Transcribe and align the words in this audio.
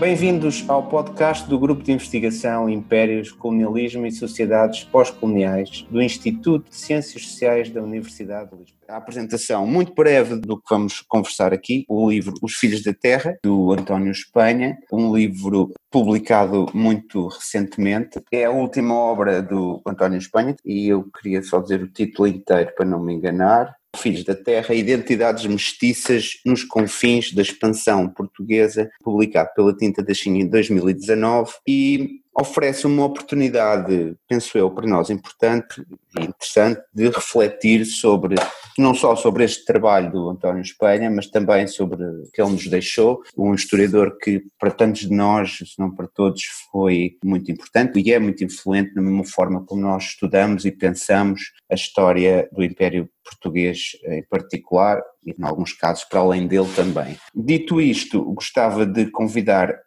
Bem-vindos 0.00 0.64
ao 0.66 0.88
podcast 0.88 1.46
do 1.46 1.58
Grupo 1.58 1.82
de 1.82 1.92
Investigação 1.92 2.70
Impérios, 2.70 3.32
Colonialismo 3.32 4.06
e 4.06 4.10
Sociedades 4.10 4.82
Pós-Coloniais 4.82 5.86
do 5.90 6.00
Instituto 6.00 6.70
de 6.70 6.74
Ciências 6.74 7.22
Sociais 7.22 7.68
da 7.68 7.82
Universidade 7.82 8.48
de 8.48 8.56
Lisboa. 8.56 8.80
A 8.88 8.96
apresentação 8.96 9.66
muito 9.66 9.94
breve 9.94 10.36
do 10.36 10.56
que 10.56 10.64
vamos 10.70 11.02
conversar 11.02 11.52
aqui, 11.52 11.84
o 11.86 12.08
livro 12.10 12.32
Os 12.40 12.54
Filhos 12.54 12.82
da 12.82 12.94
Terra, 12.94 13.36
do 13.44 13.72
António 13.72 14.10
Espanha, 14.10 14.78
um 14.90 15.14
livro 15.14 15.70
publicado 15.90 16.66
muito 16.72 17.28
recentemente. 17.28 18.22
É 18.32 18.46
a 18.46 18.50
última 18.50 18.94
obra 18.94 19.42
do 19.42 19.82
António 19.86 20.16
Espanha 20.16 20.56
e 20.64 20.88
eu 20.88 21.04
queria 21.10 21.42
só 21.42 21.60
dizer 21.60 21.82
o 21.82 21.92
título 21.92 22.26
inteiro 22.26 22.72
para 22.74 22.86
não 22.86 23.00
me 23.00 23.12
enganar. 23.12 23.76
Filhos 23.96 24.24
da 24.24 24.34
Terra, 24.34 24.74
Identidades 24.74 25.46
Mestiças 25.46 26.40
nos 26.44 26.64
Confins 26.64 27.32
da 27.32 27.42
Expansão 27.42 28.08
Portuguesa, 28.08 28.90
publicado 29.02 29.50
pela 29.54 29.76
Tinta 29.76 30.02
da 30.02 30.14
China 30.14 30.38
em 30.38 30.46
2019 30.46 31.52
e 31.66 32.20
oferece 32.38 32.86
uma 32.86 33.04
oportunidade, 33.04 34.16
penso 34.28 34.56
eu, 34.56 34.70
para 34.70 34.86
nós 34.86 35.10
importante 35.10 35.84
e 36.18 36.24
interessante 36.24 36.80
de 36.94 37.08
refletir 37.08 37.84
sobre, 37.84 38.36
não 38.80 38.94
só 38.94 39.14
sobre 39.14 39.44
este 39.44 39.64
trabalho 39.64 40.10
do 40.10 40.30
António 40.30 40.62
Espanha, 40.62 41.10
mas 41.10 41.26
também 41.26 41.66
sobre 41.66 42.02
o 42.02 42.30
que 42.32 42.40
ele 42.40 42.52
nos 42.52 42.66
deixou, 42.66 43.22
um 43.36 43.54
historiador 43.54 44.16
que 44.18 44.42
para 44.58 44.70
tantos 44.70 45.02
de 45.02 45.14
nós, 45.14 45.58
se 45.58 45.78
não 45.78 45.94
para 45.94 46.08
todos, 46.08 46.42
foi 46.72 47.16
muito 47.24 47.50
importante 47.50 48.00
e 48.00 48.12
é 48.12 48.18
muito 48.18 48.42
influente 48.42 48.94
na 48.94 49.02
mesma 49.02 49.24
forma 49.24 49.64
como 49.64 49.82
nós 49.82 50.04
estudamos 50.04 50.64
e 50.64 50.72
pensamos 50.72 51.40
a 51.70 51.74
história 51.74 52.48
do 52.52 52.64
Império 52.64 53.08
Português 53.24 53.92
em 54.06 54.22
particular 54.24 55.00
e, 55.24 55.30
em 55.30 55.44
alguns 55.44 55.72
casos, 55.72 56.04
para 56.04 56.20
além 56.20 56.46
dele 56.46 56.68
também. 56.74 57.18
Dito 57.34 57.80
isto, 57.80 58.22
gostava 58.32 58.86
de 58.86 59.10
convidar 59.10 59.80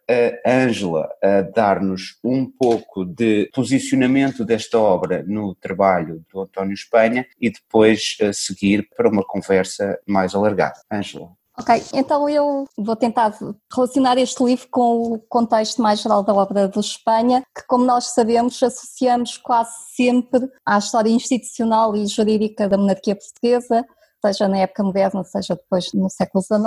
a 0.44 0.50
Ângela 0.50 1.08
a 1.22 1.42
dar-nos 1.42 2.18
um 2.22 2.46
pouco 2.46 3.04
de 3.04 3.50
posicionamento 3.54 4.44
desta 4.44 4.78
obra 4.78 5.24
no 5.26 5.54
trabalho 5.54 6.24
do 6.32 6.42
António 6.42 6.74
Espanha 6.74 7.26
e 7.40 7.50
depois 7.50 8.16
seguir 8.32 8.88
para 8.96 9.08
uma 9.08 9.24
conversa 9.24 9.98
mais 10.06 10.34
alargada. 10.34 10.80
Ângela. 10.90 11.30
Ok, 11.56 11.84
então 11.94 12.28
eu 12.28 12.64
vou 12.76 12.96
tentar 12.96 13.32
relacionar 13.72 14.18
este 14.18 14.42
livro 14.42 14.66
com 14.72 15.12
o 15.12 15.18
contexto 15.20 15.80
mais 15.80 16.00
geral 16.00 16.24
da 16.24 16.34
obra 16.34 16.66
do 16.66 16.80
Espanha, 16.80 17.44
que, 17.56 17.64
como 17.68 17.84
nós 17.84 18.06
sabemos, 18.06 18.60
associamos 18.60 19.38
quase 19.38 19.70
sempre 19.94 20.50
à 20.66 20.78
história 20.78 21.10
institucional 21.10 21.94
e 21.94 22.08
jurídica 22.08 22.68
da 22.68 22.76
monarquia 22.76 23.14
portuguesa, 23.14 23.86
seja 24.24 24.48
na 24.48 24.58
época 24.58 24.82
moderna, 24.82 25.22
seja 25.24 25.54
depois 25.54 25.92
no 25.92 26.08
século 26.08 26.42
XIX, 26.42 26.64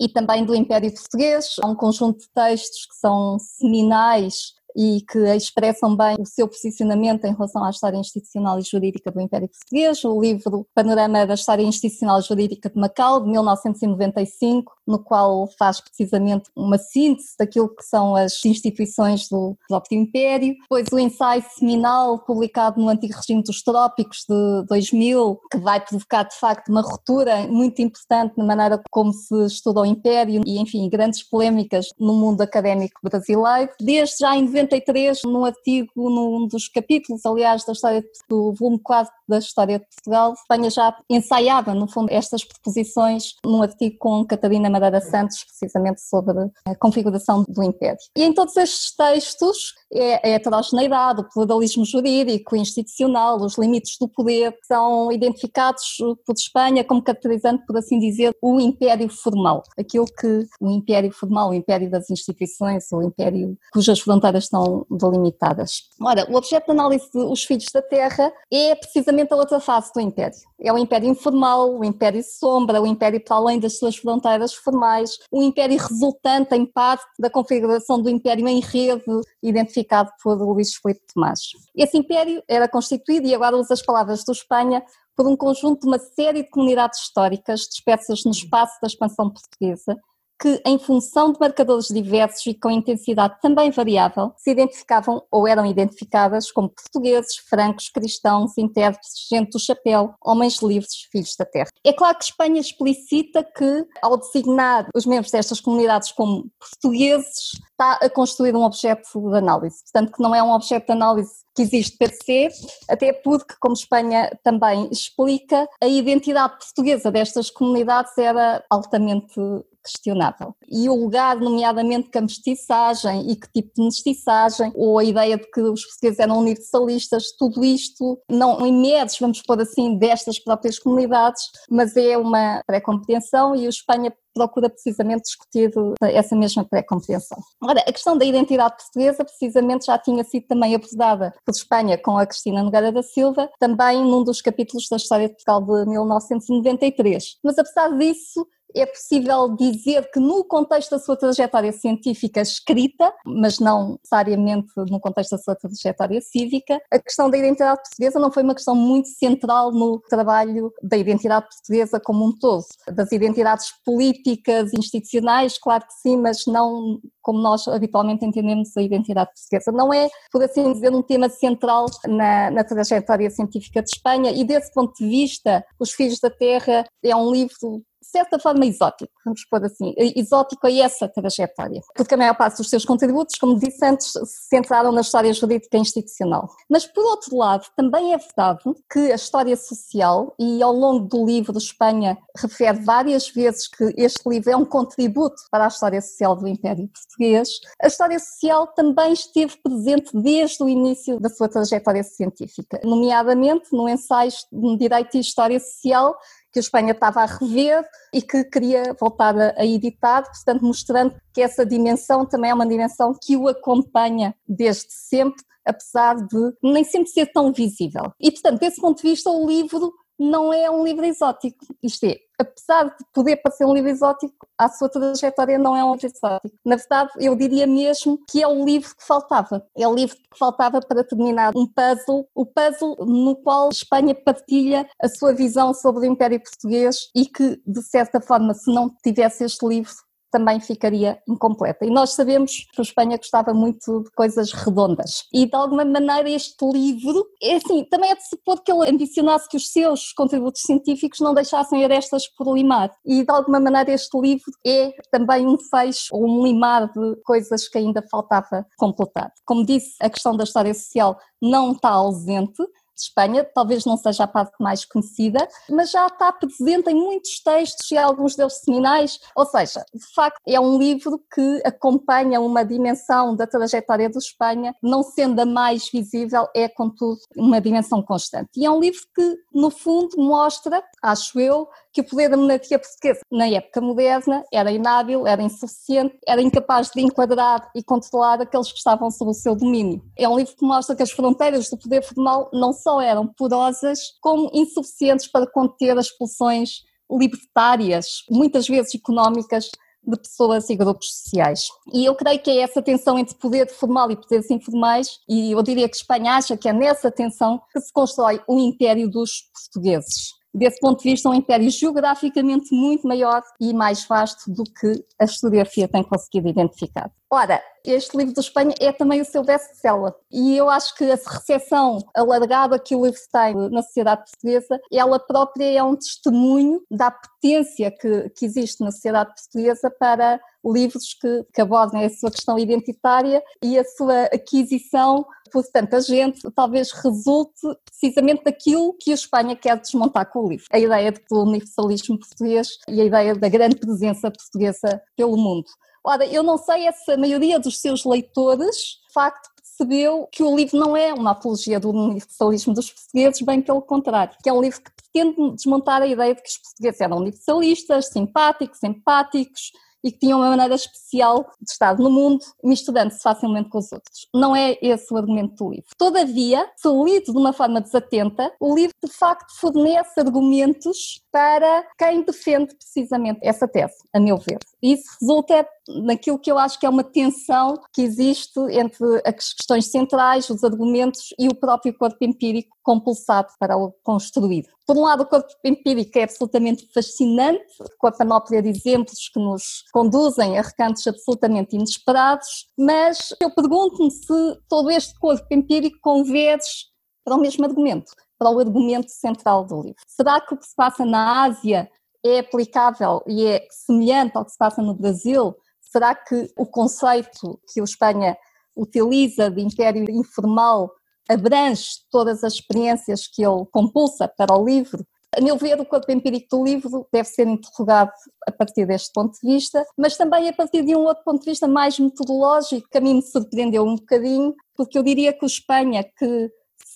e 0.00 0.08
também 0.08 0.44
do 0.44 0.54
Império 0.54 0.92
Português. 0.92 1.56
Há 1.60 1.66
um 1.66 1.74
conjunto 1.74 2.20
de 2.20 2.28
textos 2.32 2.86
que 2.86 2.94
são 2.94 3.38
seminais 3.38 4.54
e 4.76 5.00
que 5.10 5.18
expressam 5.34 5.96
bem 5.96 6.16
o 6.20 6.26
seu 6.26 6.46
posicionamento 6.46 7.24
em 7.24 7.32
relação 7.32 7.64
à 7.64 7.70
história 7.70 7.96
institucional 7.96 8.58
e 8.58 8.62
jurídica 8.62 9.10
do 9.10 9.20
Império 9.20 9.48
Português, 9.48 10.04
o 10.04 10.20
livro 10.20 10.66
Panorama 10.72 11.26
da 11.26 11.34
História 11.34 11.62
Institucional 11.62 12.20
e 12.20 12.22
Jurídica 12.22 12.70
de 12.70 12.78
Macau, 12.78 13.20
de 13.20 13.30
1995, 13.30 14.72
no 14.90 14.98
qual 14.98 15.48
faz 15.58 15.80
precisamente 15.80 16.50
uma 16.54 16.78
síntese 16.78 17.34
daquilo 17.38 17.68
que 17.68 17.84
são 17.84 18.14
as 18.16 18.44
instituições 18.44 19.28
do 19.28 19.56
próprio 19.68 19.98
Império. 19.98 20.54
Depois 20.62 20.88
o 20.92 20.98
ensaio 20.98 21.44
seminal, 21.56 22.18
publicado 22.18 22.80
no 22.80 22.88
antigo 22.88 23.14
regime 23.14 23.42
dos 23.42 23.62
trópicos 23.62 24.24
de 24.28 24.66
2000, 24.66 25.40
que 25.50 25.58
vai 25.58 25.80
provocar 25.80 26.24
de 26.24 26.36
facto 26.36 26.68
uma 26.68 26.82
ruptura 26.82 27.46
muito 27.48 27.80
importante 27.80 28.34
na 28.36 28.44
maneira 28.44 28.80
como 28.90 29.12
se 29.12 29.46
estuda 29.46 29.80
o 29.80 29.86
Império 29.86 30.42
e, 30.46 30.58
enfim, 30.58 30.88
grandes 30.88 31.22
polémicas 31.22 31.86
no 31.98 32.14
mundo 32.14 32.40
académico 32.40 33.00
brasileiro. 33.02 33.70
Desde 33.80 34.18
já 34.20 34.36
em 34.36 34.44
93, 34.44 35.20
num 35.24 35.44
artigo, 35.44 35.90
num 35.96 36.46
dos 36.46 36.68
capítulos, 36.68 37.24
aliás, 37.24 37.64
da 37.64 37.72
história 37.72 38.04
do 38.28 38.52
volume 38.52 38.80
4 38.82 39.12
da 39.30 39.38
História 39.38 39.78
de 39.78 39.86
Portugal, 39.86 40.34
Espanha 40.34 40.68
já 40.68 40.94
ensaiava, 41.08 41.74
no 41.74 41.88
fundo, 41.88 42.10
estas 42.10 42.44
proposições 42.44 43.34
num 43.44 43.62
artigo 43.62 43.96
com 43.98 44.26
Catarina 44.26 44.68
Madeira 44.68 45.00
Santos, 45.00 45.44
precisamente 45.44 46.00
sobre 46.00 46.50
a 46.66 46.74
configuração 46.74 47.44
do 47.48 47.62
Império. 47.62 47.98
E 48.16 48.24
em 48.24 48.34
todos 48.34 48.56
estes 48.56 48.94
textos, 48.94 49.74
é 49.92 50.14
a 50.26 50.34
heterogeneidade, 50.34 51.20
o 51.20 51.28
pluralismo 51.28 51.84
jurídico, 51.84 52.56
institucional, 52.56 53.40
os 53.40 53.58
limites 53.58 53.96
do 53.98 54.08
poder, 54.08 54.56
são 54.62 55.10
identificados 55.10 55.96
por 56.24 56.34
Espanha 56.34 56.84
como 56.84 57.02
caracterizando, 57.02 57.62
por 57.66 57.76
assim 57.76 57.98
dizer, 57.98 58.34
o 58.40 58.60
império 58.60 59.08
formal. 59.08 59.62
Aquilo 59.78 60.06
que 60.06 60.46
o 60.60 60.70
império 60.70 61.10
formal, 61.12 61.50
o 61.50 61.54
império 61.54 61.90
das 61.90 62.08
instituições, 62.10 62.90
o 62.92 63.02
império 63.02 63.56
cujas 63.72 64.00
fronteiras 64.00 64.44
estão 64.44 64.86
delimitadas. 64.90 65.82
Ora, 66.00 66.26
o 66.30 66.36
objeto 66.36 66.66
de 66.66 66.72
análise 66.72 67.10
dos 67.12 67.42
Filhos 67.42 67.66
da 67.72 67.82
Terra 67.82 68.32
é 68.52 68.74
precisamente 68.74 69.32
a 69.32 69.36
outra 69.36 69.60
face 69.60 69.92
do 69.92 70.00
império. 70.00 70.36
É 70.60 70.72
o 70.72 70.78
império 70.78 71.08
informal, 71.08 71.78
o 71.78 71.84
império 71.84 72.22
sombra, 72.22 72.80
o 72.80 72.86
império 72.86 73.20
para 73.24 73.36
além 73.36 73.58
das 73.58 73.78
suas 73.78 73.96
fronteiras 73.96 74.52
formais, 74.54 75.18
o 75.32 75.42
império 75.42 75.78
resultante, 75.78 76.54
em 76.54 76.66
parte, 76.66 77.04
da 77.18 77.30
configuração 77.30 78.00
do 78.00 78.10
império 78.10 78.46
em 78.46 78.60
rede, 78.60 79.02
identificado 79.42 79.79
identificado 79.80 80.10
por 80.22 80.40
Luís 80.40 80.74
Filipe 80.74 81.00
Tomás. 81.12 81.40
Esse 81.74 81.96
império 81.96 82.42
era 82.48 82.68
constituído, 82.68 83.26
e 83.26 83.34
agora 83.34 83.56
uso 83.56 83.72
as 83.72 83.82
palavras 83.82 84.24
do 84.24 84.32
Espanha, 84.32 84.82
por 85.16 85.26
um 85.26 85.36
conjunto 85.36 85.82
de 85.82 85.86
uma 85.86 85.98
série 85.98 86.42
de 86.42 86.50
comunidades 86.50 87.00
históricas 87.00 87.60
dispersas 87.62 88.24
no 88.24 88.30
espaço 88.30 88.78
da 88.80 88.86
expansão 88.86 89.30
portuguesa, 89.30 89.96
que, 90.40 90.62
em 90.64 90.78
função 90.78 91.32
de 91.32 91.38
marcadores 91.38 91.88
diversos 91.88 92.46
e 92.46 92.54
com 92.54 92.70
intensidade 92.70 93.38
também 93.42 93.70
variável, 93.70 94.32
se 94.38 94.50
identificavam 94.50 95.22
ou 95.30 95.46
eram 95.46 95.66
identificadas 95.66 96.50
como 96.50 96.70
portugueses, 96.70 97.36
francos, 97.36 97.90
cristãos, 97.90 98.56
intérpretes, 98.56 99.28
gente 99.30 99.50
do 99.50 99.60
chapéu, 99.60 100.14
homens 100.24 100.62
livres, 100.62 101.06
filhos 101.12 101.36
da 101.38 101.44
terra. 101.44 101.68
É 101.84 101.92
claro 101.92 102.16
que 102.16 102.24
Espanha 102.24 102.58
explicita 102.58 103.44
que, 103.44 103.86
ao 104.00 104.16
designar 104.16 104.88
os 104.94 105.04
membros 105.04 105.30
destas 105.30 105.60
comunidades 105.60 106.10
como 106.12 106.50
portugueses, 106.58 107.50
está 107.80 107.92
a 107.94 108.10
construir 108.10 108.54
um 108.54 108.62
objeto 108.62 109.08
de 109.30 109.38
análise. 109.38 109.82
Portanto, 109.84 110.12
que 110.12 110.22
não 110.22 110.34
é 110.34 110.42
um 110.42 110.52
objeto 110.52 110.86
de 110.86 110.92
análise 110.92 111.32
que 111.56 111.62
existe 111.62 111.96
per 111.96 112.10
se, 112.10 112.48
até 112.88 113.12
porque, 113.12 113.54
como 113.58 113.74
Espanha 113.74 114.30
também 114.44 114.88
explica, 114.92 115.66
a 115.82 115.86
identidade 115.86 116.58
portuguesa 116.58 117.10
destas 117.10 117.50
comunidades 117.50 118.16
era 118.18 118.62
altamente 118.70 119.34
questionável. 119.82 120.54
E 120.70 120.90
o 120.90 120.94
lugar, 120.94 121.36
nomeadamente, 121.36 122.10
que 122.10 122.18
a 122.18 122.20
mestiçagem 122.20 123.30
e 123.30 123.36
que 123.36 123.50
tipo 123.50 123.70
de 123.74 123.82
mestiçagem, 123.82 124.70
ou 124.74 124.98
a 124.98 125.04
ideia 125.04 125.38
de 125.38 125.50
que 125.50 125.60
os 125.62 125.84
portugueses 125.86 126.18
eram 126.18 126.38
universalistas, 126.38 127.32
tudo 127.38 127.64
isto 127.64 128.20
não 128.30 128.64
emerge, 128.66 129.16
vamos 129.20 129.40
pôr 129.42 129.60
assim, 129.60 129.96
destas 129.96 130.38
próprias 130.38 130.78
comunidades, 130.78 131.42
mas 131.70 131.96
é 131.96 132.18
uma 132.18 132.62
pré-compreensão 132.66 133.56
e 133.56 133.66
o 133.66 133.70
Espanha 133.70 134.12
procura 134.34 134.70
precisamente 134.70 135.22
discutir 135.22 135.70
essa 136.02 136.36
mesma 136.36 136.64
pré-compreensão. 136.64 137.38
Ora, 137.62 137.80
a 137.80 137.92
questão 137.92 138.16
da 138.16 138.24
identidade 138.24 138.76
portuguesa 138.76 139.24
precisamente 139.24 139.86
já 139.86 139.98
tinha 139.98 140.24
sido 140.24 140.46
também 140.46 140.74
abordada 140.74 141.34
por 141.44 141.52
Espanha 141.52 141.98
com 141.98 142.16
a 142.16 142.26
Cristina 142.26 142.62
Nogueira 142.62 142.92
da 142.92 143.02
Silva, 143.02 143.50
também 143.58 144.02
num 144.02 144.24
dos 144.24 144.40
capítulos 144.40 144.88
da 144.88 144.96
História 144.96 145.28
de 145.28 145.34
Portugal 145.34 145.62
de 145.62 145.90
1993. 145.90 147.36
Mas 147.42 147.58
apesar 147.58 147.96
disso, 147.96 148.46
é 148.74 148.86
possível 148.86 149.48
dizer 149.56 150.10
que 150.10 150.20
no 150.20 150.44
contexto 150.44 150.90
da 150.90 150.98
sua 150.98 151.16
trajetória 151.16 151.72
científica 151.72 152.40
escrita, 152.40 153.12
mas 153.24 153.58
não 153.58 153.98
necessariamente 153.98 154.72
no 154.76 155.00
contexto 155.00 155.32
da 155.32 155.38
sua 155.38 155.54
trajetória 155.54 156.20
cívica, 156.20 156.80
a 156.90 156.98
questão 156.98 157.30
da 157.30 157.38
identidade 157.38 157.80
portuguesa 157.82 158.18
não 158.18 158.30
foi 158.30 158.42
uma 158.42 158.54
questão 158.54 158.74
muito 158.74 159.08
central 159.08 159.72
no 159.72 160.00
trabalho 160.08 160.72
da 160.82 160.96
identidade 160.96 161.46
portuguesa 161.48 162.00
como 162.00 162.26
um 162.26 162.32
todo. 162.36 162.64
Das 162.92 163.12
identidades 163.12 163.72
políticas, 163.84 164.72
institucionais, 164.72 165.58
claro 165.58 165.84
que 165.86 165.94
sim, 165.94 166.16
mas 166.16 166.46
não 166.46 167.00
como 167.22 167.38
nós 167.38 167.66
habitualmente 167.68 168.24
entendemos 168.24 168.76
a 168.76 168.82
identidade 168.82 169.30
portuguesa. 169.34 169.72
Não 169.72 169.92
é, 169.92 170.08
por 170.32 170.42
assim 170.42 170.72
dizer, 170.72 170.92
um 170.92 171.02
tema 171.02 171.28
central 171.28 171.86
na, 172.06 172.50
na 172.50 172.64
trajetória 172.64 173.30
científica 173.30 173.82
de 173.82 173.90
Espanha 173.90 174.32
e 174.32 174.44
desse 174.44 174.72
ponto 174.72 174.94
de 174.96 175.08
vista, 175.08 175.64
Os 175.78 175.92
Filhos 175.92 176.18
da 176.18 176.30
Terra 176.30 176.84
é 177.02 177.14
um 177.14 177.30
livro 177.30 177.82
de 178.00 178.08
certa 178.08 178.38
forma 178.38 178.64
exótico, 178.64 179.12
vamos 179.24 179.44
pôr 179.44 179.64
assim, 179.64 179.94
exótico 179.96 180.66
a 180.66 180.72
essa 180.72 181.08
trajetória, 181.08 181.80
porque 181.94 182.14
a 182.14 182.16
maior 182.16 182.36
parte 182.36 182.56
dos 182.56 182.70
seus 182.70 182.84
contributos, 182.84 183.36
como 183.38 183.58
disse 183.58 183.84
antes, 183.84 184.12
se 184.12 184.48
centraram 184.48 184.90
na 184.92 185.02
história 185.02 185.32
jurídica 185.32 185.76
institucional. 185.76 186.48
Mas, 186.68 186.86
por 186.86 187.04
outro 187.04 187.36
lado, 187.36 187.66
também 187.76 188.14
é 188.14 188.18
verdade 188.18 188.62
que 188.90 189.12
a 189.12 189.14
história 189.14 189.56
social, 189.56 190.34
e 190.38 190.62
ao 190.62 190.72
longo 190.72 191.06
do 191.06 191.24
livro 191.24 191.56
Espanha 191.58 192.16
refere 192.36 192.80
várias 192.80 193.28
vezes 193.28 193.68
que 193.68 193.94
este 193.96 194.28
livro 194.28 194.50
é 194.50 194.56
um 194.56 194.64
contributo 194.64 195.36
para 195.50 195.64
a 195.64 195.68
história 195.68 196.00
social 196.00 196.34
do 196.36 196.48
Império 196.48 196.88
Português, 196.88 197.48
a 197.80 197.86
história 197.86 198.18
social 198.18 198.66
também 198.68 199.12
esteve 199.12 199.56
presente 199.62 200.10
desde 200.14 200.62
o 200.62 200.68
início 200.68 201.20
da 201.20 201.28
sua 201.28 201.48
trajetória 201.48 202.02
científica, 202.02 202.80
nomeadamente 202.84 203.68
no 203.72 203.88
ensaio 203.88 204.30
de 204.52 204.76
Direito 204.76 205.16
e 205.16 205.20
História 205.20 205.60
Social 205.60 206.16
que 206.52 206.58
a 206.58 206.60
Espanha 206.60 206.92
estava 206.92 207.22
a 207.22 207.26
rever 207.26 207.84
e 208.12 208.20
que 208.20 208.44
queria 208.44 208.94
voltar 208.98 209.36
a, 209.38 209.64
editar, 209.64 210.22
portanto, 210.22 210.64
mostrando 210.64 211.14
que 211.32 211.40
essa 211.40 211.64
dimensão 211.64 212.26
também 212.26 212.50
é 212.50 212.54
uma 212.54 212.66
dimensão 212.66 213.14
que 213.20 213.36
o 213.36 213.48
acompanha 213.48 214.34
desde 214.48 214.86
sempre, 214.90 215.42
apesar 215.64 216.16
de 216.16 216.52
nem 216.62 216.84
sempre 216.84 217.10
ser 217.10 217.26
tão 217.26 217.52
visível. 217.52 218.12
E, 218.20 218.30
portanto, 218.30 218.60
desse 218.60 218.80
ponto 218.80 219.02
de 219.02 219.08
vista, 219.08 219.30
o 219.30 219.46
livro 219.46 219.92
não 220.18 220.52
é 220.52 220.70
um 220.70 220.84
livro 220.84 221.04
exótico. 221.04 221.64
Isto 221.82 222.04
é, 222.04 222.18
apesar 222.40 222.84
de 222.84 223.04
poder 223.12 223.36
parecer 223.36 223.64
um 223.64 223.74
livro 223.74 223.90
exótico, 223.90 224.34
a 224.58 224.68
sua 224.68 224.88
trajetória 224.88 225.58
não 225.58 225.76
é 225.76 225.84
um 225.84 225.92
livro 225.92 226.06
exótico. 226.06 226.56
Na 226.64 226.76
verdade, 226.76 227.10
eu 227.18 227.36
diria 227.36 227.66
mesmo 227.66 228.18
que 228.28 228.42
é 228.42 228.48
o 228.48 228.64
livro 228.64 228.94
que 228.96 229.06
faltava. 229.06 229.64
É 229.76 229.86
o 229.86 229.94
livro 229.94 230.16
que 230.16 230.38
faltava 230.38 230.80
para 230.80 231.04
terminar 231.04 231.52
um 231.54 231.66
puzzle, 231.66 232.26
o 232.34 232.46
puzzle 232.46 232.96
no 233.06 233.36
qual 233.36 233.68
Espanha 233.68 234.14
partilha 234.14 234.88
a 235.00 235.08
sua 235.08 235.34
visão 235.34 235.74
sobre 235.74 236.06
o 236.06 236.10
Império 236.10 236.42
Português 236.42 237.10
e 237.14 237.26
que, 237.26 237.60
de 237.66 237.82
certa 237.82 238.20
forma, 238.20 238.54
se 238.54 238.72
não 238.72 238.90
tivesse 239.02 239.44
este 239.44 239.66
livro, 239.66 239.92
também 240.30 240.60
ficaria 240.60 241.18
incompleta. 241.28 241.84
E 241.84 241.90
nós 241.90 242.10
sabemos 242.12 242.66
que 242.72 242.80
a 242.80 242.82
Espanha 242.82 243.16
gostava 243.16 243.52
muito 243.52 244.02
de 244.04 244.10
coisas 244.12 244.52
redondas. 244.52 245.24
E 245.32 245.46
de 245.46 245.54
alguma 245.54 245.84
maneira 245.84 246.30
este 246.30 246.64
livro, 246.64 247.26
é 247.42 247.56
assim, 247.56 247.84
também 247.84 248.10
é 248.10 248.14
de 248.14 248.28
supor 248.28 248.62
que 248.62 248.72
ele 248.72 248.88
ambicionasse 248.88 249.48
que 249.48 249.56
os 249.56 249.70
seus 249.70 250.12
contributos 250.12 250.62
científicos 250.62 251.20
não 251.20 251.34
deixassem 251.34 251.84
arestas 251.84 252.26
por 252.28 252.54
limar. 252.54 252.90
E 253.04 253.24
de 253.24 253.30
alguma 253.30 253.60
maneira 253.60 253.92
este 253.92 254.18
livro 254.18 254.50
é 254.66 254.92
também 255.10 255.46
um 255.46 255.58
fecho 255.58 256.14
ou 256.14 256.24
um 256.26 256.44
limar 256.44 256.90
de 256.92 257.16
coisas 257.24 257.68
que 257.68 257.78
ainda 257.78 258.02
faltava 258.10 258.66
completar. 258.76 259.32
Como 259.44 259.64
disse, 259.64 259.94
a 260.00 260.08
questão 260.08 260.36
da 260.36 260.44
história 260.44 260.74
social 260.74 261.18
não 261.40 261.72
está 261.72 261.90
ausente, 261.90 262.62
de 263.00 263.06
Espanha, 263.06 263.44
talvez 263.54 263.84
não 263.84 263.96
seja 263.96 264.24
a 264.24 264.28
parte 264.28 264.52
mais 264.60 264.84
conhecida, 264.84 265.46
mas 265.68 265.90
já 265.90 266.06
está 266.06 266.32
presente 266.32 266.90
em 266.90 266.94
muitos 266.94 267.40
textos 267.42 267.90
e 267.90 267.96
alguns 267.96 268.36
deles 268.36 268.60
seminais, 268.64 269.18
ou 269.34 269.46
seja, 269.46 269.84
de 269.94 270.14
facto 270.14 270.38
é 270.46 270.60
um 270.60 270.78
livro 270.78 271.20
que 271.32 271.62
acompanha 271.64 272.40
uma 272.40 272.64
dimensão 272.64 273.34
da 273.34 273.46
trajetória 273.46 274.08
de 274.08 274.18
Espanha, 274.18 274.74
não 274.82 275.02
sendo 275.02 275.40
a 275.40 275.46
mais 275.46 275.88
visível, 275.90 276.46
é 276.54 276.68
contudo 276.68 277.20
uma 277.36 277.60
dimensão 277.60 278.02
constante. 278.02 278.50
E 278.56 278.64
é 278.64 278.70
um 278.70 278.80
livro 278.80 279.00
que, 279.14 279.36
no 279.54 279.70
fundo, 279.70 280.16
mostra, 280.16 280.82
acho 281.02 281.38
eu, 281.40 281.68
que 281.92 282.00
o 282.00 282.04
poder 282.04 282.28
da 282.28 282.36
monarquia 282.36 282.78
portuguesa 282.78 283.20
na 283.30 283.48
época 283.48 283.80
moderna 283.80 284.44
era 284.52 284.70
inábil, 284.70 285.26
era 285.26 285.42
insuficiente, 285.42 286.18
era 286.26 286.40
incapaz 286.40 286.90
de 286.90 287.00
enquadrar 287.00 287.70
e 287.74 287.82
controlar 287.82 288.40
aqueles 288.40 288.70
que 288.70 288.78
estavam 288.78 289.10
sob 289.10 289.30
o 289.30 289.34
seu 289.34 289.54
domínio. 289.54 290.02
É 290.16 290.28
um 290.28 290.36
livro 290.36 290.54
que 290.56 290.64
mostra 290.64 290.94
que 290.94 291.02
as 291.02 291.10
fronteiras 291.10 291.68
do 291.68 291.78
poder 291.78 292.02
formal 292.02 292.50
não 292.52 292.72
só 292.72 293.00
eram 293.00 293.26
porosas, 293.26 293.98
como 294.20 294.50
insuficientes 294.52 295.26
para 295.26 295.46
conter 295.50 295.96
as 295.98 296.10
pulsões 296.10 296.82
libertárias, 297.10 298.24
muitas 298.30 298.68
vezes 298.68 298.94
económicas, 298.94 299.70
de 300.02 300.16
pessoas 300.16 300.70
e 300.70 300.76
grupos 300.76 301.08
sociais. 301.12 301.68
E 301.92 302.06
eu 302.06 302.14
creio 302.14 302.40
que 302.40 302.50
é 302.50 302.60
essa 302.62 302.80
tensão 302.80 303.18
entre 303.18 303.34
poder 303.34 303.68
formal 303.68 304.10
e 304.10 304.16
poderes 304.16 304.50
informais, 304.50 305.18
e 305.28 305.52
eu 305.52 305.62
diria 305.62 305.88
que 305.88 305.96
Espanha 305.96 306.36
acha 306.36 306.56
que 306.56 306.68
é 306.68 306.72
nessa 306.72 307.10
tensão 307.10 307.60
que 307.70 307.80
se 307.80 307.92
constrói 307.92 308.40
o 308.48 308.58
império 308.58 309.10
dos 309.10 309.42
portugueses 309.52 310.39
desse 310.52 310.80
ponto 310.80 311.02
de 311.02 311.10
vista, 311.10 311.28
um 311.28 311.34
império 311.34 311.70
geograficamente 311.70 312.74
muito 312.74 313.06
maior 313.06 313.42
e 313.60 313.72
mais 313.72 314.04
vasto 314.06 314.50
do 314.50 314.64
que 314.64 315.04
a 315.18 315.24
historiografia 315.24 315.88
tem 315.88 316.02
conseguido 316.02 316.48
identificar. 316.48 317.10
Ora, 317.32 317.62
este 317.84 318.16
livro 318.16 318.34
de 318.34 318.40
Espanha 318.40 318.74
é 318.80 318.90
também 318.90 319.20
o 319.20 319.24
seu 319.24 319.44
best-seller 319.44 320.12
e 320.32 320.56
eu 320.56 320.68
acho 320.68 320.96
que 320.96 321.04
a 321.04 321.14
recepção 321.14 321.98
alargada 322.12 322.76
que 322.76 322.96
o 322.96 323.06
livro 323.06 323.20
tem 323.32 323.54
na 323.70 323.82
sociedade 323.82 324.24
portuguesa, 324.28 324.80
ela 324.92 325.16
própria 325.20 325.78
é 325.78 325.80
um 325.80 325.94
testemunho 325.94 326.82
da 326.90 327.06
apetência 327.06 327.88
que, 327.92 328.30
que 328.30 328.44
existe 328.44 328.82
na 328.82 328.90
sociedade 328.90 329.32
portuguesa 329.32 329.88
para 329.90 330.40
livros 330.64 331.14
que, 331.14 331.46
que 331.54 331.60
abordem 331.60 332.04
a 332.04 332.10
sua 332.10 332.32
questão 332.32 332.58
identitária 332.58 333.40
e 333.62 333.78
a 333.78 333.84
sua 333.84 334.24
aquisição 334.24 335.24
por 335.52 335.64
tanta 335.66 336.00
gente, 336.00 336.40
talvez 336.52 336.90
resulte 336.92 337.60
precisamente 337.84 338.42
daquilo 338.44 338.94
que 338.98 339.12
a 339.12 339.14
Espanha 339.14 339.54
quer 339.54 339.78
desmontar 339.78 340.30
com 340.30 340.40
o 340.40 340.48
livro. 340.48 340.66
A 340.72 340.78
ideia 340.78 341.12
do 341.12 341.42
universalismo 341.42 342.18
português 342.18 342.68
e 342.88 343.00
a 343.00 343.04
ideia 343.04 343.34
da 343.34 343.48
grande 343.48 343.76
presença 343.76 344.30
portuguesa 344.30 345.00
pelo 345.16 345.36
mundo. 345.36 345.66
Ora, 346.04 346.26
eu 346.26 346.42
não 346.42 346.56
sei 346.56 346.90
se 346.92 347.12
a 347.12 347.16
maioria 347.16 347.58
dos 347.58 347.80
seus 347.80 348.04
leitores, 348.04 348.76
de 349.06 349.12
facto, 349.12 349.50
percebeu 349.56 350.28
que 350.30 350.42
o 350.42 350.54
livro 350.54 350.78
não 350.78 350.96
é 350.96 351.12
uma 351.12 351.30
apologia 351.32 351.80
do 351.80 351.90
universalismo 351.90 352.74
dos 352.74 352.90
portugueses, 352.90 353.40
bem 353.42 353.62
pelo 353.62 353.82
contrário, 353.82 354.36
que 354.42 354.48
é 354.48 354.52
um 354.52 354.60
livro 354.60 354.80
que 354.82 354.90
pretende 354.90 355.56
desmontar 355.56 356.02
a 356.02 356.06
ideia 356.06 356.34
de 356.34 356.42
que 356.42 356.48
os 356.48 356.58
portugueses 356.58 357.00
eram 357.00 357.18
universalistas, 357.18 358.08
simpáticos, 358.08 358.82
empáticos, 358.82 359.72
e 360.02 360.10
que 360.10 360.18
tinham 360.18 360.38
uma 360.38 360.50
maneira 360.50 360.74
especial 360.74 361.50
de 361.60 361.70
estar 361.70 361.96
no 361.98 362.10
mundo, 362.10 362.44
misturando-se 362.64 363.20
facilmente 363.20 363.68
com 363.68 363.78
os 363.78 363.92
outros. 363.92 364.28
Não 364.34 364.54
é 364.54 364.76
esse 364.80 365.12
o 365.12 365.16
argumento 365.16 365.56
do 365.56 365.70
livro. 365.70 365.90
Todavia, 365.96 366.66
se 366.76 366.88
lido 366.88 367.32
de 367.32 367.38
uma 367.38 367.52
forma 367.52 367.80
desatenta, 367.80 368.52
o 368.58 368.74
livro 368.74 368.94
de 369.02 369.10
facto 369.10 369.52
fornece 369.58 370.18
argumentos 370.18 371.22
para 371.30 371.86
quem 371.98 372.22
defende 372.22 372.74
precisamente 372.74 373.40
essa 373.42 373.68
tese, 373.68 373.96
a 374.12 374.20
meu 374.20 374.38
ver. 374.38 374.58
Isso 374.82 375.04
resulta 375.20 375.66
naquilo 376.02 376.38
que 376.38 376.50
eu 376.50 376.58
acho 376.58 376.78
que 376.78 376.86
é 376.86 376.88
uma 376.88 377.04
tensão 377.04 377.74
que 377.92 378.02
existe 378.02 378.58
entre 378.70 379.04
as 379.24 379.52
questões 379.52 379.86
centrais, 379.86 380.48
os 380.50 380.64
argumentos 380.64 381.34
e 381.38 381.48
o 381.48 381.54
próprio 381.54 381.96
corpo 381.96 382.24
empírico 382.24 382.76
compulsado 382.82 383.48
para 383.58 383.76
o 383.76 383.92
construir. 384.02 384.66
Por 384.86 384.96
um 384.96 385.02
lado, 385.02 385.22
o 385.22 385.26
corpo 385.26 385.48
empírico 385.64 386.18
é 386.18 386.24
absolutamente 386.24 386.88
fascinante, 386.92 387.64
com 387.98 388.06
a 388.06 388.12
panóplia 388.12 388.62
de 388.62 388.68
exemplos 388.68 389.28
que 389.32 389.38
nos 389.38 389.84
conduzem 389.92 390.58
a 390.58 390.62
recantos 390.62 391.06
absolutamente 391.06 391.76
inesperados, 391.76 392.66
mas 392.76 393.34
eu 393.40 393.50
pergunto-me 393.54 394.10
se 394.10 394.58
todo 394.68 394.90
este 394.90 395.18
corpo 395.18 395.46
empírico 395.50 395.98
converge 396.02 396.90
para 397.24 397.36
o 397.36 397.40
mesmo 397.40 397.64
argumento, 397.64 398.12
para 398.38 398.50
o 398.50 398.58
argumento 398.58 399.10
central 399.10 399.64
do 399.64 399.82
livro. 399.82 400.02
Será 400.08 400.40
que 400.40 400.54
o 400.54 400.56
que 400.56 400.66
se 400.66 400.74
passa 400.74 401.04
na 401.04 401.44
Ásia 401.44 401.88
é 402.24 402.40
aplicável 402.40 403.22
e 403.26 403.46
é 403.46 403.66
semelhante 403.70 404.36
ao 404.36 404.44
que 404.44 404.52
se 404.52 404.58
passa 404.58 404.82
no 404.82 404.94
Brasil? 404.94 405.54
Será 405.90 406.14
que 406.14 406.48
o 406.56 406.64
conceito 406.66 407.60
que 407.72 407.80
o 407.80 407.84
Espanha 407.84 408.36
utiliza 408.76 409.50
de 409.50 409.60
império 409.60 410.08
informal 410.10 410.90
abrange 411.28 412.00
todas 412.10 412.44
as 412.44 412.54
experiências 412.54 413.26
que 413.26 413.44
ele 413.44 413.66
compulsa 413.72 414.28
para 414.28 414.56
o 414.56 414.64
livro? 414.64 415.04
A 415.36 415.40
meu 415.40 415.56
ver, 415.56 415.80
o 415.80 415.84
corpo 415.84 416.10
empírico 416.10 416.56
do 416.56 416.64
livro 416.64 417.06
deve 417.12 417.28
ser 417.28 417.46
interrogado 417.46 418.10
a 418.46 418.50
partir 418.50 418.84
deste 418.84 419.12
ponto 419.12 419.38
de 419.40 419.52
vista, 419.52 419.84
mas 419.96 420.16
também 420.16 420.48
a 420.48 420.52
partir 420.52 420.84
de 420.84 420.94
um 420.94 421.04
outro 421.04 421.22
ponto 421.24 421.40
de 421.40 421.50
vista 421.50 421.68
mais 421.68 421.98
metodológico, 421.98 422.88
que 422.88 422.98
a 422.98 423.00
mim 423.00 423.14
me 423.14 423.22
surpreendeu 423.22 423.84
um 423.84 423.94
bocadinho, 423.94 424.54
porque 424.74 424.98
eu 424.98 425.02
diria 425.04 425.32
que 425.32 425.44
o 425.44 425.46
Espanha, 425.46 426.04
que 426.04 426.50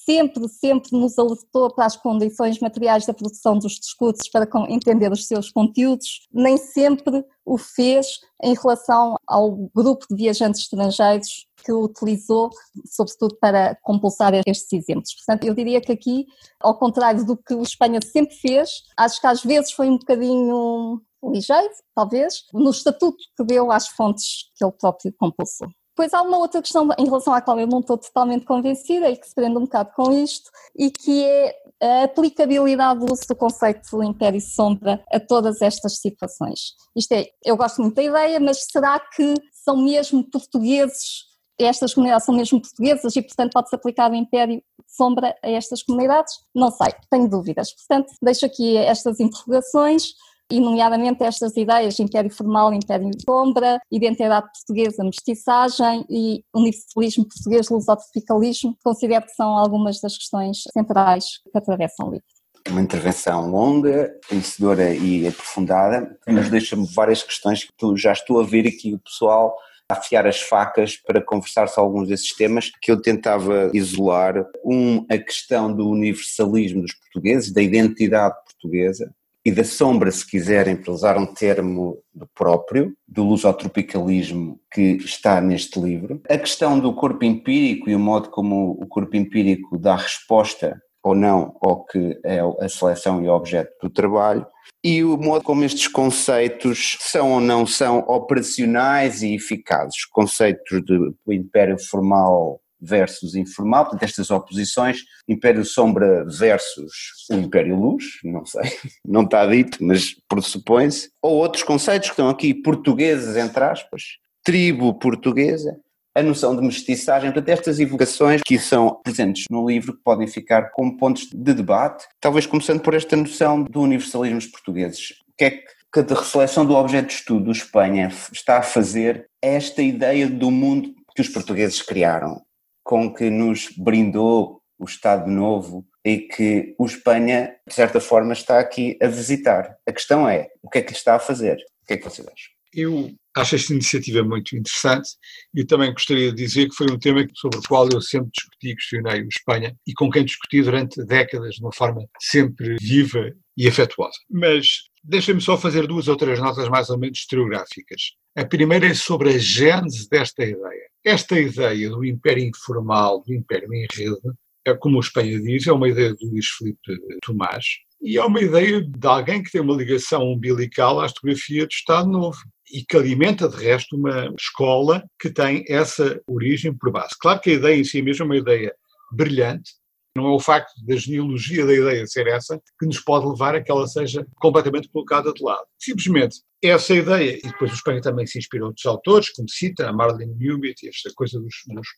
sempre, 0.05 0.49
sempre 0.49 0.91
nos 0.93 1.19
alertou 1.19 1.73
para 1.75 1.87
as 1.87 1.97
condições 1.97 2.59
materiais 2.61 3.07
da 3.07 3.15
produção 3.15 3.59
dos 3.59 3.75
discursos 3.75 4.29
para 4.29 4.49
entender 4.69 5.11
os 5.11 5.27
seus 5.27 5.51
conteúdos, 5.51 6.27
nem 6.33 6.57
sempre 6.57 7.25
o 7.45 7.59
fez 7.59 8.21
em 8.43 8.55
relação 8.55 9.17
ao 9.27 9.57
grupo 9.75 10.07
de 10.11 10.17
viajantes 10.17 10.63
estrangeiros 10.63 11.47
que 11.65 11.73
utilizou, 11.73 12.51
sobretudo 12.87 13.37
para 13.41 13.75
compulsar 13.83 14.35
estes 14.47 14.73
exemplos. 14.73 15.15
Portanto, 15.15 15.45
eu 15.45 15.55
diria 15.55 15.81
que 15.81 15.93
aqui, 15.93 16.27
ao 16.61 16.79
contrário 16.79 17.25
do 17.25 17.37
que 17.37 17.55
o 17.55 17.63
Espanha 17.63 18.01
sempre 18.03 18.35
fez, 18.37 18.83
acho 18.99 19.21
que 19.21 19.27
às 19.27 19.43
vezes 19.43 19.73
foi 19.73 19.89
um 19.89 19.99
bocadinho 19.99 21.01
ligeiro, 21.23 21.73
talvez, 21.95 22.45
no 22.53 22.71
estatuto 22.71 23.17
que 23.37 23.45
deu 23.45 23.73
às 23.73 23.89
fontes 23.89 24.51
que 24.55 24.65
ele 24.65 24.73
próprio 24.73 25.15
compulsou. 25.19 25.69
Depois 25.97 26.13
há 26.13 26.23
uma 26.23 26.39
outra 26.39 26.61
questão 26.61 26.89
em 26.99 27.05
relação 27.05 27.33
à 27.33 27.41
qual 27.41 27.59
eu 27.61 27.69
não 27.69 27.79
estou 27.79 27.97
totalmente 27.97 28.45
convencida 28.45 29.09
e 29.09 29.17
que 29.17 29.29
se 29.29 29.35
prende 29.35 29.57
um 29.57 29.63
bocado 29.63 29.93
com 29.95 30.11
isto, 30.11 30.51
e 30.77 30.91
que 30.91 31.25
é 31.25 31.55
a 31.81 32.05
aplicabilidade 32.05 32.99
do 32.99 33.13
uso 33.13 33.23
do 33.29 33.37
conceito 33.37 33.89
do 33.93 34.03
império 34.03 34.41
sombra 34.41 35.05
a 35.13 35.21
todas 35.21 35.63
estas 35.63 35.99
situações. 35.99 36.73
Isto 36.97 37.13
é, 37.13 37.27
eu 37.45 37.57
gosto 37.57 37.81
muito 37.81 37.95
da 37.95 38.03
ideia, 38.03 38.41
mas 38.41 38.65
será 38.71 38.99
que 38.99 39.35
são 39.53 39.77
mesmo 39.77 40.29
portugueses, 40.29 41.27
estas 41.61 41.95
comunidades 41.95 42.27
são 42.27 42.35
mesmo 42.35 42.61
portuguesas 42.61 43.15
e, 43.15 43.23
portanto, 43.23 43.53
pode-se 43.53 43.77
aplicar 43.77 44.11
o 44.11 44.17
império 44.17 44.61
sombra 44.89 45.37
a 45.45 45.49
estas 45.49 45.83
comunidades? 45.85 46.35
Não 46.53 46.73
sei, 46.73 46.93
tenho 47.09 47.29
dúvidas. 47.29 47.73
Portanto, 47.73 48.13
deixo 48.21 48.45
aqui 48.45 48.77
estas 48.77 49.21
interrogações 49.21 50.15
e 50.51 50.61
nomeadamente 50.61 51.23
estas 51.23 51.57
ideias 51.57 51.95
de 51.95 52.03
império 52.03 52.31
formal, 52.31 52.73
império 52.73 53.11
sombra, 53.25 53.81
identidade 53.91 54.47
portuguesa, 54.53 55.05
mestiçagem 55.05 56.05
e 56.09 56.45
universalismo 56.55 57.27
português, 57.27 57.69
lusotropicalismo, 57.69 58.77
considero 58.83 59.25
que 59.25 59.33
são 59.33 59.57
algumas 59.57 60.01
das 60.01 60.17
questões 60.17 60.63
centrais 60.73 61.39
que 61.51 61.59
atravessam 61.59 62.09
o 62.09 62.11
livro. 62.13 62.27
Uma 62.69 62.81
intervenção 62.81 63.51
longa, 63.51 64.11
conhecedora 64.29 64.95
e 64.95 65.27
aprofundada, 65.27 66.19
mas 66.27 66.49
deixa-me 66.49 66.87
várias 66.87 67.23
questões 67.23 67.65
que 67.65 67.73
tu 67.77 67.97
já 67.97 68.13
estou 68.13 68.41
a 68.41 68.45
ver 68.45 68.67
aqui 68.67 68.95
o 68.95 68.99
pessoal 68.99 69.55
afiar 69.89 70.27
as 70.27 70.41
facas 70.41 70.97
para 70.97 71.23
conversar 71.23 71.69
sobre 71.69 71.83
alguns 71.83 72.09
desses 72.09 72.35
temas 72.35 72.71
que 72.81 72.91
eu 72.91 73.01
tentava 73.01 73.71
isolar. 73.75 74.47
Um, 74.65 75.05
a 75.11 75.19
questão 75.19 75.75
do 75.75 75.89
universalismo 75.89 76.81
dos 76.83 76.95
portugueses, 76.95 77.53
da 77.53 77.63
identidade 77.63 78.35
portuguesa, 78.45 79.15
e 79.45 79.53
da 79.53 79.63
sombra, 79.63 80.11
se 80.11 80.27
quiserem, 80.27 80.77
para 80.77 80.93
usar 80.93 81.19
um 81.19 81.27
termo 81.27 81.99
próprio, 82.35 82.95
do 83.07 83.25
lusotropicalismo 83.25 84.59
que 84.73 84.97
está 84.97 85.41
neste 85.41 85.79
livro. 85.79 86.23
A 86.29 86.39
questão 86.39 86.81
do 86.81 86.95
corpo 86.95 87.25
empírico 87.25 87.91
e 87.91 87.95
o 87.95 87.99
modo 87.99 88.31
como 88.31 88.71
o 88.81 88.87
corpo 88.87 89.17
empírico 89.17 89.77
dá 89.77 89.97
resposta 89.97 90.81
ou 91.03 91.15
não 91.15 91.55
ao 91.61 91.85
que 91.85 92.19
é 92.25 92.41
a 92.61 92.69
seleção 92.69 93.23
e 93.23 93.29
o 93.29 93.33
objeto 93.35 93.71
do 93.83 93.91
trabalho, 93.91 94.47
e 94.83 95.05
o 95.05 95.19
modo 95.19 95.45
como 95.45 95.63
estes 95.63 95.87
conceitos 95.87 96.97
são 97.01 97.33
ou 97.33 97.41
não 97.41 97.67
são 97.67 97.99
operacionais 98.09 99.23
e 99.23 99.35
eficazes. 99.35 100.07
Conceitos 100.07 100.83
do 100.85 101.33
império 101.33 101.77
formal 101.79 102.61
versus 102.81 103.35
informal, 103.35 103.85
portanto, 103.85 104.03
estas 104.03 104.31
oposições, 104.31 104.99
Império 105.29 105.65
Sombra 105.65 106.25
versus 106.27 106.93
o 107.31 107.35
Império 107.35 107.77
Luz, 107.77 108.05
não 108.25 108.45
sei, 108.45 108.71
não 109.07 109.23
está 109.23 109.47
dito, 109.47 109.79
mas 109.83 110.15
pressupõe-se, 110.29 111.11
ou 111.23 111.37
outros 111.37 111.63
conceitos 111.63 112.09
que 112.09 112.13
estão 112.13 112.29
aqui, 112.29 112.55
portugueses, 112.55 113.37
entre 113.37 113.65
aspas, 113.65 114.03
tribo 114.43 114.95
portuguesa, 114.95 115.77
a 116.15 116.23
noção 116.23 116.55
de 116.55 116.63
mestiçagem, 116.63 117.33
portanto, 117.33 117.49
estas 117.49 117.81
evocações 117.81 118.41
que 118.47 118.57
são 118.57 119.01
presentes 119.03 119.47
no 119.51 119.69
livro 119.69 119.95
que 119.95 120.03
podem 120.05 120.29
ficar 120.29 120.71
como 120.71 120.97
pontos 120.97 121.29
de 121.33 121.55
debate, 121.55 122.07
talvez 122.21 122.47
começando 122.47 122.81
por 122.81 122.95
esta 122.95 123.17
noção 123.17 123.65
do 123.65 123.81
universalismo 123.81 124.39
dos 124.39 124.47
portugueses. 124.47 125.11
O 125.29 125.33
que 125.37 125.45
é 125.45 125.51
que 125.51 126.01
a 126.01 126.03
reflexão 126.03 126.65
do 126.65 126.75
objeto 126.75 127.09
de 127.09 127.15
estudo 127.15 127.47
do 127.47 127.53
Espanha 127.53 128.13
está 128.33 128.59
a 128.59 128.63
fazer 128.63 129.27
esta 129.43 129.83
ideia 129.83 130.29
do 130.29 130.51
mundo 130.51 130.95
que 131.15 131.23
os 131.23 131.29
portugueses 131.29 131.83
criaram, 131.83 132.43
com 132.85 133.13
que 133.13 133.31
nos 133.31 133.71
brindou 133.77 134.61
o 134.79 134.85
Estado 134.85 135.29
Novo 135.31 135.87
e 136.05 136.19
que 136.19 136.75
o 136.79 136.85
Espanha, 136.85 137.57
de 137.67 137.75
certa 137.75 138.01
forma, 138.01 138.35
está 138.35 138.61
aqui 138.61 138.99
a 139.03 139.09
visitar. 139.09 139.75
A 139.89 139.93
questão 139.93 140.29
é, 140.29 140.49
o 140.63 140.69
que 140.69 140.79
é 140.79 140.83
que 140.83 140.93
lhe 140.93 140.97
está 140.97 141.17
a 141.17 141.21
fazer? 141.21 141.57
O 141.83 141.87
que 141.87 141.95
é 141.95 141.97
que 141.97 142.05
você 142.05 142.23
acha? 142.23 142.55
Eu 142.73 143.11
acho 143.37 143.55
esta 143.55 143.73
iniciativa 143.73 144.23
muito 144.23 144.57
interessante 144.57 145.09
e 145.55 145.65
também 145.65 145.93
gostaria 145.93 146.31
de 146.31 146.37
dizer 146.37 146.69
que 146.69 146.75
foi 146.75 146.91
um 146.91 146.99
tema 146.99 147.25
sobre 147.35 147.59
o 147.59 147.63
qual 147.63 147.89
eu 147.89 148.01
sempre 148.01 148.31
discuti 148.35 148.71
e 148.71 148.75
questionei 148.75 149.23
o 149.23 149.29
Espanha 149.29 149.77
e 149.87 149.95
com 149.95 150.11
quem 150.11 150.25
discuti 150.25 150.61
durante 150.61 151.05
décadas 151.05 151.55
de 151.55 151.63
uma 151.63 151.73
forma 151.73 152.05
sempre 152.21 152.77
viva 152.81 153.33
e 153.57 153.69
afetuosa. 153.69 154.19
Mas 154.29 154.67
deixem-me 155.03 155.41
só 155.41 155.57
fazer 155.57 155.87
duas 155.87 156.09
ou 156.09 156.17
três 156.17 156.41
notas 156.41 156.69
mais 156.69 156.91
ou 156.91 156.99
menos 156.99 157.19
historiográficas. 157.19 158.13
A 158.37 158.45
primeira 158.45 158.87
é 158.87 158.95
sobre 158.95 159.31
a 159.31 159.39
gênese 159.39 160.09
desta 160.09 160.43
ideia. 160.43 160.94
Esta 161.05 161.39
ideia 161.39 161.91
do 161.91 162.05
império 162.05 162.45
informal, 162.45 163.23
do 163.27 163.35
império 163.35 163.73
em 163.75 163.87
rede, 163.93 164.17
é 164.65 164.73
como 164.75 164.97
o 164.97 165.01
Espanha 165.01 165.39
diz, 165.41 165.67
é 165.67 165.73
uma 165.73 165.89
ideia 165.89 166.15
do 166.15 166.31
Luís 166.31 166.47
Filipe 166.47 166.79
Tomás, 167.23 167.65
e 168.01 168.17
é 168.17 168.25
uma 168.25 168.41
ideia 168.41 168.81
de 168.81 169.07
alguém 169.07 169.43
que 169.43 169.51
tem 169.51 169.61
uma 169.61 169.77
ligação 169.77 170.23
umbilical 170.23 171.01
à 171.01 171.07
historiografia 171.07 171.67
do 171.67 171.71
Estado 171.71 172.09
Novo 172.09 172.39
e 172.73 172.83
que 172.83 172.97
alimenta, 172.97 173.49
de 173.49 173.57
resto, 173.57 173.97
uma 173.97 174.33
escola 174.39 175.05
que 175.21 175.31
tem 175.31 175.65
essa 175.69 176.21
origem 176.27 176.75
por 176.75 176.91
base. 176.91 177.15
Claro 177.21 177.41
que 177.41 177.51
a 177.51 177.55
ideia 177.55 177.77
em 177.77 177.85
si 177.85 178.01
mesmo 178.01 178.25
é 178.25 178.27
uma 178.27 178.37
ideia 178.37 178.75
brilhante, 179.13 179.73
não 180.17 180.27
é 180.27 180.31
o 180.31 180.41
facto 180.41 180.73
da 180.85 180.97
genealogia 180.97 181.67
da 181.67 181.75
ideia 181.75 182.07
ser 182.07 182.27
essa 182.27 182.61
que 182.79 182.87
nos 182.87 183.01
pode 183.01 183.27
levar 183.27 183.55
a 183.55 183.63
que 183.63 183.71
ela 183.71 183.87
seja 183.87 184.27
completamente 184.37 184.89
colocada 184.89 185.33
de 185.33 185.43
lado. 185.43 185.67
Simplesmente 185.79 186.41
essa 186.63 186.95
ideia, 186.95 187.37
e 187.37 187.43
depois 187.43 187.71
o 187.73 187.75
Espanha 187.75 188.01
também 188.01 188.27
se 188.27 188.39
inspirou 188.39 188.69
outros 188.69 188.87
autores, 188.87 189.31
como 189.31 189.49
cita 189.49 189.89
a 189.89 189.93
Marlene 189.93 190.35
Newbit, 190.35 190.89
esta 190.89 191.11
coisa 191.15 191.39
dos, 191.39 191.55
dos 191.67 191.89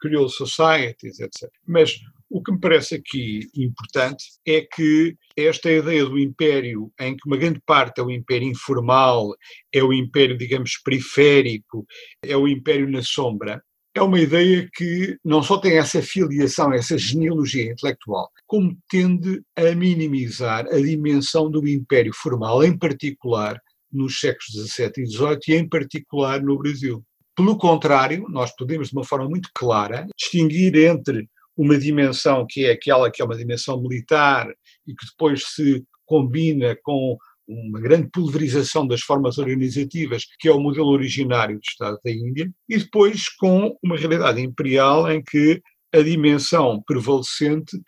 Creole 0.00 0.28
Societies, 0.28 1.20
etc. 1.20 1.50
Mas 1.66 1.98
o 2.28 2.42
que 2.42 2.52
me 2.52 2.60
parece 2.60 2.96
aqui 2.96 3.48
importante 3.56 4.24
é 4.46 4.62
que 4.62 5.16
esta 5.36 5.70
ideia 5.70 6.04
do 6.04 6.18
império, 6.18 6.92
em 7.00 7.16
que 7.16 7.26
uma 7.26 7.36
grande 7.36 7.60
parte 7.64 8.00
é 8.00 8.02
o 8.02 8.10
império 8.10 8.48
informal, 8.48 9.34
é 9.72 9.82
o 9.82 9.92
império, 9.92 10.36
digamos, 10.36 10.78
periférico, 10.84 11.86
é 12.22 12.36
o 12.36 12.48
império 12.48 12.90
na 12.90 13.02
sombra, 13.02 13.62
é 13.94 14.02
uma 14.02 14.20
ideia 14.20 14.68
que 14.74 15.18
não 15.24 15.42
só 15.42 15.58
tem 15.58 15.76
essa 15.76 16.00
filiação, 16.00 16.72
essa 16.72 16.96
genealogia 16.96 17.70
intelectual, 17.70 18.30
como 18.46 18.76
tende 18.88 19.42
a 19.56 19.74
minimizar 19.74 20.66
a 20.66 20.80
dimensão 20.80 21.50
do 21.50 21.66
império 21.68 22.12
formal, 22.14 22.64
em 22.64 22.76
particular 22.76 23.60
nos 23.92 24.18
séculos 24.18 24.70
XVII 24.70 24.92
e 24.96 25.06
XVIII 25.06 25.38
e 25.48 25.54
em 25.54 25.68
particular 25.68 26.42
no 26.42 26.58
Brasil. 26.58 27.04
Pelo 27.36 27.56
contrário, 27.58 28.26
nós 28.28 28.54
podemos 28.56 28.88
de 28.88 28.96
uma 28.96 29.04
forma 29.04 29.28
muito 29.28 29.50
clara 29.54 30.06
distinguir 30.18 30.74
entre 30.76 31.28
uma 31.56 31.78
dimensão 31.78 32.46
que 32.48 32.64
é 32.64 32.72
aquela 32.72 33.10
que 33.10 33.20
é 33.20 33.24
uma 33.24 33.36
dimensão 33.36 33.80
militar 33.80 34.48
e 34.86 34.94
que 34.94 35.06
depois 35.06 35.44
se 35.54 35.84
combina 36.06 36.76
com 36.82 37.16
uma 37.46 37.80
grande 37.80 38.08
pulverização 38.10 38.86
das 38.86 39.00
formas 39.00 39.38
organizativas, 39.38 40.24
que 40.38 40.48
é 40.48 40.52
o 40.52 40.60
modelo 40.60 40.88
originário 40.88 41.56
do 41.56 41.62
Estado 41.66 41.98
da 42.04 42.10
Índia, 42.10 42.50
e 42.68 42.78
depois 42.78 43.28
com 43.28 43.76
uma 43.82 43.96
realidade 43.96 44.40
imperial 44.40 45.10
em 45.10 45.22
que 45.22 45.60
a 45.92 46.00
dimensão 46.00 46.82
prevalecente 46.86 47.78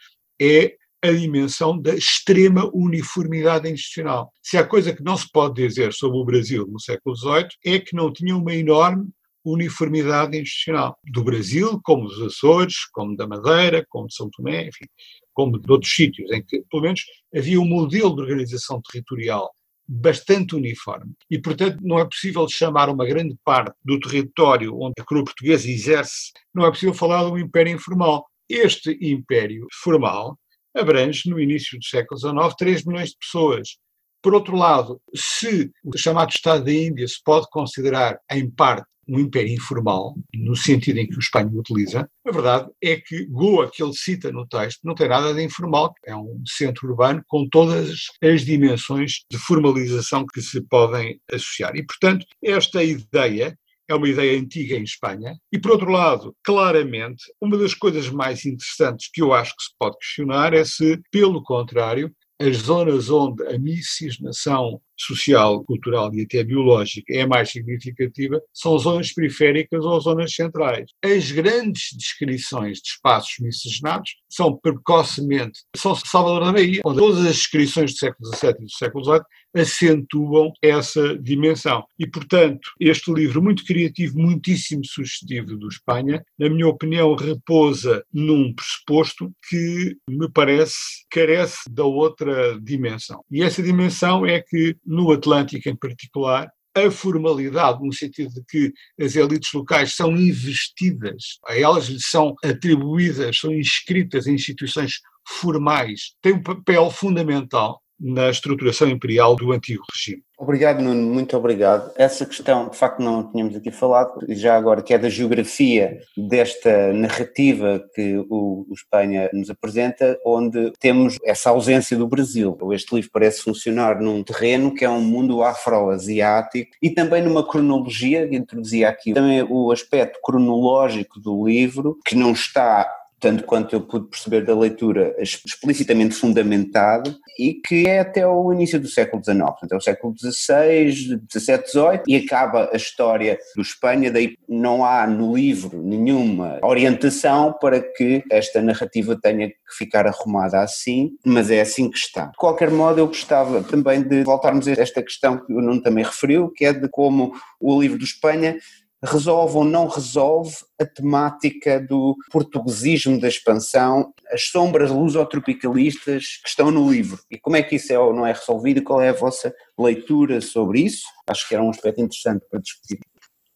é 0.40 0.74
a 1.02 1.12
dimensão 1.12 1.78
da 1.78 1.94
extrema 1.94 2.70
uniformidade 2.72 3.70
institucional. 3.70 4.32
Se 4.42 4.56
há 4.56 4.66
coisa 4.66 4.94
que 4.94 5.02
não 5.02 5.16
se 5.16 5.30
pode 5.30 5.54
dizer 5.54 5.92
sobre 5.92 6.18
o 6.18 6.24
Brasil 6.24 6.66
no 6.66 6.80
século 6.80 7.14
XVIII 7.14 7.48
é 7.64 7.78
que 7.78 7.94
não 7.94 8.10
tinha 8.10 8.34
uma 8.36 8.54
enorme 8.54 9.08
uniformidade 9.44 10.38
institucional 10.38 10.96
do 11.04 11.22
Brasil, 11.22 11.78
como 11.84 12.08
dos 12.08 12.22
Açores, 12.22 12.86
como 12.90 13.14
da 13.14 13.26
Madeira, 13.26 13.84
como 13.90 14.06
de 14.06 14.14
São 14.14 14.30
Tomé, 14.30 14.68
enfim, 14.68 14.86
como 15.34 15.58
de 15.58 15.70
outros 15.70 15.94
sítios, 15.94 16.30
em 16.30 16.42
que, 16.42 16.64
pelo 16.70 16.82
menos, 16.82 17.02
havia 17.34 17.60
um 17.60 17.66
modelo 17.66 18.14
de 18.14 18.22
organização 18.22 18.80
territorial 18.80 19.52
bastante 19.86 20.54
uniforme. 20.54 21.12
E, 21.30 21.38
portanto, 21.38 21.78
não 21.82 21.98
é 21.98 22.04
possível 22.04 22.48
chamar 22.48 22.88
uma 22.88 23.04
grande 23.04 23.36
parte 23.44 23.76
do 23.84 24.00
território 24.00 24.74
onde 24.80 24.94
a 24.98 25.04
coroa 25.04 25.24
portuguesa 25.24 25.68
exerce, 25.68 26.32
não 26.54 26.64
é 26.64 26.70
possível 26.70 26.94
falar 26.94 27.24
de 27.24 27.32
um 27.32 27.38
império 27.38 27.74
informal. 27.74 28.24
Este 28.48 28.96
império 29.00 29.66
formal 29.72 30.38
abrange, 30.74 31.28
no 31.28 31.38
início 31.38 31.78
do 31.78 31.84
século 31.84 32.18
XIX, 32.18 32.56
3 32.56 32.84
milhões 32.84 33.10
de 33.10 33.16
pessoas. 33.18 33.76
Por 34.24 34.32
outro 34.32 34.56
lado, 34.56 35.02
se 35.14 35.70
o 35.84 35.98
chamado 35.98 36.30
Estado 36.30 36.64
da 36.64 36.72
Índia 36.72 37.06
se 37.06 37.22
pode 37.22 37.46
considerar, 37.50 38.18
em 38.32 38.50
parte, 38.50 38.88
um 39.06 39.18
império 39.18 39.52
informal, 39.52 40.14
no 40.34 40.56
sentido 40.56 40.98
em 40.98 41.06
que 41.06 41.16
o 41.16 41.18
Espanha 41.18 41.50
utiliza, 41.52 42.08
a 42.26 42.32
verdade 42.32 42.70
é 42.82 42.96
que 42.96 43.26
Goa, 43.26 43.70
que 43.70 43.82
ele 43.82 43.92
cita 43.92 44.32
no 44.32 44.46
texto, 44.46 44.80
não 44.82 44.94
tem 44.94 45.10
nada 45.10 45.34
de 45.34 45.42
informal, 45.42 45.92
é 46.06 46.16
um 46.16 46.42
centro 46.46 46.88
urbano 46.88 47.22
com 47.28 47.46
todas 47.50 48.06
as 48.22 48.40
dimensões 48.46 49.26
de 49.30 49.36
formalização 49.36 50.24
que 50.24 50.40
se 50.40 50.62
podem 50.62 51.20
associar. 51.30 51.76
E, 51.76 51.84
portanto, 51.84 52.24
esta 52.42 52.82
ideia 52.82 53.54
é 53.86 53.94
uma 53.94 54.08
ideia 54.08 54.40
antiga 54.40 54.74
em 54.74 54.84
Espanha. 54.84 55.36
E, 55.52 55.58
por 55.58 55.72
outro 55.72 55.90
lado, 55.90 56.34
claramente, 56.42 57.24
uma 57.38 57.58
das 57.58 57.74
coisas 57.74 58.08
mais 58.08 58.46
interessantes 58.46 59.10
que 59.12 59.20
eu 59.20 59.34
acho 59.34 59.54
que 59.54 59.64
se 59.64 59.70
pode 59.78 59.98
questionar 59.98 60.54
é 60.54 60.64
se, 60.64 60.98
pelo 61.10 61.42
contrário, 61.42 62.10
as 62.44 62.58
zonas 62.58 63.10
onde 63.10 63.42
a 63.46 63.58
miscigenação 63.58 64.80
social, 64.98 65.64
cultural 65.64 66.14
e 66.14 66.22
até 66.22 66.44
biológica 66.44 67.12
é 67.14 67.26
mais 67.26 67.50
significativa 67.50 68.40
são 68.52 68.78
zonas 68.78 69.12
periféricas 69.12 69.84
ou 69.84 70.00
zonas 70.00 70.34
centrais. 70.34 70.90
As 71.02 71.30
grandes 71.30 71.90
descrições 71.96 72.78
de 72.78 72.88
espaços 72.88 73.34
miscigenados 73.40 74.10
são 74.28 74.56
precocemente, 74.56 75.60
são 75.76 75.94
Salvador 75.94 76.44
da 76.44 76.52
Bahia, 76.52 76.80
onde 76.84 76.98
todas 76.98 77.26
as 77.26 77.36
descrições 77.36 77.92
do 77.92 77.98
século 77.98 78.34
XVII 78.34 78.54
e 78.60 78.64
do 78.64 78.70
século 78.70 79.04
XVIII 79.04 79.22
acentuam 79.54 80.52
essa 80.60 81.16
dimensão. 81.18 81.84
E, 81.98 82.06
portanto, 82.06 82.68
este 82.80 83.12
livro 83.12 83.40
muito 83.40 83.64
criativo, 83.64 84.18
muitíssimo 84.18 84.84
sugestivo 84.84 85.56
do 85.56 85.68
Espanha, 85.68 86.24
na 86.38 86.48
minha 86.50 86.66
opinião, 86.66 87.14
repousa 87.14 88.04
num 88.12 88.52
pressuposto 88.52 89.32
que 89.48 89.96
me 90.08 90.28
parece 90.28 90.74
carece 91.10 91.58
da 91.70 91.84
outra 91.84 92.58
dimensão. 92.60 93.22
E 93.30 93.42
essa 93.42 93.62
dimensão 93.62 94.26
é 94.26 94.40
que 94.40 94.76
no 94.86 95.12
Atlântico 95.12 95.68
em 95.68 95.76
particular, 95.76 96.50
a 96.74 96.90
formalidade, 96.90 97.84
no 97.84 97.92
sentido 97.92 98.30
de 98.34 98.44
que 98.44 98.72
as 99.00 99.14
elites 99.14 99.52
locais 99.52 99.94
são 99.94 100.16
investidas, 100.16 101.38
a 101.46 101.56
elas 101.56 101.86
lhes 101.86 102.08
são 102.08 102.34
atribuídas, 102.42 103.38
são 103.38 103.52
inscritas 103.52 104.26
em 104.26 104.34
instituições 104.34 104.94
formais, 105.26 106.14
tem 106.20 106.32
um 106.32 106.42
papel 106.42 106.90
fundamental 106.90 107.80
na 108.04 108.28
estruturação 108.28 108.86
imperial 108.88 109.34
do 109.34 109.50
antigo 109.50 109.82
regime. 109.90 110.22
Obrigado, 110.36 110.82
Nuno, 110.82 111.00
muito 111.00 111.34
obrigado. 111.36 111.90
Essa 111.96 112.26
questão, 112.26 112.68
de 112.68 112.76
facto, 112.76 113.00
não 113.00 113.30
tínhamos 113.30 113.56
aqui 113.56 113.70
falado, 113.70 114.20
já 114.28 114.56
agora, 114.56 114.82
que 114.82 114.92
é 114.92 114.98
da 114.98 115.08
geografia 115.08 115.98
desta 116.16 116.92
narrativa 116.92 117.82
que 117.94 118.18
o, 118.28 118.66
o 118.68 118.74
Espanha 118.74 119.30
nos 119.32 119.48
apresenta, 119.48 120.18
onde 120.26 120.72
temos 120.78 121.16
essa 121.24 121.50
ausência 121.50 121.96
do 121.96 122.06
Brasil. 122.06 122.58
Este 122.72 122.94
livro 122.96 123.10
parece 123.12 123.42
funcionar 123.42 124.00
num 124.00 124.22
terreno 124.22 124.74
que 124.74 124.84
é 124.84 124.90
um 124.90 125.00
mundo 125.00 125.42
afroasiático 125.42 126.72
e 126.82 126.90
também 126.90 127.22
numa 127.22 127.46
cronologia, 127.46 128.28
que 128.28 128.36
introduzia 128.36 128.88
aqui 128.88 129.14
também 129.14 129.46
o 129.48 129.70
aspecto 129.70 130.18
cronológico 130.22 131.20
do 131.20 131.46
livro, 131.46 131.96
que 132.04 132.16
não 132.16 132.32
está 132.32 132.86
tanto 133.24 133.44
quanto 133.44 133.74
eu 133.74 133.80
pude 133.80 134.06
perceber 134.08 134.44
da 134.44 134.54
leitura, 134.54 135.16
explicitamente 135.18 136.14
fundamentado 136.14 137.16
e 137.38 137.54
que 137.54 137.86
é 137.86 138.00
até 138.00 138.26
o 138.26 138.52
início 138.52 138.78
do 138.78 138.86
século 138.86 139.24
XIX, 139.24 139.38
portanto 139.38 139.72
é 139.72 139.76
o 139.76 139.80
século 139.80 140.14
XVI, 140.14 140.92
XVII, 140.92 141.20
XVIII 141.32 142.02
e 142.06 142.16
acaba 142.16 142.68
a 142.70 142.76
história 142.76 143.38
do 143.56 143.62
Espanha, 143.62 144.12
daí 144.12 144.36
não 144.46 144.84
há 144.84 145.06
no 145.06 145.34
livro 145.34 145.82
nenhuma 145.82 146.58
orientação 146.62 147.54
para 147.58 147.80
que 147.80 148.22
esta 148.30 148.60
narrativa 148.60 149.18
tenha 149.18 149.48
que 149.48 149.56
ficar 149.78 150.06
arrumada 150.06 150.60
assim, 150.60 151.12
mas 151.24 151.50
é 151.50 151.62
assim 151.62 151.88
que 151.88 151.96
está. 151.96 152.26
De 152.26 152.36
qualquer 152.36 152.70
modo, 152.70 152.98
eu 152.98 153.06
gostava 153.06 153.62
também 153.62 154.02
de 154.02 154.22
voltarmos 154.22 154.68
a 154.68 154.72
esta 154.72 155.02
questão 155.02 155.38
que 155.38 155.50
o 155.50 155.62
Nuno 155.62 155.80
também 155.80 156.04
referiu, 156.04 156.50
que 156.50 156.66
é 156.66 156.74
de 156.74 156.90
como 156.90 157.32
o 157.58 157.80
livro 157.80 157.96
do 157.96 158.04
Espanha 158.04 158.58
resolve 159.04 159.56
ou 159.56 159.64
não 159.64 159.86
resolve 159.86 160.56
a 160.80 160.84
temática 160.84 161.80
do 161.80 162.16
portuguesismo 162.30 163.20
da 163.20 163.28
expansão, 163.28 164.12
as 164.30 164.48
sombras 164.48 164.90
lusotropicalistas 164.90 166.38
que 166.42 166.48
estão 166.48 166.70
no 166.70 166.90
livro. 166.90 167.20
E 167.30 167.38
como 167.38 167.56
é 167.56 167.62
que 167.62 167.76
isso 167.76 167.92
é 167.92 167.98
ou 167.98 168.14
não 168.14 168.26
é 168.26 168.32
resolvido? 168.32 168.82
Qual 168.82 169.00
é 169.00 169.10
a 169.10 169.14
vossa 169.14 169.54
leitura 169.78 170.40
sobre 170.40 170.80
isso? 170.80 171.04
Acho 171.28 171.48
que 171.48 171.54
era 171.54 171.62
um 171.62 171.70
aspecto 171.70 172.00
interessante 172.00 172.44
para 172.50 172.60
discutir. 172.60 172.98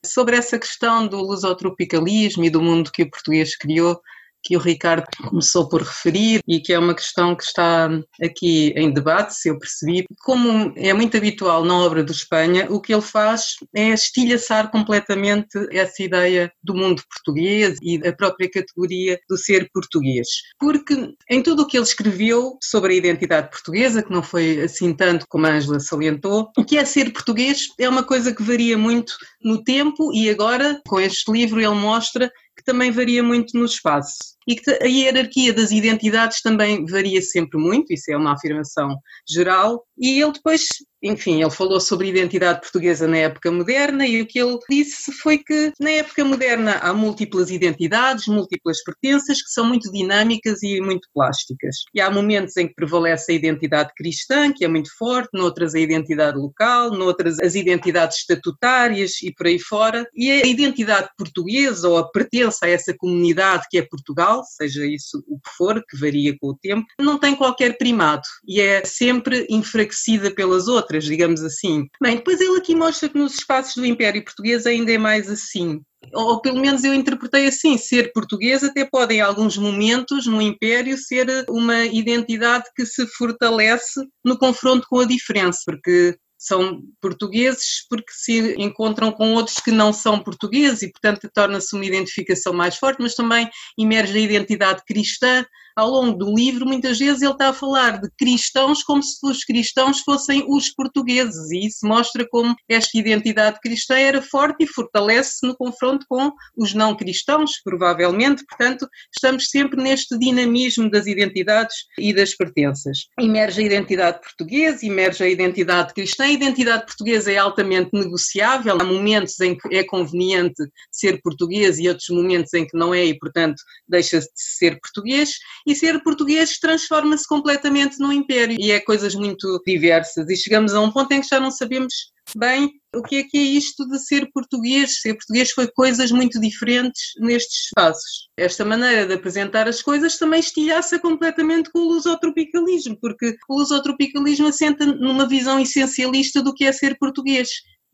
Sobre 0.04 0.36
essa 0.36 0.58
questão 0.58 1.06
do 1.06 1.18
lusotropicalismo 1.18 2.44
e 2.44 2.50
do 2.50 2.62
mundo 2.62 2.92
que 2.92 3.02
o 3.02 3.10
português 3.10 3.56
criou, 3.56 4.00
que 4.42 4.56
o 4.56 4.60
Ricardo 4.60 5.04
começou 5.28 5.68
por 5.68 5.82
referir 5.82 6.40
e 6.46 6.60
que 6.60 6.72
é 6.72 6.78
uma 6.78 6.94
questão 6.94 7.34
que 7.34 7.44
está 7.44 7.88
aqui 8.22 8.72
em 8.76 8.92
debate, 8.92 9.34
se 9.34 9.48
eu 9.48 9.58
percebi. 9.58 10.04
Como 10.20 10.72
é 10.76 10.92
muito 10.92 11.16
habitual 11.16 11.64
na 11.64 11.76
obra 11.76 12.02
do 12.02 12.12
Espanha, 12.12 12.66
o 12.70 12.80
que 12.80 12.92
ele 12.92 13.02
faz 13.02 13.56
é 13.74 13.88
estilhaçar 13.88 14.70
completamente 14.70 15.58
essa 15.70 16.02
ideia 16.02 16.50
do 16.62 16.74
mundo 16.74 17.02
português 17.08 17.76
e 17.82 17.98
da 17.98 18.12
própria 18.12 18.50
categoria 18.50 19.18
do 19.28 19.36
ser 19.36 19.68
português. 19.72 20.28
Porque 20.58 21.12
em 21.30 21.42
tudo 21.42 21.62
o 21.62 21.66
que 21.66 21.76
ele 21.76 21.84
escreveu 21.84 22.56
sobre 22.62 22.94
a 22.94 22.96
identidade 22.96 23.50
portuguesa, 23.50 24.02
que 24.02 24.12
não 24.12 24.22
foi 24.22 24.62
assim 24.62 24.94
tanto 24.94 25.26
como 25.28 25.46
a 25.46 25.50
Ângela 25.50 25.80
salientou, 25.80 26.50
o 26.56 26.64
que 26.64 26.78
é 26.78 26.84
ser 26.84 27.12
português 27.12 27.66
é 27.78 27.88
uma 27.88 28.02
coisa 28.02 28.34
que 28.34 28.42
varia 28.42 28.78
muito 28.78 29.14
no 29.42 29.62
tempo 29.62 30.12
e 30.12 30.30
agora, 30.30 30.80
com 30.86 31.00
este 31.00 31.30
livro, 31.30 31.60
ele 31.60 31.74
mostra 31.74 32.30
também 32.68 32.90
varia 32.90 33.22
muito 33.22 33.58
no 33.58 33.64
espaço. 33.64 34.18
E 34.46 34.54
que 34.54 34.70
a 34.70 34.84
hierarquia 34.84 35.54
das 35.54 35.70
identidades 35.70 36.42
também 36.42 36.84
varia 36.84 37.22
sempre 37.22 37.58
muito, 37.58 37.94
isso 37.94 38.12
é 38.12 38.16
uma 38.16 38.34
afirmação 38.34 38.94
geral, 39.26 39.86
e 39.96 40.20
ele 40.20 40.32
depois, 40.32 40.66
enfim, 41.02 41.40
ele 41.40 41.50
falou 41.50 41.80
sobre 41.80 42.08
identidade 42.08 42.60
portuguesa 42.60 43.06
na 43.06 43.18
época 43.18 43.50
moderna 43.50 44.06
e 44.06 44.20
o 44.20 44.26
que 44.26 44.38
ele 44.38 44.58
disse 44.68 45.12
foi 45.12 45.38
que 45.38 45.72
na 45.80 45.90
época 45.90 46.24
moderna 46.24 46.78
há 46.82 46.92
múltiplas 46.92 47.50
identidades, 47.50 48.26
múltiplas 48.26 48.82
pertenças 48.82 49.40
que 49.42 49.50
são 49.50 49.64
muito 49.64 49.90
dinâmicas 49.92 50.62
e 50.62 50.80
muito 50.80 51.08
plásticas. 51.14 51.76
E 51.94 52.00
há 52.00 52.10
momentos 52.10 52.56
em 52.56 52.66
que 52.66 52.74
prevalece 52.74 53.32
a 53.32 53.34
identidade 53.34 53.92
cristã, 53.96 54.52
que 54.52 54.64
é 54.64 54.68
muito 54.68 54.90
forte, 54.96 55.30
noutras 55.32 55.74
a 55.74 55.80
identidade 55.80 56.36
local, 56.36 56.90
noutras 56.90 57.38
as 57.40 57.54
identidades 57.54 58.18
estatutárias 58.18 59.22
e 59.22 59.32
por 59.32 59.46
aí 59.46 59.58
fora. 59.58 60.06
E 60.14 60.30
a 60.30 60.46
identidade 60.46 61.08
portuguesa 61.16 61.88
ou 61.88 61.98
a 61.98 62.10
pertença 62.10 62.66
a 62.66 62.68
essa 62.68 62.94
comunidade 62.96 63.66
que 63.70 63.78
é 63.78 63.82
Portugal 63.82 64.42
seja 64.44 64.84
isso 64.84 65.22
o 65.26 65.38
que 65.38 65.50
for, 65.56 65.82
que 65.88 65.96
varia 65.96 66.36
com 66.38 66.48
o 66.48 66.56
tempo, 66.56 66.86
não 67.00 67.18
tem 67.18 67.34
qualquer 67.34 67.76
primado 67.76 68.22
e 68.46 68.60
é 68.60 68.84
sempre 68.84 69.46
enfraquecida 69.48 70.30
pelas 70.30 70.68
outras, 70.68 70.87
digamos 70.96 71.42
assim. 71.42 71.86
Bem, 72.00 72.16
depois 72.16 72.40
ele 72.40 72.58
aqui 72.58 72.74
mostra 72.74 73.08
que 73.08 73.18
nos 73.18 73.34
espaços 73.34 73.74
do 73.76 73.86
Império 73.86 74.24
Português 74.24 74.66
ainda 74.66 74.92
é 74.92 74.98
mais 74.98 75.28
assim 75.28 75.80
ou 76.12 76.40
pelo 76.40 76.60
menos 76.60 76.84
eu 76.84 76.94
interpretei 76.94 77.48
assim, 77.48 77.76
ser 77.76 78.12
português 78.12 78.62
até 78.62 78.84
pode 78.84 79.14
em 79.14 79.20
alguns 79.20 79.56
momentos 79.56 80.26
no 80.26 80.40
Império 80.40 80.96
ser 80.96 81.44
uma 81.48 81.84
identidade 81.84 82.64
que 82.74 82.86
se 82.86 83.06
fortalece 83.06 84.00
no 84.24 84.38
confronto 84.38 84.86
com 84.88 85.00
a 85.00 85.04
diferença, 85.04 85.60
porque 85.66 86.16
são 86.38 86.80
portugueses 87.00 87.84
porque 87.90 88.12
se 88.12 88.54
encontram 88.58 89.10
com 89.10 89.34
outros 89.34 89.56
que 89.56 89.72
não 89.72 89.92
são 89.92 90.22
portugueses 90.22 90.82
e, 90.82 90.92
portanto, 90.92 91.28
torna-se 91.34 91.74
uma 91.74 91.84
identificação 91.84 92.52
mais 92.52 92.76
forte, 92.76 93.02
mas 93.02 93.14
também 93.14 93.50
emerge 93.76 94.16
a 94.16 94.20
identidade 94.20 94.82
cristã 94.86 95.44
ao 95.78 95.88
longo 95.88 96.18
do 96.18 96.34
livro, 96.34 96.66
muitas 96.66 96.98
vezes 96.98 97.22
ele 97.22 97.30
está 97.30 97.50
a 97.50 97.52
falar 97.52 98.00
de 98.00 98.10
cristãos 98.18 98.82
como 98.82 99.00
se 99.00 99.24
os 99.24 99.44
cristãos 99.44 100.00
fossem 100.00 100.44
os 100.48 100.70
portugueses, 100.70 101.52
e 101.52 101.68
isso 101.68 101.86
mostra 101.86 102.26
como 102.28 102.52
esta 102.68 102.98
identidade 102.98 103.60
cristã 103.60 103.96
era 103.96 104.20
forte 104.20 104.64
e 104.64 104.66
fortalece-se 104.66 105.46
no 105.46 105.56
confronto 105.56 106.04
com 106.08 106.32
os 106.56 106.74
não 106.74 106.96
cristãos, 106.96 107.60
provavelmente. 107.62 108.44
Portanto, 108.44 108.88
estamos 109.14 109.50
sempre 109.50 109.80
neste 109.80 110.18
dinamismo 110.18 110.90
das 110.90 111.06
identidades 111.06 111.76
e 111.96 112.12
das 112.12 112.34
pertenças. 112.34 113.06
Emerge 113.20 113.60
a 113.60 113.64
identidade 113.64 114.20
portuguesa, 114.20 114.84
emerge 114.84 115.22
a 115.22 115.28
identidade 115.28 115.94
cristã. 115.94 116.24
A 116.24 116.30
identidade 116.30 116.86
portuguesa 116.86 117.30
é 117.30 117.36
altamente 117.36 117.90
negociável, 117.92 118.76
há 118.80 118.84
momentos 118.84 119.38
em 119.38 119.56
que 119.56 119.76
é 119.76 119.84
conveniente 119.84 120.60
ser 120.90 121.20
português 121.22 121.78
e 121.78 121.88
outros 121.88 122.08
momentos 122.08 122.52
em 122.52 122.66
que 122.66 122.76
não 122.76 122.92
é, 122.92 123.04
e, 123.04 123.16
portanto, 123.16 123.62
deixa-se 123.86 124.26
de 124.26 124.42
ser 124.42 124.80
português 124.80 125.34
e 125.68 125.74
ser 125.74 126.02
português 126.02 126.58
transforma-se 126.58 127.28
completamente 127.28 127.98
num 127.98 128.10
império 128.10 128.56
e 128.58 128.70
é 128.70 128.80
coisas 128.80 129.14
muito 129.14 129.62
diversas 129.66 130.28
e 130.28 130.36
chegamos 130.36 130.74
a 130.74 130.80
um 130.80 130.90
ponto 130.90 131.12
em 131.12 131.20
que 131.20 131.28
já 131.28 131.38
não 131.38 131.50
sabemos 131.50 131.92
bem 132.36 132.70
o 132.94 133.02
que 133.02 133.16
é 133.16 133.22
que 133.22 133.36
é 133.36 133.42
isto 133.42 133.86
de 133.86 133.98
ser 133.98 134.30
português. 134.32 135.00
Ser 135.00 135.14
português 135.14 135.50
foi 135.50 135.68
coisas 135.68 136.10
muito 136.10 136.40
diferentes 136.40 137.12
nestes 137.20 137.66
espaços. 137.66 138.28
Esta 138.36 138.64
maneira 138.64 139.06
de 139.06 139.14
apresentar 139.14 139.68
as 139.68 139.82
coisas 139.82 140.16
também 140.16 140.40
estilhaça 140.40 140.98
completamente 140.98 141.70
com 141.70 141.80
o 141.80 141.88
lusotropicalismo, 141.88 142.98
porque 143.00 143.36
o 143.48 143.58
lusotropicalismo 143.58 144.48
assenta 144.48 144.86
numa 144.86 145.28
visão 145.28 145.60
essencialista 145.60 146.42
do 146.42 146.54
que 146.54 146.64
é 146.64 146.72
ser 146.72 146.96
português 146.98 147.48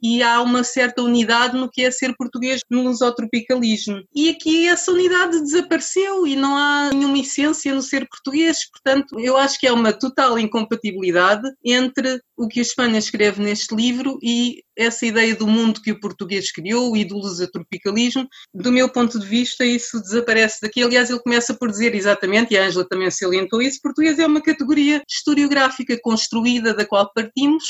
e 0.05 0.23
há 0.23 0.43
uma 0.43 0.63
certa 0.63 1.01
unidade 1.01 1.57
no 1.57 1.71
que 1.71 1.83
é 1.83 1.91
ser 1.91 2.15
português 2.15 2.61
no 2.71 2.83
lusotropicalismo. 2.83 4.03
E 4.15 4.29
aqui 4.29 4.69
essa 4.69 4.93
unidade 4.93 5.41
desapareceu 5.41 6.27
e 6.27 6.37
não 6.37 6.55
há 6.55 6.91
nenhuma 6.93 7.19
essência 7.19 7.75
no 7.75 7.81
ser 7.81 8.07
português, 8.07 8.69
portanto, 8.71 9.19
eu 9.19 9.39
acho 9.39 9.59
que 9.59 9.67
é 9.67 9.73
uma 9.73 9.95
total 9.95 10.39
incompatibilidade 10.39 11.51
entre 11.65 12.21
o 12.37 12.47
que 12.47 12.61
o 12.61 12.63
Espanha 12.63 12.99
escreve 12.99 13.43
neste 13.43 13.75
livro 13.75 14.19
e 14.23 14.63
essa 14.77 15.07
ideia 15.07 15.35
do 15.35 15.47
mundo 15.47 15.81
que 15.81 15.93
o 15.93 16.01
português 16.01 16.53
criou 16.53 16.95
e 16.97 17.05
do 17.05 17.17
lusotropicalismo. 17.17 18.29
Do 18.53 18.73
meu 18.73 18.91
ponto 18.91 19.19
de 19.19 19.27
vista, 19.27 19.65
isso 19.65 20.01
desaparece 20.01 20.61
daqui. 20.61 20.83
Aliás, 20.83 21.09
ele 21.09 21.21
começa 21.21 21.55
por 21.55 21.71
dizer 21.71 21.95
exatamente, 21.95 22.53
e 22.53 22.59
a 22.59 22.67
Ângela 22.67 22.87
também 22.87 23.11
salientou 23.11 23.63
isso, 23.63 23.81
português 23.81 24.19
é 24.19 24.27
uma 24.27 24.43
categoria 24.43 25.03
historiográfica 25.09 25.99
construída 26.03 26.75
da 26.75 26.85
qual 26.85 27.11
partimos 27.15 27.65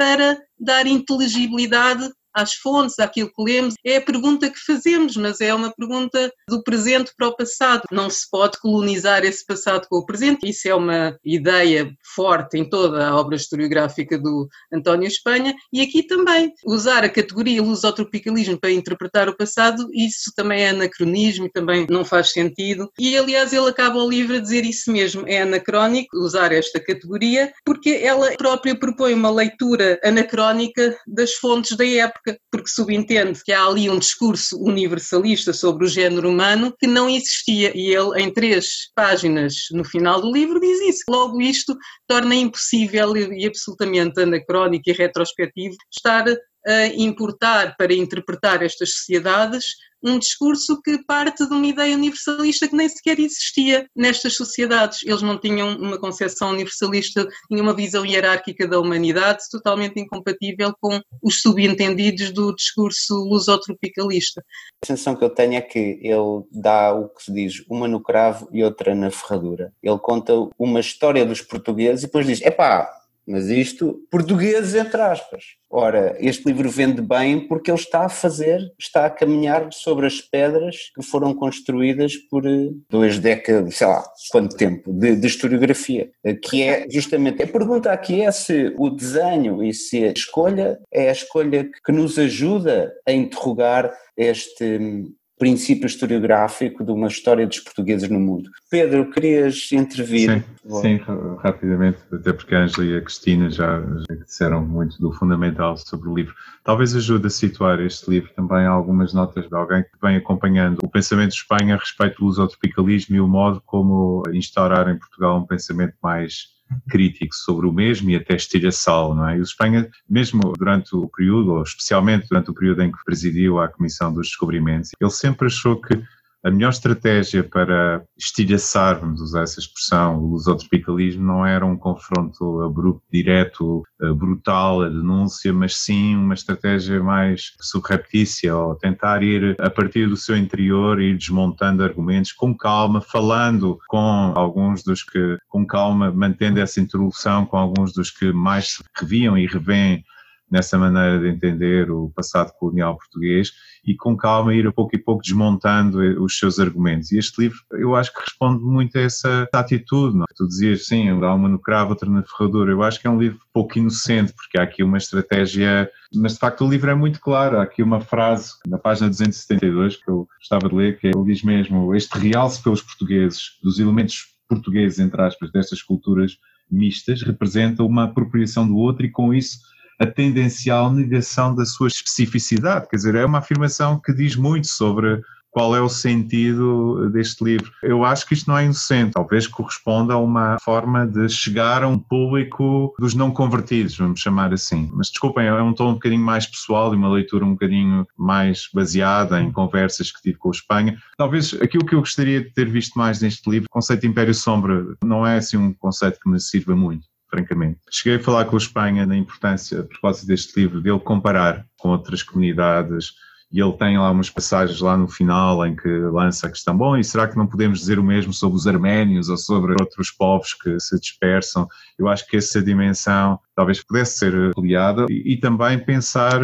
para 0.00 0.42
dar 0.58 0.86
inteligibilidade 0.86 2.10
às 2.40 2.54
fontes, 2.54 2.98
àquilo 2.98 3.30
que 3.32 3.42
lemos, 3.42 3.74
é 3.84 3.96
a 3.96 4.00
pergunta 4.00 4.50
que 4.50 4.58
fazemos, 4.58 5.16
mas 5.16 5.40
é 5.40 5.52
uma 5.54 5.70
pergunta 5.70 6.32
do 6.48 6.62
presente 6.62 7.12
para 7.16 7.28
o 7.28 7.36
passado. 7.36 7.82
Não 7.90 8.08
se 8.08 8.28
pode 8.30 8.58
colonizar 8.58 9.24
esse 9.24 9.44
passado 9.44 9.86
com 9.88 9.98
o 9.98 10.06
presente. 10.06 10.48
Isso 10.48 10.68
é 10.68 10.74
uma 10.74 11.18
ideia 11.24 11.92
forte 12.14 12.58
em 12.58 12.68
toda 12.68 13.06
a 13.06 13.16
obra 13.16 13.36
historiográfica 13.36 14.18
do 14.18 14.48
António 14.72 15.06
Espanha 15.06 15.54
e 15.72 15.80
aqui 15.80 16.02
também. 16.02 16.52
Usar 16.64 17.04
a 17.04 17.08
categoria 17.08 17.62
lusotropicalismo 17.62 18.58
para 18.58 18.70
interpretar 18.70 19.28
o 19.28 19.36
passado, 19.36 19.88
isso 19.92 20.32
também 20.34 20.62
é 20.62 20.70
anacronismo 20.70 21.46
e 21.46 21.50
também 21.50 21.86
não 21.88 22.04
faz 22.04 22.32
sentido. 22.32 22.90
E 22.98 23.16
aliás, 23.16 23.52
ele 23.52 23.68
acaba 23.68 24.02
o 24.02 24.08
livro 24.08 24.36
a 24.36 24.40
dizer 24.40 24.64
isso 24.64 24.90
mesmo. 24.90 25.24
É 25.26 25.42
anacrónico 25.42 26.16
usar 26.16 26.52
esta 26.52 26.80
categoria 26.80 27.52
porque 27.64 28.00
ela 28.02 28.32
própria 28.36 28.74
propõe 28.74 29.14
uma 29.14 29.30
leitura 29.30 29.98
anacrónica 30.04 30.96
das 31.06 31.34
fontes 31.34 31.76
da 31.76 31.86
época 31.86 32.29
época, 32.30 32.42
porque 32.50 32.68
subentende 32.68 33.42
que 33.44 33.52
há 33.52 33.64
ali 33.64 33.88
um 33.88 33.98
discurso 33.98 34.60
universalista 34.62 35.52
sobre 35.52 35.84
o 35.84 35.88
género 35.88 36.28
humano 36.28 36.74
que 36.78 36.86
não 36.86 37.08
existia. 37.08 37.72
E 37.76 37.94
ele, 37.94 38.22
em 38.22 38.32
três 38.32 38.90
páginas 38.94 39.54
no 39.72 39.84
final 39.84 40.20
do 40.20 40.32
livro, 40.32 40.60
diz 40.60 40.80
isso. 40.80 41.04
Logo, 41.08 41.40
isto 41.40 41.76
torna 42.06 42.34
impossível 42.34 43.16
e 43.16 43.46
absolutamente 43.46 44.20
anacrónico 44.20 44.88
e 44.88 44.92
retrospectivo 44.92 45.76
estar 45.94 46.24
a 46.66 46.86
importar 46.86 47.76
para 47.76 47.94
interpretar 47.94 48.62
estas 48.62 48.94
sociedades 48.94 49.74
um 50.02 50.18
discurso 50.18 50.80
que 50.82 51.02
parte 51.04 51.46
de 51.46 51.52
uma 51.52 51.66
ideia 51.66 51.94
universalista 51.94 52.66
que 52.66 52.74
nem 52.74 52.88
sequer 52.88 53.18
existia 53.18 53.86
nestas 53.94 54.34
sociedades. 54.34 55.00
Eles 55.04 55.22
não 55.22 55.38
tinham 55.38 55.76
uma 55.76 55.98
concepção 55.98 56.50
universalista, 56.50 57.26
tinham 57.48 57.64
uma 57.64 57.74
visão 57.74 58.04
hierárquica 58.04 58.66
da 58.66 58.80
humanidade 58.80 59.42
totalmente 59.50 60.00
incompatível 60.00 60.74
com 60.80 61.00
os 61.22 61.40
subentendidos 61.42 62.32
do 62.32 62.54
discurso 62.54 63.14
lusotropicalista. 63.14 64.42
A 64.82 64.86
sensação 64.86 65.14
que 65.14 65.24
eu 65.24 65.30
tenho 65.30 65.54
é 65.54 65.60
que 65.60 65.98
ele 66.02 66.44
dá 66.50 66.92
o 66.94 67.08
que 67.08 67.24
se 67.24 67.32
diz 67.32 67.62
uma 67.68 67.86
no 67.86 68.00
cravo 68.00 68.48
e 68.52 68.64
outra 68.64 68.94
na 68.94 69.10
ferradura. 69.10 69.72
Ele 69.82 69.98
conta 69.98 70.32
uma 70.58 70.80
história 70.80 71.24
dos 71.26 71.42
portugueses 71.42 72.02
e 72.02 72.06
depois 72.06 72.26
diz: 72.26 72.40
epá, 72.40 72.99
mas 73.30 73.48
isto, 73.48 74.00
portugueses 74.10 74.74
entre 74.74 75.00
aspas. 75.00 75.44
Ora, 75.70 76.16
este 76.18 76.46
livro 76.46 76.68
vende 76.68 77.00
bem 77.00 77.46
porque 77.46 77.70
ele 77.70 77.78
está 77.78 78.04
a 78.06 78.08
fazer, 78.08 78.60
está 78.76 79.06
a 79.06 79.10
caminhar 79.10 79.72
sobre 79.72 80.06
as 80.06 80.20
pedras 80.20 80.90
que 80.94 81.02
foram 81.02 81.32
construídas 81.32 82.16
por 82.28 82.44
eh, 82.44 82.70
duas 82.90 83.20
décadas, 83.20 83.76
sei 83.76 83.86
lá, 83.86 84.02
quanto 84.32 84.56
tempo, 84.56 84.92
de, 84.92 85.14
de 85.14 85.26
historiografia, 85.28 86.10
eh, 86.24 86.34
que 86.34 86.64
é 86.64 86.86
justamente, 86.90 87.40
a 87.40 87.46
pergunta 87.46 87.92
aqui 87.92 88.22
é 88.22 88.32
se 88.32 88.74
o 88.76 88.90
desenho 88.90 89.62
e 89.62 89.72
se 89.72 90.04
a 90.04 90.10
escolha 90.10 90.76
é 90.92 91.08
a 91.08 91.12
escolha 91.12 91.70
que 91.84 91.92
nos 91.92 92.18
ajuda 92.18 92.92
a 93.06 93.12
interrogar 93.12 93.92
este 94.16 95.06
princípio 95.40 95.86
historiográfico 95.86 96.84
de 96.84 96.92
uma 96.92 97.08
história 97.08 97.46
dos 97.46 97.60
portugueses 97.60 98.10
no 98.10 98.20
mundo. 98.20 98.50
Pedro, 98.70 99.10
querias 99.10 99.72
intervir? 99.72 100.44
Sim, 100.68 100.80
sim 100.82 101.00
rapidamente, 101.38 101.98
até 102.12 102.30
porque 102.30 102.54
a 102.54 102.64
Angela 102.64 102.86
e 102.86 102.96
a 102.98 103.00
Cristina 103.00 103.48
já, 103.48 103.80
já, 103.80 104.14
disseram 104.22 104.64
muito 104.64 105.00
do 105.00 105.10
fundamental 105.12 105.78
sobre 105.78 106.10
o 106.10 106.14
livro. 106.14 106.34
Talvez 106.62 106.94
ajude 106.94 107.26
a 107.26 107.30
situar 107.30 107.80
este 107.80 108.10
livro 108.10 108.30
também 108.36 108.66
algumas 108.66 109.14
notas 109.14 109.48
de 109.48 109.56
alguém 109.56 109.82
que 109.82 109.98
vem 110.02 110.16
acompanhando 110.16 110.78
o 110.82 110.88
pensamento 110.90 111.30
de 111.30 111.36
Espanha 111.36 111.74
a 111.74 111.78
respeito 111.78 112.18
do 112.18 112.26
lusotropicalismo 112.26 113.16
e 113.16 113.20
o 113.20 113.26
modo 113.26 113.62
como 113.64 114.22
instaurar 114.34 114.90
em 114.90 114.98
Portugal 114.98 115.38
um 115.38 115.46
pensamento 115.46 115.94
mais 116.02 116.59
crítico 116.88 117.34
sobre 117.34 117.66
o 117.66 117.72
mesmo 117.72 118.10
e 118.10 118.16
até 118.16 118.34
estilhaçá-lo, 118.34 119.14
não 119.14 119.28
é? 119.28 119.36
E 119.36 119.40
o 119.40 119.42
Espanha, 119.42 119.88
mesmo 120.08 120.52
durante 120.56 120.94
o 120.94 121.08
período, 121.08 121.54
ou 121.54 121.62
especialmente 121.62 122.28
durante 122.28 122.50
o 122.50 122.54
período 122.54 122.82
em 122.82 122.92
que 122.92 123.04
presidiu 123.04 123.60
a 123.60 123.68
Comissão 123.68 124.12
dos 124.12 124.28
Descobrimentos, 124.28 124.90
ele 125.00 125.10
sempre 125.10 125.46
achou 125.46 125.80
que 125.80 126.02
a 126.42 126.50
melhor 126.50 126.70
estratégia 126.70 127.44
para 127.44 128.02
estilhaçar, 128.16 129.00
vamos 129.00 129.20
usar 129.20 129.42
essa 129.42 129.60
expressão, 129.60 130.18
o 130.18 130.30
lusotropicalismo 130.30 131.22
não 131.22 131.44
era 131.44 131.66
um 131.66 131.76
confronto 131.76 132.62
abrupto, 132.62 133.02
direto, 133.12 133.82
eh, 134.00 134.12
brutal, 134.12 134.82
a 134.82 134.88
denúncia, 134.88 135.52
mas 135.52 135.76
sim 135.76 136.16
uma 136.16 136.34
estratégia 136.34 137.02
mais 137.02 137.52
subreptícia, 137.60 138.56
ou 138.56 138.74
tentar 138.74 139.22
ir 139.22 139.54
a 139.60 139.68
partir 139.68 140.08
do 140.08 140.16
seu 140.16 140.36
interior, 140.36 141.00
ir 141.00 141.16
desmontando 141.16 141.84
argumentos 141.84 142.32
com 142.32 142.56
calma, 142.56 143.00
falando 143.00 143.78
com 143.88 144.32
alguns 144.34 144.82
dos 144.82 145.02
que, 145.02 145.36
com 145.48 145.66
calma, 145.66 146.10
mantendo 146.10 146.58
essa 146.60 146.80
introdução 146.80 147.44
com 147.44 147.56
alguns 147.58 147.92
dos 147.92 148.10
que 148.10 148.32
mais 148.32 148.76
se 148.76 148.84
reviam 148.98 149.36
e 149.36 149.46
revêem 149.46 150.02
nessa 150.50 150.76
maneira 150.76 151.18
de 151.18 151.28
entender 151.28 151.90
o 151.90 152.10
passado 152.10 152.52
colonial 152.58 152.96
português 152.96 153.52
e 153.86 153.94
com 153.94 154.16
calma 154.16 154.54
ir 154.54 154.66
a 154.66 154.72
pouco 154.72 154.94
e 154.94 154.98
pouco 154.98 155.22
desmontando 155.22 155.98
os 156.22 156.38
seus 156.38 156.58
argumentos. 156.58 157.12
E 157.12 157.18
este 157.18 157.40
livro 157.42 157.58
eu 157.72 157.94
acho 157.94 158.12
que 158.12 158.20
responde 158.20 158.62
muito 158.62 158.98
a 158.98 159.02
essa 159.02 159.48
atitude. 159.52 160.16
Não? 160.16 160.24
É? 160.24 160.34
Tu 160.34 160.46
dizias, 160.46 160.86
sim, 160.86 161.08
há 161.08 161.34
uma 161.34 161.48
no 161.48 161.58
cravo, 161.58 161.90
outra 161.90 162.10
na 162.10 162.22
ferradura. 162.22 162.72
Eu 162.72 162.82
acho 162.82 163.00
que 163.00 163.06
é 163.06 163.10
um 163.10 163.18
livro 163.18 163.38
pouco 163.52 163.78
inocente, 163.78 164.32
porque 164.34 164.58
há 164.58 164.62
aqui 164.62 164.82
uma 164.82 164.98
estratégia, 164.98 165.90
mas 166.14 166.34
de 166.34 166.38
facto 166.38 166.64
o 166.64 166.68
livro 166.70 166.90
é 166.90 166.94
muito 166.94 167.20
claro. 167.20 167.58
Há 167.58 167.62
aqui 167.62 167.82
uma 167.82 168.00
frase 168.00 168.54
na 168.66 168.78
página 168.78 169.08
272 169.08 169.96
que 169.96 170.10
eu 170.10 170.28
gostava 170.38 170.68
de 170.68 170.74
ler, 170.74 170.98
que 170.98 171.06
ele 171.06 171.24
diz 171.24 171.42
mesmo: 171.42 171.94
Este 171.94 172.18
realce 172.18 172.62
pelos 172.62 172.82
portugueses 172.82 173.58
dos 173.62 173.78
elementos 173.78 174.28
portugueses, 174.48 174.98
entre 174.98 175.22
aspas, 175.22 175.50
destas 175.52 175.80
culturas 175.80 176.36
mistas, 176.70 177.22
representa 177.22 177.84
uma 177.84 178.04
apropriação 178.04 178.66
do 178.66 178.76
outro 178.76 179.06
e 179.06 179.10
com 179.10 179.32
isso 179.32 179.60
a 180.00 180.06
tendencial 180.06 180.90
negação 180.90 181.54
da 181.54 181.64
sua 181.66 181.88
especificidade. 181.88 182.88
Quer 182.88 182.96
dizer, 182.96 183.14
é 183.14 183.24
uma 183.24 183.38
afirmação 183.38 184.00
que 184.00 184.12
diz 184.14 184.34
muito 184.34 184.66
sobre 184.66 185.20
qual 185.50 185.74
é 185.74 185.80
o 185.80 185.88
sentido 185.88 187.10
deste 187.10 187.42
livro. 187.42 187.70
Eu 187.82 188.04
acho 188.04 188.26
que 188.26 188.34
isto 188.34 188.48
não 188.48 188.56
é 188.56 188.64
inocente, 188.64 189.12
talvez 189.12 189.46
corresponda 189.46 190.14
a 190.14 190.18
uma 190.18 190.58
forma 190.60 191.06
de 191.06 191.28
chegar 191.28 191.82
a 191.82 191.88
um 191.88 191.98
público 191.98 192.94
dos 192.98 193.14
não 193.14 193.30
convertidos, 193.30 193.96
vamos 193.96 194.20
chamar 194.20 194.52
assim. 194.52 194.88
Mas 194.92 195.08
desculpem, 195.08 195.46
é 195.46 195.62
um 195.62 195.74
tom 195.74 195.90
um 195.90 195.94
bocadinho 195.94 196.22
mais 196.22 196.46
pessoal 196.46 196.94
e 196.94 196.96
uma 196.96 197.10
leitura 197.10 197.44
um 197.44 197.52
bocadinho 197.52 198.06
mais 198.16 198.68
baseada 198.72 199.40
em 199.40 199.50
conversas 199.50 200.12
que 200.12 200.22
tive 200.22 200.38
com 200.38 200.48
a 200.48 200.52
Espanha. 200.52 200.98
Talvez 201.16 201.52
aquilo 201.54 201.84
que 201.84 201.94
eu 201.94 202.00
gostaria 202.00 202.40
de 202.40 202.50
ter 202.50 202.68
visto 202.70 202.96
mais 202.96 203.20
neste 203.20 203.50
livro, 203.50 203.66
o 203.68 203.72
conceito 203.72 204.02
de 204.02 204.06
Império 204.06 204.34
Sombra, 204.34 204.84
não 205.04 205.26
é 205.26 205.38
assim 205.38 205.56
um 205.56 205.72
conceito 205.72 206.20
que 206.22 206.30
me 206.30 206.38
sirva 206.38 206.76
muito 206.76 207.09
francamente. 207.30 207.78
Cheguei 207.90 208.18
a 208.18 208.22
falar 208.22 208.44
com 208.46 208.56
a 208.56 208.58
Espanha 208.58 209.06
na 209.06 209.16
importância, 209.16 209.80
a 209.80 209.84
propósito 209.84 210.26
deste 210.26 210.58
livro, 210.60 210.80
dele 210.80 210.98
comparar 210.98 211.64
com 211.78 211.90
outras 211.90 212.22
comunidades 212.22 213.12
e 213.52 213.60
ele 213.60 213.72
tem 213.72 213.98
lá 213.98 214.10
umas 214.10 214.30
passagens 214.30 214.80
lá 214.80 214.96
no 214.96 215.08
final 215.08 215.66
em 215.66 215.74
que 215.74 215.88
lança 215.88 216.46
a 216.46 216.50
questão, 216.50 216.76
bom, 216.76 216.96
e 216.96 217.02
será 217.02 217.26
que 217.26 217.36
não 217.36 217.48
podemos 217.48 217.80
dizer 217.80 217.98
o 217.98 218.04
mesmo 218.04 218.32
sobre 218.32 218.56
os 218.56 218.66
arménios 218.66 219.28
ou 219.28 219.36
sobre 219.36 219.72
outros 219.72 220.10
povos 220.10 220.54
que 220.54 220.78
se 220.78 220.98
dispersam? 221.00 221.66
Eu 221.98 222.06
acho 222.06 222.26
que 222.28 222.36
essa 222.36 222.62
dimensão 222.62 223.40
talvez 223.56 223.82
pudesse 223.82 224.18
ser 224.18 224.34
ampliada 224.34 225.06
e, 225.10 225.32
e 225.32 225.36
também 225.36 225.78
pensar 225.84 226.40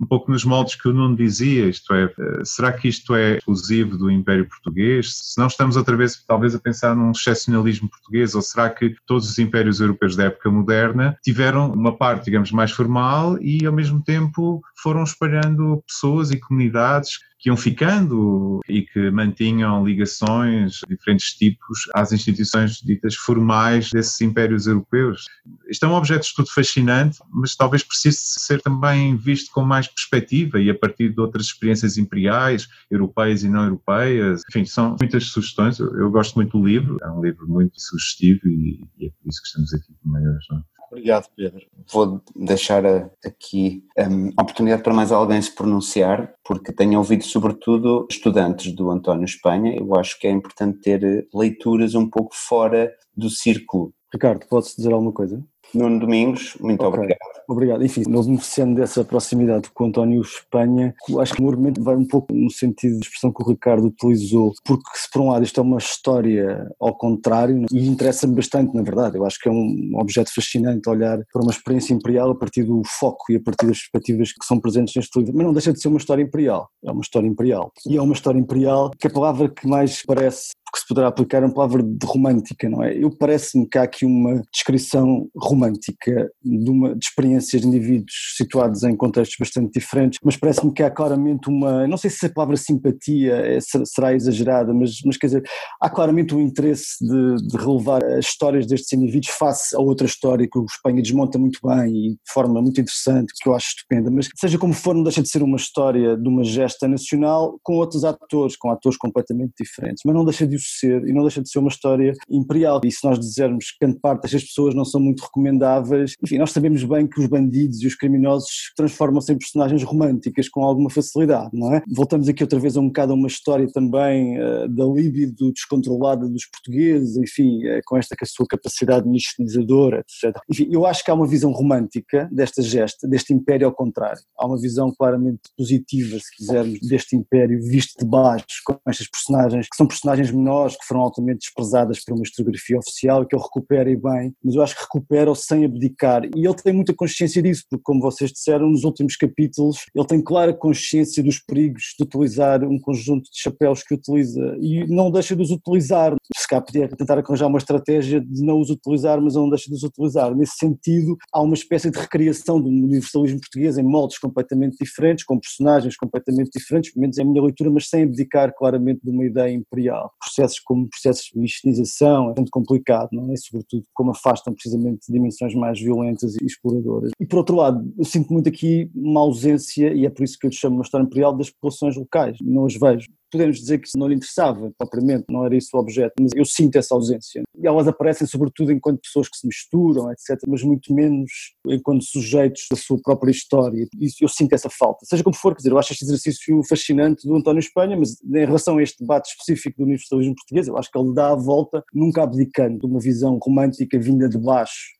um 0.00 0.06
pouco 0.06 0.30
nos 0.30 0.44
moldes 0.44 0.76
que 0.76 0.88
o 0.88 0.92
Nuno 0.92 1.14
dizia, 1.14 1.66
isto 1.66 1.92
é, 1.92 2.04
eh, 2.04 2.44
será 2.44 2.72
que 2.72 2.88
isto 2.88 3.14
é 3.14 3.36
exclusivo 3.36 3.98
do 3.98 4.10
Império 4.10 4.48
Português? 4.48 5.14
Se 5.14 5.38
não 5.38 5.46
estamos 5.46 5.76
outra 5.76 5.96
vez 5.96 6.24
talvez 6.26 6.54
a 6.54 6.58
pensar 6.58 6.96
num 6.96 7.10
excepcionalismo 7.10 7.90
português, 7.90 8.34
ou 8.34 8.40
será 8.40 8.70
que 8.70 8.96
todos 9.06 9.28
os 9.28 9.38
impérios 9.38 9.78
europeus 9.78 10.16
da 10.16 10.24
época 10.24 10.50
moderna 10.50 11.16
tiveram 11.22 11.70
uma 11.72 11.96
parte, 11.96 12.24
digamos, 12.24 12.50
mais 12.50 12.70
formal 12.70 13.36
e 13.42 13.66
ao 13.66 13.72
mesmo 13.72 14.02
tempo 14.02 14.62
foram 14.82 15.02
espalhando 15.02 15.82
pessoas 15.86 16.30
e 16.30 16.40
comunidades 16.40 17.18
que 17.40 17.48
iam 17.48 17.56
ficando 17.56 18.60
e 18.68 18.82
que 18.82 19.10
mantinham 19.10 19.84
ligações 19.84 20.80
de 20.86 20.94
diferentes 20.94 21.32
tipos 21.32 21.88
às 21.94 22.12
instituições 22.12 22.76
ditas 22.82 23.14
formais 23.14 23.90
desses 23.90 24.20
impérios 24.20 24.66
europeus. 24.66 25.24
Isto 25.68 25.86
é 25.86 25.88
um 25.88 25.94
objeto 25.94 26.20
de 26.20 26.26
estudo 26.26 26.50
fascinante, 26.52 27.18
mas 27.32 27.56
talvez 27.56 27.82
precise 27.82 28.18
ser 28.20 28.60
também 28.60 29.16
visto 29.16 29.50
com 29.52 29.62
mais 29.62 29.88
perspectiva 29.88 30.60
e 30.60 30.68
a 30.68 30.78
partir 30.78 31.08
de 31.08 31.20
outras 31.20 31.46
experiências 31.46 31.96
imperiais, 31.96 32.68
europeias 32.90 33.42
e 33.42 33.48
não 33.48 33.64
europeias. 33.64 34.42
Enfim, 34.50 34.66
são 34.66 34.96
muitas 35.00 35.24
sugestões. 35.24 35.78
Eu, 35.78 36.10
gosto 36.10 36.34
muito 36.34 36.58
do 36.58 36.66
livro, 36.66 36.98
é 37.02 37.10
um 37.10 37.22
livro 37.22 37.48
muito 37.48 37.80
sugestivo 37.80 38.46
e, 38.46 38.84
e 38.98 39.06
é 39.06 39.10
por 39.10 39.30
isso 39.30 39.40
que 39.40 39.48
estamos 39.48 39.72
aqui 39.72 39.94
também 40.04 40.28
hoje. 40.28 40.46
Não? 40.50 40.62
Obrigado, 40.90 41.28
Pedro. 41.36 41.66
Vou 41.92 42.20
deixar 42.34 42.84
aqui 43.24 43.84
um, 43.96 44.30
a 44.36 44.42
oportunidade 44.42 44.82
para 44.82 44.92
mais 44.92 45.12
alguém 45.12 45.40
se 45.40 45.54
pronunciar, 45.54 46.34
porque 46.44 46.72
tenho 46.72 46.98
ouvido 46.98 47.22
sobretudo 47.22 48.08
estudantes 48.10 48.74
do 48.74 48.90
António 48.90 49.24
Espanha. 49.24 49.76
Eu 49.76 49.94
acho 49.94 50.18
que 50.18 50.26
é 50.26 50.30
importante 50.30 50.80
ter 50.80 51.04
eh, 51.04 51.24
leituras 51.32 51.94
um 51.94 52.10
pouco 52.10 52.34
fora 52.34 52.92
do 53.16 53.30
círculo. 53.30 53.94
Ricardo, 54.12 54.44
podes 54.48 54.74
dizer 54.74 54.92
alguma 54.92 55.12
coisa? 55.12 55.40
Nuno 55.74 56.00
Domingos, 56.00 56.56
muito 56.60 56.84
okay. 56.84 57.00
obrigado. 57.00 57.30
Obrigado. 57.48 57.84
Enfim, 57.84 58.02
não 58.08 58.22
beneficiando 58.22 58.76
dessa 58.76 59.04
proximidade 59.04 59.70
com 59.70 59.84
o 59.84 59.86
António 59.88 60.20
Espanha, 60.20 60.94
acho 61.18 61.34
que 61.34 61.42
o 61.42 61.48
argumento 61.48 61.82
vai 61.82 61.96
um 61.96 62.06
pouco 62.06 62.32
no 62.32 62.50
sentido 62.50 62.98
de 62.98 63.06
expressão 63.06 63.32
que 63.32 63.42
o 63.42 63.48
Ricardo 63.48 63.86
utilizou, 63.86 64.52
porque 64.64 64.88
se 64.94 65.10
por 65.10 65.22
um 65.22 65.30
lado 65.30 65.44
isto 65.44 65.58
é 65.58 65.62
uma 65.62 65.78
história 65.78 66.70
ao 66.78 66.96
contrário, 66.96 67.66
e 67.72 67.88
interessa-me 67.88 68.36
bastante, 68.36 68.74
na 68.74 68.82
verdade, 68.82 69.18
eu 69.18 69.26
acho 69.26 69.38
que 69.40 69.48
é 69.48 69.52
um 69.52 69.92
objeto 69.94 70.32
fascinante 70.32 70.88
olhar 70.88 71.18
para 71.32 71.42
uma 71.42 71.50
experiência 71.50 71.92
imperial 71.92 72.30
a 72.30 72.34
partir 72.36 72.62
do 72.62 72.82
foco 72.84 73.32
e 73.32 73.36
a 73.36 73.40
partir 73.40 73.66
das 73.66 73.78
perspectivas 73.78 74.32
que 74.32 74.46
são 74.46 74.60
presentes 74.60 74.94
neste 74.94 75.18
livro, 75.18 75.34
mas 75.34 75.46
não 75.46 75.52
deixa 75.52 75.72
de 75.72 75.80
ser 75.80 75.88
uma 75.88 75.98
história 75.98 76.22
imperial, 76.22 76.68
é 76.84 76.90
uma 76.92 77.02
história 77.02 77.26
imperial. 77.26 77.72
E 77.86 77.96
é 77.96 78.02
uma 78.02 78.14
história 78.14 78.38
imperial 78.38 78.90
que 78.98 79.08
a 79.08 79.10
palavra 79.10 79.48
que 79.48 79.66
mais 79.66 80.04
parece 80.06 80.50
que 80.72 80.78
se 80.78 80.86
poderá 80.86 81.08
aplicar 81.08 81.42
uma 81.42 81.52
palavra 81.52 81.82
de 81.82 82.06
romântica, 82.06 82.68
não 82.68 82.80
é? 82.80 82.96
Eu 82.96 83.10
parece-me 83.10 83.66
que 83.66 83.76
há 83.76 83.82
aqui 83.82 84.06
uma 84.06 84.40
descrição 84.52 85.28
romântica 85.36 85.59
de, 85.68 86.70
uma, 86.70 86.94
de 86.94 87.04
experiências 87.04 87.62
de 87.62 87.68
indivíduos 87.68 88.34
situados 88.36 88.82
em 88.82 88.96
contextos 88.96 89.36
bastante 89.38 89.78
diferentes, 89.78 90.18
mas 90.24 90.36
parece-me 90.36 90.72
que 90.72 90.82
há 90.82 90.90
claramente 90.90 91.48
uma, 91.48 91.86
não 91.86 91.96
sei 91.96 92.10
se 92.10 92.26
a 92.26 92.30
palavra 92.30 92.56
simpatia 92.56 93.34
é, 93.34 93.58
será 93.84 94.14
exagerada, 94.14 94.72
mas, 94.72 94.98
mas 95.04 95.16
quer 95.16 95.26
dizer, 95.26 95.44
há 95.80 95.90
claramente 95.90 96.34
um 96.34 96.40
interesse 96.40 96.96
de, 97.00 97.48
de 97.48 97.56
relevar 97.56 98.04
as 98.04 98.26
histórias 98.26 98.66
destes 98.66 98.92
indivíduos 98.92 99.32
face 99.32 99.74
a 99.74 99.80
outra 99.80 100.06
história 100.06 100.48
que 100.50 100.58
o 100.58 100.64
Espanha 100.64 101.02
desmonta 101.02 101.38
muito 101.38 101.58
bem 101.62 101.88
e 101.90 102.10
de 102.10 102.32
forma 102.32 102.60
muito 102.60 102.80
interessante, 102.80 103.32
que 103.40 103.48
eu 103.48 103.54
acho 103.54 103.68
estupenda, 103.68 104.10
mas 104.10 104.28
seja 104.36 104.58
como 104.58 104.72
for, 104.72 104.94
não 104.94 105.02
deixa 105.02 105.22
de 105.22 105.28
ser 105.28 105.42
uma 105.42 105.56
história 105.56 106.16
de 106.16 106.28
uma 106.28 106.44
gesta 106.44 106.86
nacional 106.86 107.58
com 107.62 107.74
outros 107.74 108.04
atores, 108.04 108.56
com 108.56 108.70
atores 108.70 108.98
completamente 108.98 109.52
diferentes, 109.58 110.02
mas 110.04 110.14
não 110.14 110.24
deixa 110.24 110.46
de 110.46 110.58
ser 110.60 111.06
e 111.06 111.12
não 111.12 111.22
deixa 111.22 111.42
de 111.42 111.50
ser 111.50 111.58
uma 111.58 111.68
história 111.68 112.12
imperial. 112.28 112.80
E 112.84 112.90
se 112.90 113.04
nós 113.04 113.18
dizermos 113.18 113.70
que 113.70 113.84
grande 113.84 114.00
parte 114.00 114.22
destas 114.22 114.44
pessoas 114.44 114.74
não 114.74 114.84
são 114.84 115.00
muito 115.00 115.22
recomendáveis, 115.50 116.14
enfim, 116.22 116.38
nós 116.38 116.52
sabemos 116.52 116.84
bem 116.84 117.06
que 117.06 117.20
os 117.20 117.26
bandidos 117.26 117.82
e 117.82 117.86
os 117.86 117.94
criminosos 117.94 118.72
transformam-se 118.76 119.32
em 119.32 119.38
personagens 119.38 119.82
românticas 119.82 120.48
com 120.48 120.64
alguma 120.64 120.90
facilidade, 120.90 121.50
não 121.52 121.74
é? 121.74 121.82
Voltamos 121.88 122.28
aqui 122.28 122.42
outra 122.42 122.58
vez 122.58 122.76
a 122.76 122.80
um 122.80 122.86
bocado 122.86 123.12
a 123.12 123.16
uma 123.16 123.28
história 123.28 123.66
também 123.72 124.38
uh, 124.38 124.68
da 124.68 124.84
libido 124.84 125.52
descontrolada 125.52 126.28
dos 126.28 126.46
portugueses, 126.46 127.16
enfim, 127.16 127.66
uh, 127.66 127.80
com 127.84 127.96
esta 127.96 128.16
com 128.16 128.24
a 128.24 128.28
sua 128.28 128.46
capacidade 128.46 129.08
mistinizadora, 129.08 130.00
etc. 130.00 130.40
Enfim, 130.48 130.68
eu 130.70 130.86
acho 130.86 131.04
que 131.04 131.10
há 131.10 131.14
uma 131.14 131.26
visão 131.26 131.52
romântica 131.52 132.28
desta 132.32 132.62
gesta, 132.62 133.08
deste 133.08 133.32
império 133.32 133.66
ao 133.66 133.74
contrário. 133.74 134.20
Há 134.38 134.46
uma 134.46 134.60
visão 134.60 134.92
claramente 134.96 135.40
positiva, 135.56 136.18
se 136.18 136.36
quisermos, 136.36 136.78
deste 136.80 137.16
império 137.16 137.60
visto 137.62 137.98
de 137.98 138.08
baixo, 138.08 138.44
com 138.64 138.78
estas 138.86 139.08
personagens 139.08 139.66
que 139.68 139.76
são 139.76 139.86
personagens 139.86 140.30
menores 140.30 140.76
que 140.76 140.84
foram 140.84 141.00
altamente 141.00 141.40
desprezadas 141.40 142.02
por 142.04 142.14
uma 142.14 142.22
historiografia 142.22 142.78
oficial, 142.78 143.26
que 143.26 143.34
ele 143.34 143.42
recupera 143.42 143.90
e 143.90 143.96
bem, 143.96 144.34
mas 144.44 144.54
eu 144.54 144.62
acho 144.62 144.74
que 144.74 144.82
recupera 144.82 145.30
sem 145.42 145.64
abdicar. 145.64 146.24
E 146.36 146.46
ele 146.46 146.54
tem 146.54 146.72
muita 146.72 146.94
consciência 146.94 147.42
disso, 147.42 147.64
porque, 147.68 147.82
como 147.82 148.00
vocês 148.00 148.32
disseram, 148.32 148.70
nos 148.70 148.84
últimos 148.84 149.16
capítulos, 149.16 149.78
ele 149.94 150.06
tem 150.06 150.22
clara 150.22 150.52
consciência 150.52 151.22
dos 151.22 151.38
perigos 151.38 151.94
de 151.98 152.04
utilizar 152.04 152.62
um 152.64 152.78
conjunto 152.78 153.24
de 153.24 153.40
chapéus 153.40 153.82
que 153.82 153.94
utiliza 153.94 154.56
e 154.60 154.86
não 154.86 155.10
deixa 155.10 155.34
de 155.34 155.42
os 155.42 155.50
utilizar. 155.50 156.14
Cá 156.50 156.60
podia 156.60 156.88
tentar 156.88 157.16
arranjar 157.16 157.46
uma 157.46 157.58
estratégia 157.58 158.20
de 158.20 158.44
não 158.44 158.58
os 158.60 158.70
utilizar, 158.70 159.22
mas 159.22 159.34
não 159.34 159.48
deixa 159.48 159.70
de 159.70 159.76
os 159.76 159.84
utilizar. 159.84 160.34
Nesse 160.34 160.56
sentido, 160.56 161.16
há 161.32 161.40
uma 161.40 161.54
espécie 161.54 161.92
de 161.92 161.96
recriação 161.96 162.60
do 162.60 162.68
universalismo 162.68 163.38
português 163.38 163.78
em 163.78 163.84
moldes 163.84 164.18
completamente 164.18 164.76
diferentes, 164.82 165.24
com 165.24 165.38
personagens 165.38 165.96
completamente 165.96 166.50
diferentes, 166.52 166.92
pelo 166.92 167.02
menos 167.02 167.18
é 167.18 167.22
a 167.22 167.24
minha 167.24 167.40
leitura, 167.40 167.70
mas 167.70 167.88
sem 167.88 168.02
abdicar 168.02 168.52
claramente 168.52 169.00
de 169.00 169.10
uma 169.12 169.24
ideia 169.24 169.54
imperial. 169.54 170.10
Processos 170.18 170.58
como 170.58 170.88
processos 170.88 171.30
de 171.32 171.38
mistinização 171.38 172.32
é 172.32 172.34
muito 172.34 172.50
complicado, 172.50 173.10
não 173.12 173.32
é? 173.32 173.36
Sobretudo 173.36 173.84
como 173.94 174.10
afastam 174.10 174.52
precisamente 174.52 175.02
dimensões 175.08 175.54
mais 175.54 175.78
violentas 175.78 176.34
e 176.34 176.44
exploradoras. 176.44 177.12
E 177.20 177.26
por 177.26 177.36
outro 177.36 177.54
lado, 177.54 177.94
eu 177.96 178.04
sinto 178.04 178.32
muito 178.32 178.48
aqui 178.48 178.90
uma 178.92 179.20
ausência, 179.20 179.94
e 179.94 180.04
é 180.04 180.10
por 180.10 180.24
isso 180.24 180.36
que 180.36 180.48
eu 180.48 180.50
chamo 180.50 180.78
uma 180.78 180.82
história 180.82 181.04
imperial, 181.04 181.32
das 181.32 181.48
populações 181.48 181.96
locais. 181.96 182.36
Não 182.42 182.66
as 182.66 182.74
vejo 182.74 183.06
podemos 183.30 183.58
dizer 183.58 183.78
que 183.78 183.88
isso 183.88 183.98
não 183.98 184.08
lhe 184.08 184.14
interessava 184.14 184.72
propriamente, 184.76 185.24
não 185.30 185.44
era 185.44 185.56
isso 185.56 185.76
o 185.76 185.80
objeto, 185.80 186.14
mas 186.20 186.32
eu 186.34 186.44
sinto 186.44 186.76
essa 186.76 186.94
ausência. 186.94 187.42
E 187.58 187.66
elas 187.66 187.86
aparecem 187.86 188.26
sobretudo 188.26 188.72
enquanto 188.72 189.00
pessoas 189.00 189.28
que 189.28 189.36
se 189.36 189.46
misturam, 189.46 190.10
etc., 190.12 190.38
mas 190.46 190.62
muito 190.62 190.92
menos 190.94 191.30
enquanto 191.66 192.04
sujeitos 192.04 192.66
da 192.70 192.76
sua 192.76 192.98
própria 193.02 193.30
história. 193.30 193.86
E 193.98 194.08
eu 194.20 194.28
sinto 194.28 194.54
essa 194.54 194.68
falta. 194.70 195.04
Seja 195.04 195.22
como 195.22 195.36
for, 195.36 195.54
quer 195.54 195.58
dizer, 195.58 195.72
eu 195.72 195.78
acho 195.78 195.92
este 195.92 196.04
exercício 196.04 196.62
fascinante 196.64 197.26
do 197.26 197.36
António 197.36 197.60
Espanha, 197.60 197.96
mas 197.96 198.20
em 198.22 198.46
relação 198.46 198.78
a 198.78 198.82
este 198.82 199.00
debate 199.00 199.30
específico 199.30 199.78
do 199.78 199.84
universalismo 199.84 200.34
português, 200.34 200.68
eu 200.68 200.76
acho 200.76 200.90
que 200.90 200.98
ele 200.98 201.14
dá 201.14 201.32
a 201.32 201.36
volta, 201.36 201.84
nunca 201.92 202.22
abdicando 202.22 202.80
de 202.80 202.86
uma 202.86 203.00
visão 203.00 203.38
romântica 203.42 203.98
vinda 203.98 204.28
de 204.28 204.38
baixo. 204.38 204.90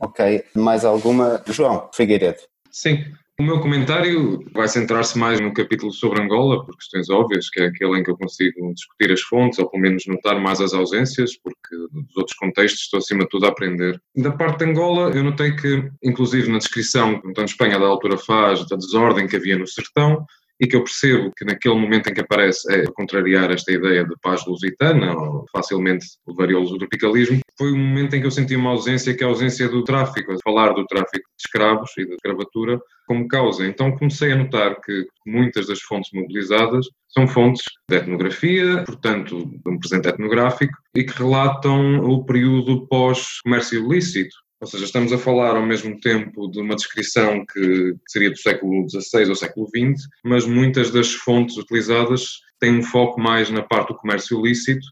Ok, 0.00 0.44
mais 0.54 0.84
alguma? 0.84 1.42
João 1.46 1.90
Figueiredo. 1.92 2.38
Sim, 2.70 2.98
o 3.40 3.44
meu 3.44 3.60
comentário 3.60 4.44
vai 4.52 4.66
centrar-se 4.66 5.16
mais 5.16 5.40
no 5.40 5.54
capítulo 5.54 5.92
sobre 5.92 6.20
Angola, 6.20 6.64
por 6.64 6.76
questões 6.76 7.08
óbvias, 7.08 7.48
que 7.48 7.60
é 7.60 7.66
aquele 7.66 7.98
em 7.98 8.02
que 8.02 8.10
eu 8.10 8.16
consigo 8.16 8.74
discutir 8.74 9.12
as 9.12 9.20
fontes, 9.20 9.60
ou 9.60 9.70
pelo 9.70 9.80
menos 9.80 10.04
notar 10.08 10.40
mais 10.40 10.60
as 10.60 10.74
ausências, 10.74 11.38
porque 11.38 11.76
dos 11.92 12.16
outros 12.16 12.36
contextos 12.36 12.80
estou 12.80 12.98
acima 12.98 13.20
de 13.20 13.28
tudo 13.28 13.46
a 13.46 13.50
aprender. 13.50 14.00
Da 14.16 14.32
parte 14.32 14.58
de 14.58 14.70
Angola, 14.72 15.10
eu 15.16 15.22
notei 15.22 15.54
que, 15.54 15.88
inclusive 16.02 16.50
na 16.50 16.58
descrição 16.58 17.20
que 17.20 17.28
António 17.28 17.48
Espanha 17.48 17.78
da 17.78 17.86
altura 17.86 18.18
faz, 18.18 18.66
da 18.66 18.74
desordem 18.74 19.28
que 19.28 19.36
havia 19.36 19.56
no 19.56 19.68
sertão, 19.68 20.26
e 20.60 20.66
que 20.66 20.76
eu 20.76 20.82
percebo 20.82 21.32
que 21.36 21.44
naquele 21.44 21.74
momento 21.74 22.08
em 22.08 22.14
que 22.14 22.20
aparece 22.20 22.72
é 22.72 22.84
contrariar 22.92 23.50
esta 23.50 23.72
ideia 23.72 24.04
de 24.04 24.14
paz 24.22 24.44
lusitana, 24.46 25.16
ou 25.16 25.44
facilmente 25.52 26.06
levaria 26.26 26.56
ao 26.56 26.78
tropicalismo, 26.78 27.40
foi 27.56 27.72
um 27.72 27.78
momento 27.78 28.14
em 28.14 28.20
que 28.20 28.26
eu 28.26 28.30
senti 28.30 28.56
uma 28.56 28.70
ausência, 28.70 29.14
que 29.14 29.22
é 29.22 29.26
a 29.26 29.30
ausência 29.30 29.68
do 29.68 29.84
tráfico, 29.84 30.34
falar 30.42 30.72
do 30.72 30.84
tráfico 30.86 31.28
de 31.28 31.44
escravos 31.44 31.90
e 31.98 32.06
da 32.06 32.14
escravatura 32.14 32.80
como 33.06 33.26
causa. 33.26 33.66
Então 33.66 33.96
comecei 33.96 34.32
a 34.32 34.36
notar 34.36 34.80
que 34.80 35.06
muitas 35.26 35.66
das 35.66 35.80
fontes 35.80 36.10
mobilizadas 36.12 36.86
são 37.08 37.26
fontes 37.26 37.62
de 37.88 37.96
etnografia, 37.96 38.84
portanto, 38.84 39.46
de 39.46 39.70
um 39.70 39.78
presente 39.78 40.08
etnográfico, 40.08 40.74
e 40.94 41.04
que 41.04 41.12
relatam 41.12 42.00
o 42.00 42.24
período 42.24 42.86
pós-comércio 42.86 43.84
ilícito. 43.84 44.36
Ou 44.60 44.66
seja, 44.66 44.84
estamos 44.84 45.12
a 45.12 45.18
falar 45.18 45.56
ao 45.56 45.64
mesmo 45.64 45.98
tempo 46.00 46.48
de 46.48 46.60
uma 46.60 46.74
descrição 46.74 47.44
que 47.46 47.94
seria 48.08 48.30
do 48.30 48.38
século 48.38 48.86
XVI 48.90 49.28
ou 49.28 49.34
século 49.36 49.68
XX, 49.68 50.08
mas 50.24 50.46
muitas 50.46 50.90
das 50.90 51.12
fontes 51.12 51.56
utilizadas 51.56 52.40
têm 52.58 52.78
um 52.78 52.82
foco 52.82 53.20
mais 53.20 53.50
na 53.50 53.62
parte 53.62 53.88
do 53.88 53.98
comércio 53.98 54.44
ilícito 54.44 54.84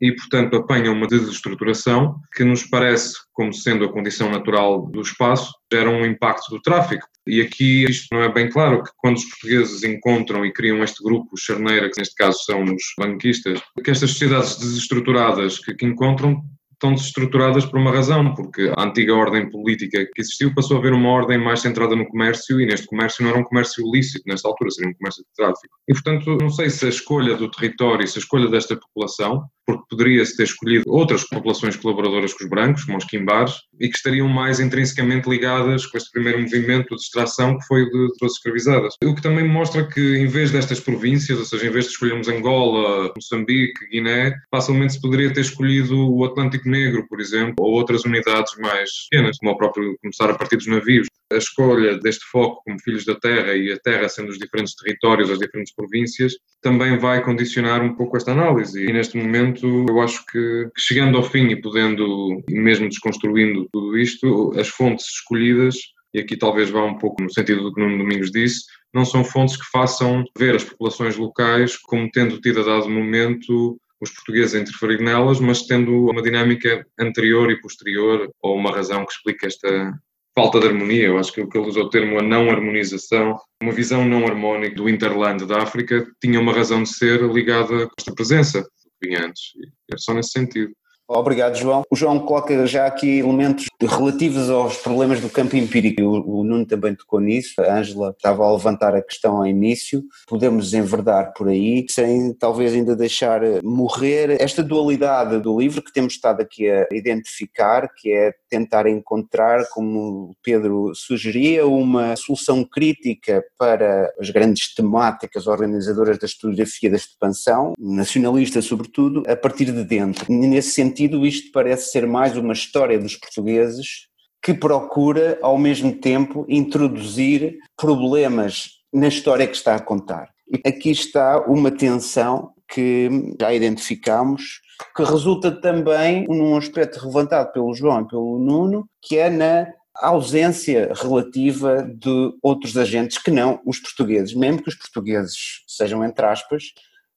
e, 0.00 0.12
portanto, 0.12 0.56
apanham 0.56 0.92
uma 0.92 1.06
desestruturação 1.06 2.20
que 2.34 2.44
nos 2.44 2.64
parece, 2.64 3.14
como 3.32 3.54
sendo 3.54 3.84
a 3.84 3.92
condição 3.92 4.30
natural 4.30 4.86
do 4.86 5.00
espaço, 5.00 5.52
gera 5.72 5.88
um 5.88 6.04
impacto 6.04 6.50
do 6.50 6.60
tráfico. 6.60 7.06
E 7.26 7.40
aqui 7.40 7.84
isto 7.84 8.08
não 8.12 8.22
é 8.22 8.30
bem 8.30 8.50
claro, 8.50 8.82
que 8.82 8.90
quando 8.98 9.16
os 9.16 9.24
portugueses 9.24 9.82
encontram 9.82 10.44
e 10.44 10.52
criam 10.52 10.84
este 10.84 11.02
grupo, 11.02 11.38
Charneira, 11.38 11.90
que 11.90 11.98
neste 11.98 12.14
caso 12.14 12.38
são 12.44 12.62
os 12.64 12.82
banquistas, 12.98 13.62
que 13.82 13.90
estas 13.90 14.10
sociedades 14.10 14.58
desestruturadas 14.58 15.58
que, 15.58 15.74
que 15.74 15.86
encontram 15.86 16.42
estão 16.74 16.94
desestruturadas 16.94 17.64
por 17.64 17.78
uma 17.78 17.92
razão, 17.92 18.34
porque 18.34 18.72
a 18.76 18.82
antiga 18.82 19.14
ordem 19.14 19.50
política 19.50 20.04
que 20.04 20.20
existiu 20.20 20.54
passou 20.54 20.76
a 20.76 20.80
haver 20.80 20.92
uma 20.92 21.08
ordem 21.08 21.38
mais 21.38 21.60
centrada 21.60 21.96
no 21.96 22.06
comércio 22.06 22.60
e 22.60 22.66
neste 22.66 22.86
comércio 22.86 23.24
não 23.24 23.30
era 23.30 23.40
um 23.40 23.44
comércio 23.44 23.86
ilícito, 23.86 24.24
nesta 24.26 24.48
altura 24.48 24.70
seria 24.70 24.90
um 24.90 24.94
comércio 24.94 25.24
de 25.24 25.30
tráfico. 25.34 25.74
E, 25.88 25.92
portanto, 25.92 26.36
não 26.40 26.50
sei 26.50 26.70
se 26.70 26.86
a 26.86 26.88
escolha 26.88 27.36
do 27.36 27.50
território, 27.50 28.06
se 28.06 28.18
a 28.18 28.20
escolha 28.20 28.48
desta 28.48 28.76
população, 28.76 29.44
porque 29.66 29.82
poderia-se 29.88 30.36
ter 30.36 30.44
escolhido 30.44 30.84
outras 30.86 31.24
populações 31.24 31.76
colaboradoras 31.76 32.34
com 32.34 32.44
os 32.44 32.50
brancos, 32.50 32.84
como 32.84 32.98
os 32.98 33.04
quimbares, 33.04 33.54
e 33.80 33.88
que 33.88 33.96
estariam 33.96 34.28
mais 34.28 34.60
intrinsecamente 34.60 35.28
ligadas 35.28 35.86
com 35.86 35.96
este 35.96 36.10
primeiro 36.10 36.42
movimento 36.42 36.94
de 36.94 37.00
extração 37.00 37.58
que 37.58 37.66
foi 37.66 37.84
de 37.84 38.08
pessoas 38.12 38.32
escravizadas. 38.32 38.94
O 39.02 39.14
que 39.14 39.22
também 39.22 39.48
mostra 39.48 39.86
que, 39.86 40.18
em 40.18 40.26
vez 40.26 40.50
destas 40.50 40.80
províncias, 40.80 41.38
ou 41.38 41.44
seja, 41.44 41.66
em 41.66 41.70
vez 41.70 41.86
de 41.86 41.92
escolhermos 41.92 42.28
Angola, 42.28 43.12
Moçambique, 43.16 43.86
Guiné, 43.90 44.34
facilmente 44.50 44.94
se 44.94 45.00
poderia 45.00 45.32
ter 45.32 45.40
escolhido 45.40 46.12
o 46.12 46.24
Atlântico 46.24 46.68
Negro, 46.74 47.06
por 47.08 47.20
exemplo, 47.20 47.54
ou 47.58 47.72
outras 47.72 48.04
unidades 48.04 48.52
mais 48.58 48.90
pequenas, 49.08 49.38
como 49.38 49.52
o 49.52 49.56
próprio 49.56 49.96
começar 50.02 50.28
a 50.28 50.34
partir 50.34 50.56
dos 50.56 50.66
navios. 50.66 51.06
A 51.32 51.36
escolha 51.36 51.98
deste 51.98 52.24
foco 52.26 52.62
como 52.64 52.80
filhos 52.80 53.04
da 53.04 53.14
terra 53.14 53.54
e 53.54 53.72
a 53.72 53.78
terra 53.78 54.08
sendo 54.08 54.28
os 54.28 54.38
diferentes 54.38 54.74
territórios, 54.74 55.30
as 55.30 55.38
diferentes 55.38 55.74
províncias, 55.74 56.34
também 56.60 56.98
vai 56.98 57.22
condicionar 57.24 57.82
um 57.82 57.94
pouco 57.94 58.16
esta 58.16 58.32
análise. 58.32 58.84
E 58.84 58.92
neste 58.92 59.16
momento, 59.16 59.86
eu 59.88 60.00
acho 60.00 60.24
que, 60.26 60.68
chegando 60.76 61.16
ao 61.16 61.24
fim 61.24 61.48
e 61.48 61.60
podendo, 61.60 62.42
mesmo 62.48 62.88
desconstruindo 62.88 63.68
tudo 63.72 63.96
isto, 63.96 64.52
as 64.58 64.68
fontes 64.68 65.06
escolhidas 65.06 65.76
e 66.14 66.20
aqui 66.20 66.36
talvez 66.36 66.70
vá 66.70 66.84
um 66.84 66.96
pouco 66.96 67.20
no 67.20 67.32
sentido 67.32 67.62
do 67.62 67.74
que 67.74 67.80
Nuno 67.80 67.98
Domingos 67.98 68.30
disse, 68.30 68.64
não 68.94 69.04
são 69.04 69.24
fontes 69.24 69.56
que 69.56 69.68
façam 69.72 70.24
ver 70.38 70.54
as 70.54 70.62
populações 70.62 71.16
locais 71.16 71.76
como 71.76 72.08
tendo 72.08 72.40
tido 72.40 72.60
a 72.60 72.62
dado 72.62 72.88
momento 72.88 73.76
os 74.04 74.10
portugueses 74.10 74.54
a 74.54 74.60
interferir 74.60 75.00
nelas, 75.00 75.40
mas 75.40 75.62
tendo 75.62 76.10
uma 76.10 76.22
dinâmica 76.22 76.86
anterior 76.98 77.50
e 77.50 77.60
posterior, 77.60 78.30
ou 78.42 78.56
uma 78.56 78.70
razão 78.70 79.04
que 79.04 79.12
explica 79.12 79.46
esta 79.46 79.92
falta 80.34 80.58
de 80.60 80.66
harmonia. 80.66 81.06
Eu 81.06 81.18
acho 81.18 81.32
que 81.32 81.40
o 81.40 81.48
que 81.48 81.56
ele 81.56 81.68
usou 81.68 81.84
o 81.84 81.90
termo 81.90 82.18
a 82.18 82.22
não 82.22 82.50
harmonização, 82.50 83.38
uma 83.62 83.72
visão 83.72 84.04
não 84.04 84.26
harmónica 84.26 84.74
do 84.74 84.88
interland 84.88 85.46
da 85.46 85.62
África, 85.62 86.06
tinha 86.20 86.40
uma 86.40 86.52
razão 86.52 86.82
de 86.82 86.88
ser 86.88 87.22
ligada 87.22 87.86
com 87.86 87.94
esta 87.98 88.14
presença 88.14 88.62
que 88.62 89.08
vinha 89.08 89.26
antes. 89.26 89.52
É 89.92 89.96
só 89.96 90.12
nesse 90.12 90.30
sentido. 90.30 90.72
Obrigado, 91.06 91.54
João. 91.56 91.82
O 91.90 91.96
João 91.96 92.18
coloca 92.18 92.66
já 92.66 92.86
aqui 92.86 93.18
elementos 93.18 93.66
relativos 93.80 94.48
aos 94.48 94.78
problemas 94.78 95.20
do 95.20 95.28
campo 95.28 95.54
empírico. 95.54 96.02
O, 96.02 96.40
o 96.40 96.44
Nuno 96.44 96.64
também 96.64 96.94
tocou 96.94 97.20
nisso. 97.20 97.60
A 97.60 97.78
Ângela 97.78 98.14
estava 98.16 98.42
a 98.44 98.52
levantar 98.52 98.94
a 98.94 99.02
questão 99.02 99.36
ao 99.36 99.46
início. 99.46 100.02
Podemos 100.26 100.72
enverdar 100.72 101.34
por 101.34 101.48
aí, 101.48 101.84
sem 101.90 102.32
talvez 102.32 102.72
ainda 102.72 102.96
deixar 102.96 103.42
morrer 103.62 104.40
esta 104.40 104.62
dualidade 104.62 105.38
do 105.40 105.58
livro 105.60 105.82
que 105.82 105.92
temos 105.92 106.14
estado 106.14 106.40
aqui 106.40 106.70
a 106.70 106.86
identificar, 106.90 107.90
que 107.94 108.10
é 108.10 108.32
tentar 108.48 108.86
encontrar, 108.86 109.68
como 109.70 110.34
Pedro 110.42 110.92
sugeria, 110.94 111.66
uma 111.66 112.16
solução 112.16 112.64
crítica 112.64 113.44
para 113.58 114.10
as 114.18 114.30
grandes 114.30 114.74
temáticas 114.74 115.46
organizadoras 115.46 116.18
da 116.18 116.26
historiografia 116.26 116.88
da 116.88 116.96
expansão, 116.96 117.74
nacionalista 117.78 118.62
sobretudo, 118.62 119.22
a 119.26 119.36
partir 119.36 119.66
de 119.66 119.84
dentro. 119.84 120.24
Nesse 120.32 120.70
sentido, 120.70 120.93
sentido, 120.94 121.26
isto 121.26 121.50
parece 121.50 121.90
ser 121.90 122.06
mais 122.06 122.36
uma 122.36 122.52
história 122.52 122.98
dos 122.98 123.16
portugueses 123.16 124.06
que 124.40 124.54
procura, 124.54 125.38
ao 125.42 125.58
mesmo 125.58 125.92
tempo, 125.92 126.46
introduzir 126.48 127.58
problemas 127.76 128.68
na 128.92 129.08
história 129.08 129.46
que 129.46 129.56
está 129.56 129.74
a 129.74 129.80
contar. 129.80 130.28
E 130.48 130.68
aqui 130.68 130.90
está 130.90 131.40
uma 131.46 131.70
tensão 131.70 132.52
que 132.68 133.08
já 133.40 133.52
identificamos, 133.52 134.60
que 134.94 135.02
resulta 135.02 135.50
também 135.50 136.26
num 136.28 136.56
aspecto 136.56 137.04
levantado 137.04 137.52
pelo 137.52 137.74
João 137.74 138.02
e 138.02 138.08
pelo 138.08 138.38
Nuno, 138.38 138.86
que 139.02 139.18
é 139.18 139.28
na 139.28 139.66
ausência 139.96 140.92
relativa 140.94 141.82
de 141.82 142.32
outros 142.42 142.76
agentes 142.76 143.18
que 143.18 143.30
não 143.30 143.60
os 143.66 143.80
portugueses, 143.80 144.34
mesmo 144.34 144.62
que 144.62 144.68
os 144.68 144.76
portugueses 144.76 145.62
sejam 145.66 146.04
entre 146.04 146.24
aspas, 146.26 146.64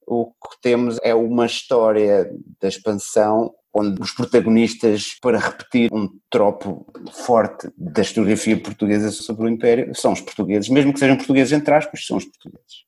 o 0.08 0.26
que 0.26 0.60
temos 0.62 0.98
é 1.02 1.14
uma 1.14 1.46
história 1.46 2.30
da 2.60 2.68
expansão 2.68 3.54
onde 3.72 4.00
os 4.00 4.10
protagonistas, 4.12 5.16
para 5.20 5.38
repetir 5.38 5.92
um 5.92 6.08
tropo 6.30 6.86
forte 7.12 7.70
da 7.76 8.02
historiografia 8.02 8.60
portuguesa 8.60 9.10
sobre 9.10 9.46
o 9.46 9.48
Império, 9.48 9.94
são 9.94 10.12
os 10.12 10.20
portugueses, 10.20 10.68
mesmo 10.68 10.92
que 10.92 10.98
sejam 10.98 11.16
portugueses 11.16 11.52
entre 11.52 11.74
aspas, 11.74 12.04
são 12.04 12.16
os 12.16 12.24
portugueses. 12.24 12.84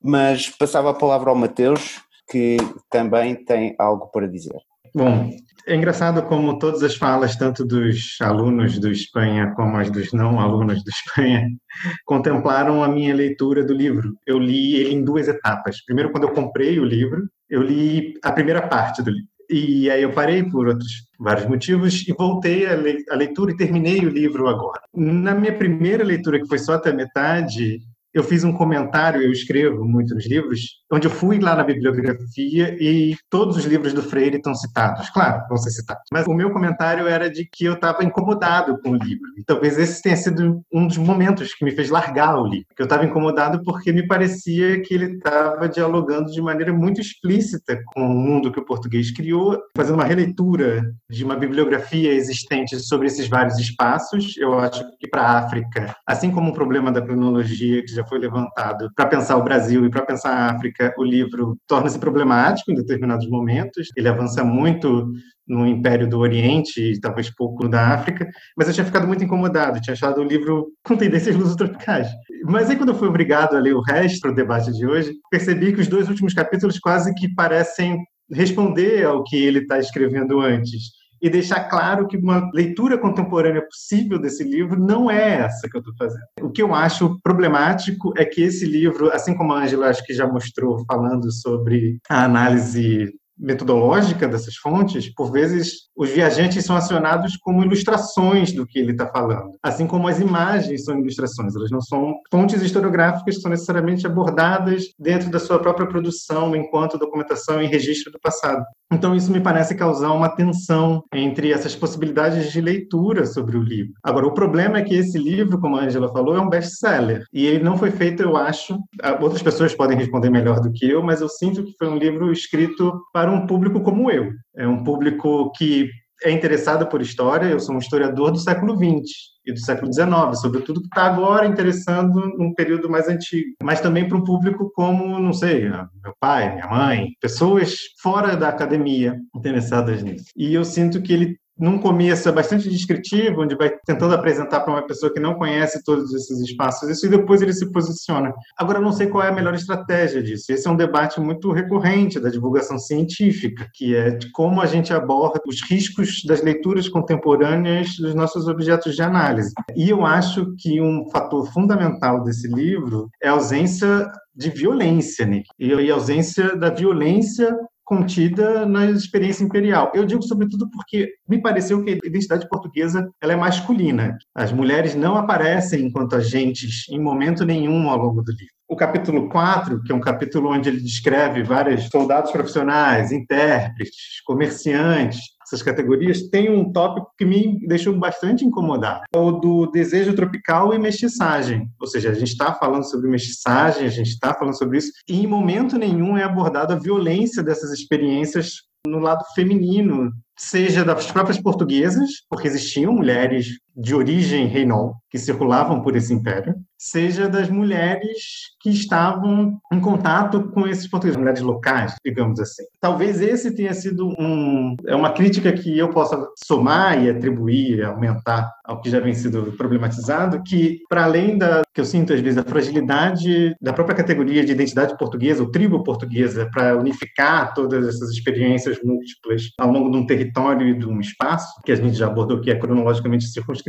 Mas 0.00 0.48
passava 0.48 0.90
a 0.90 0.94
palavra 0.94 1.30
ao 1.30 1.36
Mateus, 1.36 2.00
que 2.30 2.56
também 2.88 3.34
tem 3.34 3.74
algo 3.78 4.06
para 4.08 4.28
dizer. 4.28 4.60
Bom, 4.94 5.30
é 5.66 5.76
engraçado 5.76 6.22
como 6.22 6.58
todas 6.58 6.82
as 6.82 6.96
falas, 6.96 7.36
tanto 7.36 7.64
dos 7.64 8.16
alunos 8.20 8.78
do 8.78 8.90
Espanha 8.90 9.52
como 9.54 9.76
as 9.76 9.90
dos 9.90 10.12
não 10.12 10.40
alunos 10.40 10.82
do 10.82 10.90
Espanha, 10.90 11.46
contemplaram 12.06 12.82
a 12.82 12.88
minha 12.88 13.14
leitura 13.14 13.62
do 13.62 13.74
livro. 13.74 14.14
Eu 14.26 14.38
li 14.38 14.76
ele 14.76 14.94
em 14.94 15.04
duas 15.04 15.28
etapas. 15.28 15.84
Primeiro, 15.84 16.10
quando 16.10 16.24
eu 16.24 16.32
comprei 16.32 16.78
o 16.78 16.84
livro, 16.84 17.28
Eu 17.50 17.62
li 17.62 18.14
a 18.22 18.30
primeira 18.32 18.68
parte 18.68 19.02
do 19.02 19.10
livro. 19.10 19.28
E 19.50 19.90
aí 19.90 20.02
eu 20.02 20.12
parei 20.12 20.42
por 20.44 20.68
outros 20.68 21.08
vários 21.18 21.46
motivos 21.46 22.06
e 22.06 22.12
voltei 22.12 22.66
à 22.66 23.14
leitura 23.14 23.50
e 23.50 23.56
terminei 23.56 24.00
o 24.00 24.10
livro 24.10 24.46
agora. 24.46 24.82
Na 24.94 25.34
minha 25.34 25.56
primeira 25.56 26.04
leitura, 26.04 26.38
que 26.38 26.46
foi 26.46 26.58
só 26.58 26.74
até 26.74 26.90
a 26.90 26.94
metade, 26.94 27.78
eu 28.14 28.22
fiz 28.22 28.42
um 28.44 28.52
comentário, 28.52 29.22
eu 29.22 29.30
escrevo 29.30 29.84
muito 29.84 30.14
nos 30.14 30.26
livros, 30.26 30.78
onde 30.90 31.06
eu 31.06 31.10
fui 31.10 31.38
lá 31.38 31.54
na 31.54 31.62
bibliografia 31.62 32.76
e 32.80 33.16
todos 33.28 33.56
os 33.56 33.64
livros 33.64 33.92
do 33.92 34.02
Freire 34.02 34.36
estão 34.36 34.54
citados. 34.54 35.10
Claro, 35.10 35.46
vão 35.48 35.58
ser 35.58 35.70
citados. 35.70 36.02
Mas 36.12 36.26
o 36.26 36.34
meu 36.34 36.50
comentário 36.50 37.06
era 37.06 37.30
de 37.30 37.44
que 37.44 37.64
eu 37.64 37.74
estava 37.74 38.02
incomodado 38.04 38.80
com 38.80 38.90
o 38.90 38.96
livro. 38.96 39.28
E 39.36 39.44
talvez 39.44 39.78
esse 39.78 40.02
tenha 40.02 40.16
sido 40.16 40.62
um 40.72 40.86
dos 40.86 40.96
momentos 40.96 41.54
que 41.54 41.64
me 41.64 41.70
fez 41.70 41.90
largar 41.90 42.38
o 42.40 42.46
livro. 42.46 42.66
Que 42.74 42.82
eu 42.82 42.84
estava 42.84 43.04
incomodado 43.04 43.62
porque 43.62 43.92
me 43.92 44.06
parecia 44.06 44.80
que 44.80 44.94
ele 44.94 45.16
estava 45.16 45.68
dialogando 45.68 46.30
de 46.30 46.40
maneira 46.40 46.72
muito 46.72 47.00
explícita 47.00 47.78
com 47.86 48.02
o 48.02 48.14
mundo 48.14 48.50
que 48.50 48.60
o 48.60 48.64
português 48.64 49.10
criou, 49.10 49.60
fazendo 49.76 49.96
uma 49.96 50.04
releitura 50.04 50.82
de 51.10 51.24
uma 51.24 51.36
bibliografia 51.36 52.12
existente 52.12 52.78
sobre 52.80 53.06
esses 53.06 53.28
vários 53.28 53.58
espaços. 53.58 54.36
Eu 54.38 54.58
acho 54.58 54.84
que 54.98 55.08
para 55.08 55.22
a 55.22 55.38
África, 55.38 55.94
assim 56.06 56.30
como 56.30 56.50
o 56.50 56.54
problema 56.54 56.90
da 56.90 57.02
cronologia 57.02 57.82
que 57.82 57.97
já 57.98 58.06
foi 58.06 58.18
levantado 58.18 58.90
para 58.94 59.06
pensar 59.06 59.36
o 59.36 59.42
Brasil 59.42 59.84
e 59.84 59.90
para 59.90 60.04
pensar 60.04 60.30
a 60.30 60.50
África, 60.52 60.94
o 60.96 61.04
livro 61.04 61.56
torna-se 61.66 61.98
problemático 61.98 62.70
em 62.70 62.74
determinados 62.74 63.28
momentos. 63.28 63.88
Ele 63.96 64.08
avança 64.08 64.44
muito 64.44 65.12
no 65.46 65.66
Império 65.66 66.08
do 66.08 66.18
Oriente 66.18 66.98
talvez 67.00 67.30
pouco 67.34 67.68
da 67.68 67.94
África, 67.94 68.28
mas 68.56 68.68
eu 68.68 68.74
tinha 68.74 68.84
ficado 68.84 69.06
muito 69.06 69.24
incomodado, 69.24 69.80
tinha 69.80 69.94
achado 69.94 70.20
o 70.20 70.24
livro 70.24 70.68
com 70.84 70.96
tendências 70.96 71.34
lusotropicais. 71.34 72.08
Mas 72.44 72.68
aí 72.68 72.76
quando 72.76 72.90
eu 72.90 72.98
fui 72.98 73.08
obrigado 73.08 73.56
a 73.56 73.60
ler 73.60 73.74
o 73.74 73.80
resto 73.80 74.28
do 74.28 74.34
debate 74.34 74.72
de 74.72 74.86
hoje, 74.86 75.12
percebi 75.30 75.72
que 75.72 75.80
os 75.80 75.88
dois 75.88 76.08
últimos 76.08 76.34
capítulos 76.34 76.78
quase 76.78 77.14
que 77.14 77.34
parecem 77.34 77.98
responder 78.30 79.06
ao 79.06 79.24
que 79.24 79.36
ele 79.36 79.60
está 79.60 79.78
escrevendo 79.78 80.40
antes 80.40 80.97
e 81.20 81.30
deixar 81.30 81.68
claro 81.68 82.06
que 82.06 82.16
uma 82.16 82.50
leitura 82.52 82.98
contemporânea 82.98 83.62
possível 83.62 84.18
desse 84.18 84.44
livro 84.44 84.78
não 84.78 85.10
é 85.10 85.40
essa 85.40 85.68
que 85.68 85.76
eu 85.76 85.80
estou 85.80 85.94
fazendo. 85.96 86.24
O 86.40 86.50
que 86.50 86.62
eu 86.62 86.74
acho 86.74 87.18
problemático 87.22 88.12
é 88.16 88.24
que 88.24 88.42
esse 88.42 88.64
livro, 88.64 89.10
assim 89.12 89.36
como 89.36 89.52
a 89.52 89.62
Angela 89.62 89.88
acho 89.88 90.04
que 90.04 90.14
já 90.14 90.26
mostrou 90.26 90.84
falando 90.86 91.30
sobre 91.32 91.98
a 92.08 92.24
análise 92.24 93.12
metodológica 93.38 94.26
dessas 94.26 94.56
fontes, 94.56 95.12
por 95.14 95.30
vezes 95.30 95.88
os 95.96 96.10
viajantes 96.10 96.64
são 96.64 96.76
acionados 96.76 97.36
como 97.36 97.62
ilustrações 97.62 98.52
do 98.52 98.66
que 98.66 98.78
ele 98.78 98.92
está 98.92 99.06
falando, 99.06 99.52
assim 99.62 99.86
como 99.86 100.08
as 100.08 100.18
imagens 100.18 100.84
são 100.84 100.98
ilustrações, 100.98 101.54
elas 101.54 101.70
não 101.70 101.80
são 101.80 102.14
fontes 102.30 102.60
historiográficas 102.60 103.36
que 103.36 103.40
são 103.40 103.50
necessariamente 103.50 104.06
abordadas 104.06 104.86
dentro 104.98 105.30
da 105.30 105.38
sua 105.38 105.58
própria 105.60 105.86
produção 105.86 106.56
enquanto 106.56 106.98
documentação 106.98 107.62
e 107.62 107.66
registro 107.66 108.10
do 108.10 108.18
passado. 108.18 108.64
Então 108.90 109.14
isso 109.14 109.30
me 109.30 109.40
parece 109.40 109.74
causar 109.74 110.12
uma 110.12 110.28
tensão 110.28 111.04
entre 111.12 111.52
essas 111.52 111.76
possibilidades 111.76 112.50
de 112.50 112.60
leitura 112.60 113.26
sobre 113.26 113.56
o 113.56 113.62
livro. 113.62 113.92
Agora 114.02 114.26
o 114.26 114.34
problema 114.34 114.78
é 114.78 114.82
que 114.82 114.94
esse 114.94 115.18
livro, 115.18 115.60
como 115.60 115.76
a 115.76 115.84
Angela 115.84 116.12
falou, 116.12 116.36
é 116.36 116.40
um 116.40 116.48
best-seller 116.48 117.24
e 117.32 117.46
ele 117.46 117.62
não 117.62 117.76
foi 117.76 117.90
feito, 117.90 118.22
eu 118.22 118.36
acho, 118.36 118.78
outras 119.20 119.42
pessoas 119.42 119.74
podem 119.74 119.96
responder 119.96 120.30
melhor 120.30 120.60
do 120.60 120.72
que 120.72 120.88
eu, 120.88 121.02
mas 121.02 121.20
eu 121.20 121.28
sinto 121.28 121.64
que 121.64 121.74
foi 121.78 121.88
um 121.88 121.98
livro 121.98 122.32
escrito 122.32 123.00
para 123.12 123.30
um 123.30 123.46
público 123.46 123.80
como 123.80 124.10
eu. 124.10 124.30
É 124.56 124.66
um 124.66 124.82
público 124.82 125.52
que 125.52 125.90
é 126.24 126.30
interessado 126.30 126.86
por 126.86 127.00
história, 127.00 127.46
eu 127.46 127.60
sou 127.60 127.74
um 127.74 127.78
historiador 127.78 128.30
do 128.32 128.38
século 128.38 128.76
XX 128.76 129.10
e 129.46 129.52
do 129.52 129.60
século 129.60 129.92
XIX, 129.92 130.40
sobretudo 130.40 130.80
que 130.80 130.86
está 130.86 131.04
agora 131.04 131.46
interessando 131.46 132.20
num 132.36 132.52
período 132.54 132.90
mais 132.90 133.08
antigo, 133.08 133.54
mas 133.62 133.80
também 133.80 134.06
para 134.06 134.18
um 134.18 134.24
público 134.24 134.70
como, 134.74 135.18
não 135.18 135.32
sei, 135.32 135.68
meu 135.68 136.14
pai, 136.20 136.54
minha 136.54 136.68
mãe, 136.68 137.08
pessoas 137.20 137.76
fora 138.02 138.36
da 138.36 138.48
academia 138.48 139.16
interessadas 139.34 140.02
nisso. 140.02 140.26
E 140.36 140.52
eu 140.52 140.64
sinto 140.64 141.00
que 141.00 141.12
ele 141.12 141.38
num 141.58 141.78
começo 141.78 142.28
é 142.28 142.32
bastante 142.32 142.68
descritivo, 142.68 143.42
onde 143.42 143.56
vai 143.56 143.70
tentando 143.84 144.14
apresentar 144.14 144.60
para 144.60 144.72
uma 144.72 144.86
pessoa 144.86 145.12
que 145.12 145.20
não 145.20 145.34
conhece 145.34 145.82
todos 145.84 146.12
esses 146.14 146.38
espaços 146.40 146.88
isso, 146.88 147.06
e 147.06 147.08
depois 147.08 147.42
ele 147.42 147.52
se 147.52 147.70
posiciona. 147.72 148.32
Agora, 148.56 148.78
eu 148.78 148.82
não 148.82 148.92
sei 148.92 149.08
qual 149.08 149.24
é 149.24 149.28
a 149.28 149.32
melhor 149.32 149.54
estratégia 149.54 150.22
disso. 150.22 150.52
Esse 150.52 150.68
é 150.68 150.70
um 150.70 150.76
debate 150.76 151.20
muito 151.20 151.52
recorrente 151.52 152.20
da 152.20 152.30
divulgação 152.30 152.78
científica, 152.78 153.68
que 153.74 153.94
é 153.94 154.10
de 154.10 154.30
como 154.32 154.60
a 154.60 154.66
gente 154.66 154.92
aborda 154.92 155.40
os 155.46 155.62
riscos 155.62 156.22
das 156.24 156.42
leituras 156.42 156.88
contemporâneas 156.88 157.96
dos 157.96 158.14
nossos 158.14 158.46
objetos 158.48 158.94
de 158.94 159.02
análise. 159.02 159.52
E 159.76 159.90
eu 159.90 160.04
acho 160.04 160.54
que 160.58 160.80
um 160.80 161.08
fator 161.10 161.50
fundamental 161.52 162.22
desse 162.22 162.48
livro 162.48 163.08
é 163.22 163.28
a 163.28 163.32
ausência 163.32 164.10
de 164.34 164.50
violência, 164.50 165.26
Nick, 165.26 165.48
e 165.58 165.90
a 165.90 165.94
ausência 165.94 166.56
da 166.56 166.70
violência 166.70 167.56
contida 167.88 168.66
na 168.66 168.84
experiência 168.84 169.42
imperial. 169.42 169.90
Eu 169.94 170.04
digo 170.04 170.22
sobretudo 170.22 170.70
porque 170.70 171.14
me 171.26 171.40
pareceu 171.40 171.82
que 171.82 171.92
a 171.92 172.06
identidade 172.06 172.46
portuguesa 172.46 173.10
ela 173.18 173.32
é 173.32 173.36
masculina. 173.36 174.18
As 174.34 174.52
mulheres 174.52 174.94
não 174.94 175.16
aparecem 175.16 175.86
enquanto 175.86 176.14
agentes 176.14 176.86
em 176.90 177.00
momento 177.00 177.46
nenhum 177.46 177.88
ao 177.88 177.96
longo 177.96 178.22
do 178.22 178.30
livro. 178.30 178.52
O 178.68 178.76
capítulo 178.76 179.30
4, 179.30 179.82
que 179.82 179.90
é 179.90 179.94
um 179.94 180.00
capítulo 180.00 180.52
onde 180.52 180.68
ele 180.68 180.82
descreve 180.82 181.42
vários 181.42 181.88
soldados 181.88 182.30
profissionais, 182.30 183.10
intérpretes, 183.10 184.20
comerciantes, 184.26 185.20
essas 185.48 185.62
categorias, 185.62 186.28
tem 186.28 186.50
um 186.50 186.70
tópico 186.70 187.10
que 187.16 187.24
me 187.24 187.66
deixou 187.66 187.96
bastante 187.98 188.44
incomodado, 188.44 189.02
é 189.12 189.18
o 189.18 189.32
do 189.32 189.66
desejo 189.66 190.14
tropical 190.14 190.74
e 190.74 190.78
mestiçagem. 190.78 191.68
Ou 191.80 191.86
seja, 191.86 192.10
a 192.10 192.14
gente 192.14 192.28
está 192.28 192.52
falando 192.52 192.84
sobre 192.84 193.10
mestiçagem, 193.10 193.86
a 193.86 193.90
gente 193.90 194.10
está 194.10 194.34
falando 194.34 194.56
sobre 194.56 194.78
isso, 194.78 194.92
e 195.08 195.20
em 195.20 195.26
momento 195.26 195.78
nenhum 195.78 196.16
é 196.16 196.22
abordada 196.22 196.74
a 196.74 196.78
violência 196.78 197.42
dessas 197.42 197.72
experiências 197.72 198.68
no 198.86 198.98
lado 198.98 199.24
feminino, 199.34 200.12
seja 200.36 200.84
das 200.84 201.10
próprias 201.10 201.40
portuguesas, 201.40 202.10
porque 202.30 202.46
existiam 202.46 202.92
mulheres 202.92 203.58
de 203.78 203.94
origem 203.94 204.46
reinol 204.46 204.96
que 205.10 205.18
circulavam 205.18 205.80
por 205.80 205.96
esse 205.96 206.12
império, 206.12 206.54
seja 206.76 207.28
das 207.28 207.48
mulheres 207.48 208.50
que 208.60 208.70
estavam 208.70 209.58
em 209.72 209.80
contato 209.80 210.50
com 210.50 210.66
esses 210.66 210.88
portugueses, 210.88 211.18
mulheres 211.18 211.40
locais, 211.40 211.94
digamos 212.04 212.38
assim. 212.38 212.64
Talvez 212.80 213.20
esse 213.20 213.54
tenha 213.54 213.72
sido 213.72 214.08
um, 214.18 214.76
é 214.86 214.94
uma 214.94 215.12
crítica 215.12 215.52
que 215.52 215.76
eu 215.76 215.90
possa 215.90 216.28
somar 216.44 217.02
e 217.02 217.10
atribuir, 217.10 217.82
aumentar 217.84 218.52
ao 218.64 218.80
que 218.80 218.90
já 218.90 219.00
vem 219.00 219.14
sido 219.14 219.54
problematizado, 219.56 220.42
que 220.44 220.80
para 220.88 221.04
além 221.04 221.38
da 221.38 221.62
que 221.74 221.80
eu 221.80 221.84
sinto 221.84 222.12
às 222.12 222.20
vezes 222.20 222.38
a 222.38 222.44
fragilidade 222.44 223.54
da 223.60 223.72
própria 223.72 223.96
categoria 223.96 224.44
de 224.44 224.52
identidade 224.52 224.96
portuguesa, 224.98 225.42
ou 225.42 225.50
tribo 225.50 225.82
portuguesa, 225.82 226.48
para 226.52 226.76
unificar 226.76 227.54
todas 227.54 227.86
essas 227.86 228.10
experiências 228.10 228.78
múltiplas 228.82 229.50
ao 229.58 229.70
longo 229.70 229.90
de 229.90 229.96
um 229.96 230.06
território 230.06 230.68
e 230.68 230.78
de 230.78 230.86
um 230.86 231.00
espaço, 231.00 231.60
que 231.64 231.72
a 231.72 231.76
gente 231.76 231.96
já 231.96 232.06
abordou 232.06 232.40
que 232.40 232.50
é 232.50 232.56
cronologicamente 232.56 233.26
circunscrito, 233.26 233.67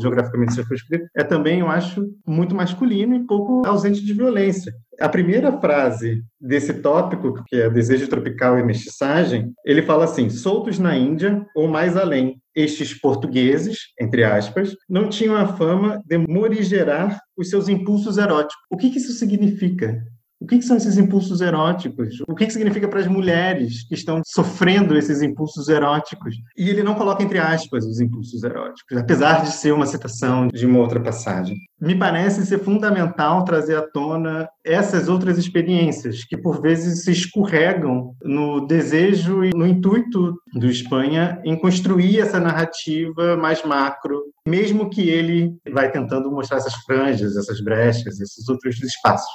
geograficamente 0.00 0.54
circunscrito, 0.54 1.06
é 1.16 1.24
também, 1.24 1.60
eu 1.60 1.68
acho, 1.68 2.06
muito 2.26 2.54
masculino 2.54 3.14
e 3.14 3.26
pouco 3.26 3.66
ausente 3.66 4.04
de 4.04 4.12
violência. 4.12 4.72
A 5.00 5.08
primeira 5.08 5.52
frase 5.60 6.22
desse 6.40 6.74
tópico, 6.74 7.42
que 7.46 7.56
é 7.56 7.68
desejo 7.68 8.08
tropical 8.08 8.58
e 8.58 8.62
mestiçagem, 8.62 9.52
ele 9.64 9.82
fala 9.82 10.04
assim: 10.04 10.30
soltos 10.30 10.78
na 10.78 10.96
Índia 10.96 11.44
ou 11.54 11.66
mais 11.66 11.96
além, 11.96 12.38
estes 12.54 12.94
portugueses, 12.94 13.78
entre 14.00 14.22
aspas, 14.22 14.76
não 14.88 15.08
tinham 15.08 15.36
a 15.36 15.46
fama 15.46 16.00
de 16.06 16.18
morigerar 16.18 17.20
os 17.36 17.50
seus 17.50 17.68
impulsos 17.68 18.16
eróticos. 18.16 18.62
O 18.70 18.76
que, 18.76 18.90
que 18.90 18.98
isso 18.98 19.12
significa? 19.12 20.00
O 20.44 20.46
que, 20.46 20.58
que, 20.58 20.64
são 20.64 20.76
esses 20.76 20.98
impulsos 20.98 21.40
eróticos? 21.40 22.20
O 22.28 22.34
que, 22.34 22.44
que 22.44 22.52
significa 22.52 22.86
para 22.86 23.00
as 23.00 23.06
mulheres 23.06 23.88
que 23.88 23.94
estão 23.94 24.20
sofrendo 24.26 24.94
esses 24.94 25.22
impulsos 25.22 25.70
eróticos? 25.70 26.36
E 26.54 26.68
ele 26.68 26.82
não 26.82 26.94
coloca 26.94 27.22
entre 27.22 27.38
aspas 27.38 27.86
os 27.86 27.98
impulsos 27.98 28.44
eróticos, 28.44 28.98
apesar 28.98 29.42
de 29.42 29.52
ser 29.52 29.72
uma 29.72 29.86
citação 29.86 30.48
de 30.48 30.66
uma 30.66 30.80
outra 30.80 31.00
passagem. 31.00 31.56
Me 31.80 31.98
parece 31.98 32.44
ser 32.44 32.58
fundamental 32.58 33.42
trazer 33.42 33.76
à 33.76 33.90
tona 33.90 34.46
essas 34.62 35.08
outras 35.08 35.38
experiências 35.38 36.24
que 36.26 36.36
por 36.36 36.60
vezes 36.60 37.04
se 37.04 37.12
escorregam 37.12 38.14
no 38.22 38.66
desejo 38.66 39.44
e 39.44 39.50
no 39.54 39.66
intuito 39.66 40.34
do 40.52 40.68
Espanha 40.68 41.40
em 41.42 41.58
construir 41.58 42.20
essa 42.20 42.38
narrativa 42.38 43.34
mais 43.38 43.64
macro, 43.64 44.24
mesmo 44.46 44.90
que 44.90 45.08
ele 45.08 45.54
vai 45.72 45.90
tentando 45.90 46.30
mostrar 46.30 46.58
essas 46.58 46.74
franjas, 46.84 47.34
essas 47.34 47.62
brechas, 47.62 48.20
esses 48.20 48.46
outros 48.46 48.78
espaços. 48.82 49.32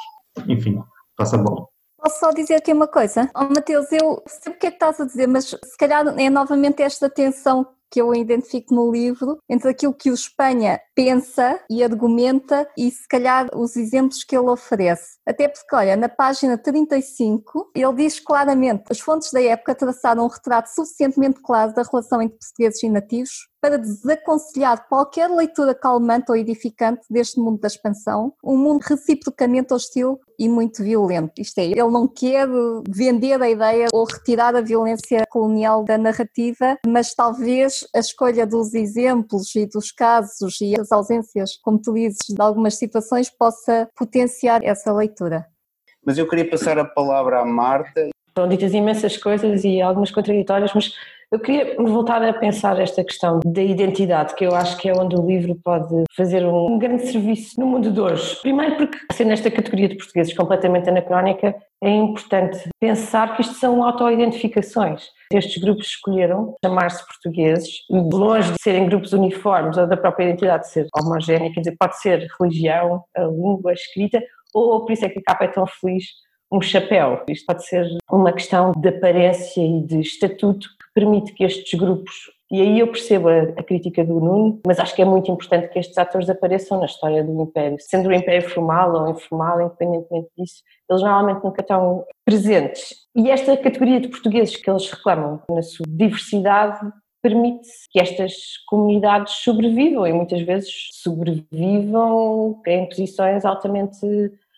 Enfim, 0.48 0.80
Posso 1.98 2.20
só 2.20 2.32
dizer 2.32 2.56
aqui 2.56 2.72
uma 2.72 2.88
coisa? 2.88 3.30
Oh, 3.36 3.54
eu 3.68 3.84
sei 3.84 4.00
o 4.02 4.58
que 4.58 4.68
é 4.68 4.72
que 4.72 4.78
estás 4.78 5.02
a 5.02 5.06
dizer, 5.06 5.28
mas 5.28 5.46
se 5.46 5.78
calhar 5.78 6.08
é 6.18 6.30
novamente 6.30 6.82
esta 6.82 7.10
tensão 7.10 7.68
que 7.92 8.00
eu 8.00 8.14
identifico 8.14 8.74
no 8.74 8.92
livro 8.92 9.40
entre 9.50 9.70
aquilo 9.70 9.94
que 9.94 10.12
o 10.12 10.14
Espanha 10.14 10.80
pensa 10.96 11.60
e 11.70 11.84
argumenta 11.84 12.70
e 12.78 12.90
se 12.92 13.08
calhar 13.08 13.50
os 13.54 13.76
exemplos 13.76 14.24
que 14.24 14.38
ele 14.38 14.48
oferece. 14.48 15.18
Até 15.28 15.48
porque, 15.48 15.76
olha, 15.76 15.96
na 15.96 16.08
página 16.08 16.58
35, 16.58 17.72
ele 17.76 17.94
diz 17.94 18.20
claramente 18.20 18.84
as 18.90 19.00
fontes 19.00 19.32
da 19.32 19.42
época 19.42 19.76
traçaram 19.76 20.26
um 20.26 20.28
retrato 20.28 20.68
suficientemente 20.68 21.42
claro 21.42 21.74
da 21.74 21.84
relação 21.84 22.22
entre 22.22 22.38
portugueses 22.38 22.84
e 22.84 22.90
nativos 22.90 23.49
para 23.62 23.78
desaconselhar 23.78 24.88
qualquer 24.88 25.30
leitura 25.30 25.76
calmante 25.76 26.32
ou 26.32 26.36
edificante 26.36 27.02
deste 27.10 27.40
mundo 27.40 27.60
da 27.60 27.68
expansão, 27.68 28.34
um 28.44 28.58
mundo 28.58 28.82
reciprocamente 28.82 29.74
hostil 29.74 30.20
e 30.38 30.48
muito 30.48 30.84
violento. 30.84 31.34
Isto 31.38 31.60
é, 31.60 31.66
ele 31.66 31.90
não 31.90 32.08
quer 32.08 32.48
vender 32.88 33.42
a 33.42 33.50
ideia 33.50 33.88
ou 33.92 34.06
retirar 34.06 34.56
a 34.56 34.62
violência 34.62 35.26
colonial 35.30 35.84
da 35.84 35.98
narrativa, 35.98 36.78
mas 36.86 37.14
talvez 37.14 37.86
a 37.94 38.00
escolha 38.00 38.48
dos 38.48 38.74
exemplos 38.74 39.54
e 39.56 39.66
dos 39.66 39.92
casos 39.92 40.62
e 40.62 40.80
as 40.80 40.92
ausências, 40.92 41.58
como 41.62 41.80
tu 41.82 41.94
dizes, 41.94 42.20
de 42.30 42.42
algumas 42.42 42.76
situações 42.76 43.30
possa 43.30 43.90
potenciar 43.96 44.64
essa 44.64 44.94
leitura. 44.94 45.46
Mas 46.06 46.18
eu 46.18 46.28
queria 46.28 46.50
passar 46.50 46.80
a 46.80 46.86
palavra 46.86 47.42
à 47.42 47.46
Marta. 47.46 48.10
Estão 48.30 48.48
ditas 48.48 48.74
imensas 48.74 49.18
coisas 49.18 49.64
e 49.64 49.82
algumas 49.82 50.12
contraditórias, 50.12 50.72
mas 50.74 50.94
eu 51.32 51.40
queria 51.40 51.76
voltar 51.76 52.24
a 52.24 52.34
pensar 52.34 52.80
esta 52.80 53.04
questão 53.04 53.40
da 53.46 53.62
identidade, 53.62 54.34
que 54.34 54.44
eu 54.44 54.56
acho 54.56 54.76
que 54.78 54.90
é 54.90 54.94
onde 54.94 55.16
o 55.16 55.24
livro 55.24 55.54
pode 55.64 56.04
fazer 56.18 56.44
um 56.44 56.80
grande 56.80 57.06
serviço 57.06 57.60
no 57.60 57.68
mundo 57.68 57.92
de 57.92 58.02
hoje. 58.02 58.36
Primeiro 58.42 58.78
porque, 58.78 58.98
sendo 59.14 59.28
nesta 59.28 59.52
categoria 59.52 59.90
de 59.90 59.96
portugueses 59.96 60.34
completamente 60.34 60.90
anacrónica, 60.90 61.56
é 61.84 61.90
importante 61.92 62.68
pensar 62.80 63.36
que 63.36 63.42
isto 63.42 63.54
são 63.54 63.84
autoidentificações. 63.84 65.10
Estes 65.32 65.62
grupos 65.62 65.86
escolheram 65.86 66.56
chamar-se 66.66 67.06
portugueses 67.06 67.86
e 67.92 68.16
longe 68.16 68.52
de 68.52 68.60
serem 68.60 68.88
grupos 68.88 69.14
uniformes 69.14 69.78
ou 69.78 69.86
da 69.86 69.96
própria 69.96 70.26
identidade 70.26 70.68
ser 70.68 70.88
homogénea, 70.98 71.54
quer 71.54 71.60
dizer, 71.60 71.76
pode 71.80 72.00
ser 72.02 72.28
religião, 72.40 73.04
língua, 73.16 73.74
escrita, 73.74 74.20
ou 74.52 74.84
por 74.84 74.94
isso 74.94 75.06
é 75.06 75.10
que 75.10 75.20
a 75.20 75.24
capa 75.24 75.46
é 75.46 75.50
tão 75.50 75.68
feliz, 75.68 76.06
um 76.52 76.62
chapéu. 76.62 77.24
Isto 77.28 77.46
pode 77.46 77.66
ser 77.66 77.86
uma 78.10 78.34
questão 78.34 78.72
de 78.72 78.90
aparência 78.90 79.62
e 79.62 79.82
de 79.82 80.00
estatuto 80.00 80.68
permite 80.94 81.34
que 81.34 81.44
estes 81.44 81.80
grupos, 81.80 82.32
e 82.52 82.62
aí 82.62 82.80
eu 82.80 82.88
percebo 82.88 83.30
a, 83.30 83.42
a, 83.58 83.64
crítica 83.64 84.04
do 84.04 84.20
Nuno, 84.20 84.60
mas 84.66 84.80
acho 84.80 84.96
que 84.96 85.02
é 85.02 85.06
muito 85.06 85.32
importante 85.32 85.70
que 85.70 85.78
estes 85.78 85.98
atores 85.98 86.30
apareçam 86.30 86.80
na 86.80 86.88
história 86.88 87.24
do 87.24 87.44
Império. 87.44 87.78
Sendo 87.80 88.10
o 88.10 88.14
Império 88.14 88.50
formal 88.50 88.94
ou 88.94 89.10
informal, 89.10 89.62
independentemente 89.62 90.30
disso, 90.36 90.64
eles 90.90 91.02
normalmente 91.04 91.44
nunca 91.44 91.62
estão 91.62 92.06
presentes. 92.26 92.96
E 93.16 93.30
esta 93.30 93.56
categoria 93.56 94.00
de 94.00 94.08
portugueses 94.08 94.56
que 94.56 94.70
eles 94.70 94.90
reclamam 94.90 95.42
na 95.48 95.62
sua 95.62 95.86
diversidade 95.88 96.80
permite 97.22 97.70
que 97.92 98.00
estas 98.00 98.34
comunidades 98.68 99.34
sobrevivam 99.36 100.08
e 100.08 100.14
muitas 100.14 100.42
vezes 100.42 100.72
sobrevivam 100.94 102.60
em 102.66 102.90
posições 102.90 103.46
altamente 103.46 104.00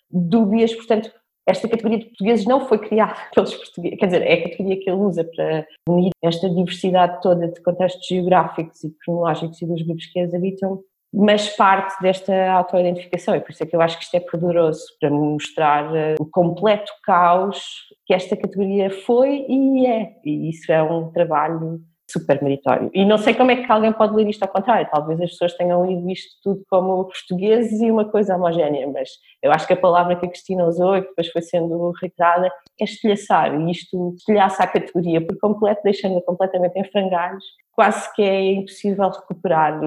dúbias, 0.09 0.73
portanto 0.73 1.11
esta 1.47 1.67
categoria 1.67 1.99
de 1.99 2.05
portugueses 2.05 2.45
não 2.45 2.67
foi 2.67 2.77
criada 2.77 3.15
pelos 3.33 3.53
portugueses, 3.53 3.99
quer 3.99 4.05
dizer, 4.05 4.21
é 4.21 4.33
a 4.33 4.43
categoria 4.43 4.79
que 4.79 4.89
ele 4.89 4.99
usa 4.99 5.23
para 5.23 5.65
unir 5.87 6.11
esta 6.23 6.49
diversidade 6.49 7.21
toda 7.21 7.47
de 7.47 7.61
contextos 7.61 8.07
geográficos 8.07 8.83
e 8.83 8.95
cronológicos 9.03 9.61
e 9.61 9.65
dos 9.65 9.81
grupos 9.81 10.05
que 10.07 10.19
as 10.19 10.33
habitam, 10.33 10.83
mas 11.13 11.49
parte 11.49 12.01
desta 12.01 12.51
autoidentificação, 12.51 13.35
e 13.35 13.41
por 13.41 13.51
isso 13.51 13.63
é 13.63 13.65
que 13.65 13.75
eu 13.75 13.81
acho 13.81 13.97
que 13.97 14.05
isto 14.05 14.15
é 14.15 14.19
poderoso 14.21 14.81
para 14.99 15.09
mostrar 15.09 15.93
eh, 15.93 16.15
o 16.19 16.25
completo 16.25 16.91
caos 17.03 17.59
que 18.05 18.13
esta 18.13 18.37
categoria 18.37 18.89
foi 18.89 19.45
e 19.47 19.85
é, 19.85 20.13
e 20.23 20.49
isso 20.49 20.71
é 20.71 20.81
um 20.81 21.11
trabalho 21.11 21.81
super 22.11 22.41
meritório. 22.43 22.89
E 22.93 23.05
não 23.05 23.17
sei 23.17 23.33
como 23.33 23.51
é 23.51 23.55
que 23.55 23.71
alguém 23.71 23.91
pode 23.93 24.15
ler 24.15 24.27
isto 24.27 24.43
ao 24.43 24.49
contrário, 24.49 24.89
talvez 24.91 25.19
as 25.21 25.31
pessoas 25.31 25.53
tenham 25.55 25.85
lido 25.85 26.09
isto 26.09 26.35
tudo 26.43 26.63
como 26.69 27.05
portugueses 27.05 27.81
e 27.81 27.89
uma 27.91 28.05
coisa 28.05 28.35
homogénea, 28.35 28.87
mas 28.87 29.09
eu 29.41 29.51
acho 29.51 29.65
que 29.65 29.73
a 29.73 29.77
palavra 29.77 30.15
que 30.15 30.25
a 30.25 30.29
Cristina 30.29 30.65
usou 30.65 30.97
e 30.97 31.01
que 31.01 31.09
depois 31.09 31.27
foi 31.29 31.41
sendo 31.41 31.91
reiterada 31.99 32.51
é 32.79 32.83
estilhaçar, 32.83 33.59
e 33.59 33.71
isto 33.71 34.13
estilhaça 34.17 34.63
a 34.63 34.67
categoria 34.67 35.25
por 35.25 35.37
completo, 35.39 35.81
deixando-a 35.83 36.21
completamente 36.21 36.77
em 36.77 36.83
frangalhos, 36.85 37.43
quase 37.71 38.13
que 38.13 38.21
é 38.21 38.53
impossível 38.53 39.09
recuperar, 39.09 39.79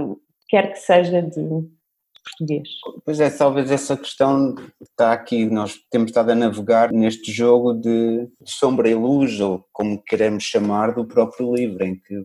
quer 0.49 0.73
que 0.73 0.79
seja 0.79 1.23
de 1.23 1.69
português. 2.25 2.69
Pois 3.05 3.21
é, 3.21 3.31
talvez 3.31 3.71
essa 3.71 3.97
questão 3.97 4.55
está 4.83 5.13
aqui, 5.13 5.47
nós 5.47 5.79
temos 5.91 6.11
estado 6.11 6.31
a 6.31 6.35
navegar 6.35 6.91
neste 6.93 7.31
jogo 7.31 7.75
de 7.75 8.29
sombra 8.45 8.89
e 8.89 8.95
luz, 8.95 9.41
ou 9.41 9.65
como 9.73 10.03
queremos 10.03 10.43
chamar, 10.45 10.95
do 10.95 11.07
próprio 11.07 11.55
livro, 11.55 11.85
em 11.85 11.95
que, 11.97 12.25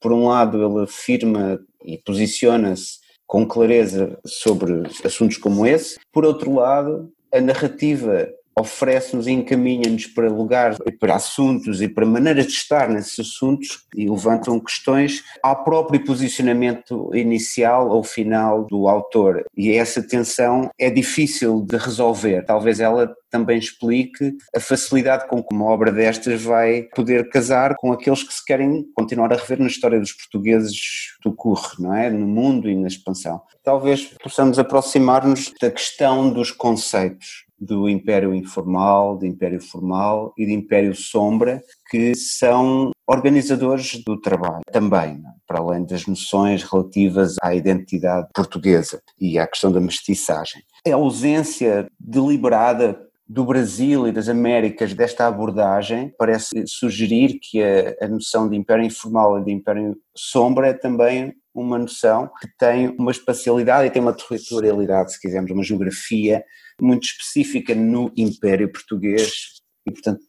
por 0.00 0.12
um 0.12 0.28
lado, 0.28 0.62
ele 0.62 0.84
afirma 0.84 1.58
e 1.84 1.98
posiciona-se 1.98 2.98
com 3.26 3.46
clareza 3.46 4.18
sobre 4.26 4.82
assuntos 5.04 5.36
como 5.36 5.66
esse, 5.66 5.98
por 6.12 6.24
outro 6.24 6.54
lado, 6.54 7.12
a 7.32 7.40
narrativa 7.40 8.28
oferece-nos 8.60 9.26
e 9.26 9.32
encaminha-nos 9.32 10.06
para 10.06 10.28
lugares, 10.28 10.78
para 10.98 11.16
assuntos 11.16 11.80
e 11.82 11.88
para 11.88 12.06
maneiras 12.06 12.46
de 12.46 12.52
estar 12.52 12.88
nesses 12.88 13.18
assuntos 13.20 13.84
e 13.94 14.08
levantam 14.08 14.58
questões 14.60 15.22
ao 15.42 15.64
próprio 15.64 16.04
posicionamento 16.04 17.10
inicial 17.14 17.88
ou 17.90 18.02
final 18.02 18.64
do 18.64 18.88
autor. 18.88 19.44
E 19.56 19.72
essa 19.72 20.02
tensão 20.02 20.70
é 20.78 20.90
difícil 20.90 21.60
de 21.62 21.76
resolver. 21.76 22.44
Talvez 22.44 22.80
ela 22.80 23.14
também 23.30 23.58
explique 23.58 24.36
a 24.54 24.60
facilidade 24.60 25.28
com 25.28 25.42
que 25.42 25.54
uma 25.54 25.66
obra 25.66 25.92
destas 25.92 26.42
vai 26.42 26.84
poder 26.94 27.28
casar 27.28 27.74
com 27.76 27.92
aqueles 27.92 28.22
que 28.22 28.32
se 28.32 28.44
querem 28.44 28.84
continuar 28.94 29.32
a 29.32 29.36
rever 29.36 29.60
na 29.60 29.66
história 29.66 30.00
dos 30.00 30.12
portugueses 30.12 30.78
do 31.22 31.32
curre, 31.34 31.76
não 31.78 31.94
é? 31.94 32.10
No 32.10 32.26
mundo 32.26 32.68
e 32.68 32.76
na 32.76 32.88
expansão. 32.88 33.40
Talvez 33.62 34.04
possamos 34.22 34.58
aproximar-nos 34.58 35.52
da 35.60 35.70
questão 35.70 36.30
dos 36.30 36.50
conceitos 36.50 37.47
do 37.58 37.88
Império 37.88 38.34
Informal, 38.34 39.16
do 39.16 39.26
Império 39.26 39.60
Formal 39.60 40.32
e 40.36 40.46
do 40.46 40.52
Império 40.52 40.94
Sombra, 40.94 41.62
que 41.90 42.14
são 42.14 42.90
organizadores 43.06 44.02
do 44.04 44.20
trabalho 44.20 44.60
também, 44.70 45.14
é? 45.14 45.30
para 45.46 45.60
além 45.60 45.84
das 45.84 46.06
noções 46.06 46.62
relativas 46.62 47.36
à 47.42 47.54
identidade 47.54 48.28
portuguesa 48.34 49.00
e 49.18 49.38
à 49.38 49.46
questão 49.46 49.72
da 49.72 49.80
mestiçagem. 49.80 50.62
A 50.86 50.94
ausência 50.94 51.86
deliberada 51.98 53.08
do 53.28 53.44
Brasil 53.44 54.08
e 54.08 54.12
das 54.12 54.28
Américas 54.28 54.94
desta 54.94 55.26
abordagem 55.26 56.14
parece 56.18 56.66
sugerir 56.66 57.38
que 57.40 57.62
a, 57.62 58.06
a 58.06 58.08
noção 58.08 58.48
de 58.48 58.56
Império 58.56 58.84
Informal 58.84 59.38
e 59.38 59.44
de 59.44 59.52
Império 59.52 59.96
Sombra 60.16 60.68
é 60.68 60.72
também 60.72 61.34
uma 61.54 61.78
noção 61.78 62.30
que 62.40 62.48
tem 62.58 62.94
uma 62.98 63.10
espacialidade 63.10 63.88
e 63.88 63.90
tem 63.90 64.00
uma 64.00 64.14
territorialidade, 64.14 65.12
se 65.12 65.20
quisermos, 65.20 65.50
uma 65.50 65.64
geografia 65.64 66.42
muito 66.80 67.04
específica 67.04 67.74
no 67.74 68.12
Império 68.16 68.70
Português 68.70 69.60
e, 69.86 69.90
portanto, 69.90 70.20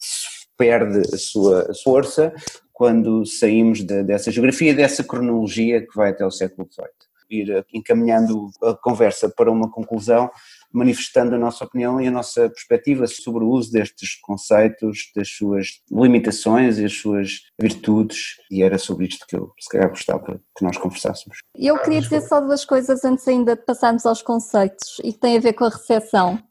perde 0.58 1.02
a 1.14 1.18
sua 1.18 1.72
força 1.84 2.34
quando 2.74 3.26
saímos 3.26 3.84
de, 3.84 4.04
dessa 4.04 4.32
geografia, 4.32 4.74
dessa 4.74 5.04
cronologia 5.04 5.82
que 5.82 5.96
vai 5.96 6.12
até 6.12 6.26
o 6.26 6.32
século 6.32 6.68
XVIII. 6.72 6.88
Ir 7.30 7.66
encaminhando 7.74 8.50
a 8.64 8.74
conversa 8.74 9.30
para 9.30 9.52
uma 9.52 9.70
conclusão, 9.70 10.30
manifestando 10.74 11.36
a 11.36 11.40
nossa 11.40 11.66
opinião 11.66 12.00
e 12.00 12.08
a 12.08 12.12
nossa 12.12 12.50
perspectiva 12.50 13.08
sobre 13.08 13.44
o 13.44 13.50
uso 13.50 13.72
destes 13.72 14.20
conceitos, 14.22 15.12
das 15.16 15.30
suas 15.30 15.82
limitações 15.92 16.78
e 16.78 16.86
as 16.86 16.94
suas 16.94 17.42
virtudes, 17.60 18.36
e 18.52 18.62
era 18.62 18.78
sobre 18.78 19.08
isto 19.08 19.26
que 19.28 19.36
eu 19.36 19.52
se 19.60 19.70
calhar 19.70 19.90
gostava 19.90 20.40
que 20.58 20.64
nós 20.64 20.78
conversássemos. 20.78 21.40
Eu 21.56 21.78
queria 21.82 22.02
dizer 22.02 22.22
só 22.22 22.40
duas 22.40 22.66
coisas 22.66 23.04
antes 23.04 23.28
ainda 23.28 23.56
de 23.56 23.64
passarmos 23.64 24.06
aos 24.06 24.22
conceitos, 24.22 24.98
e 25.04 25.14
que 25.14 25.20
tem 25.20 25.38
a 25.38 25.42
ver 25.42 25.54
com 25.54 25.66
a 25.66 25.70
recepção 25.70 26.42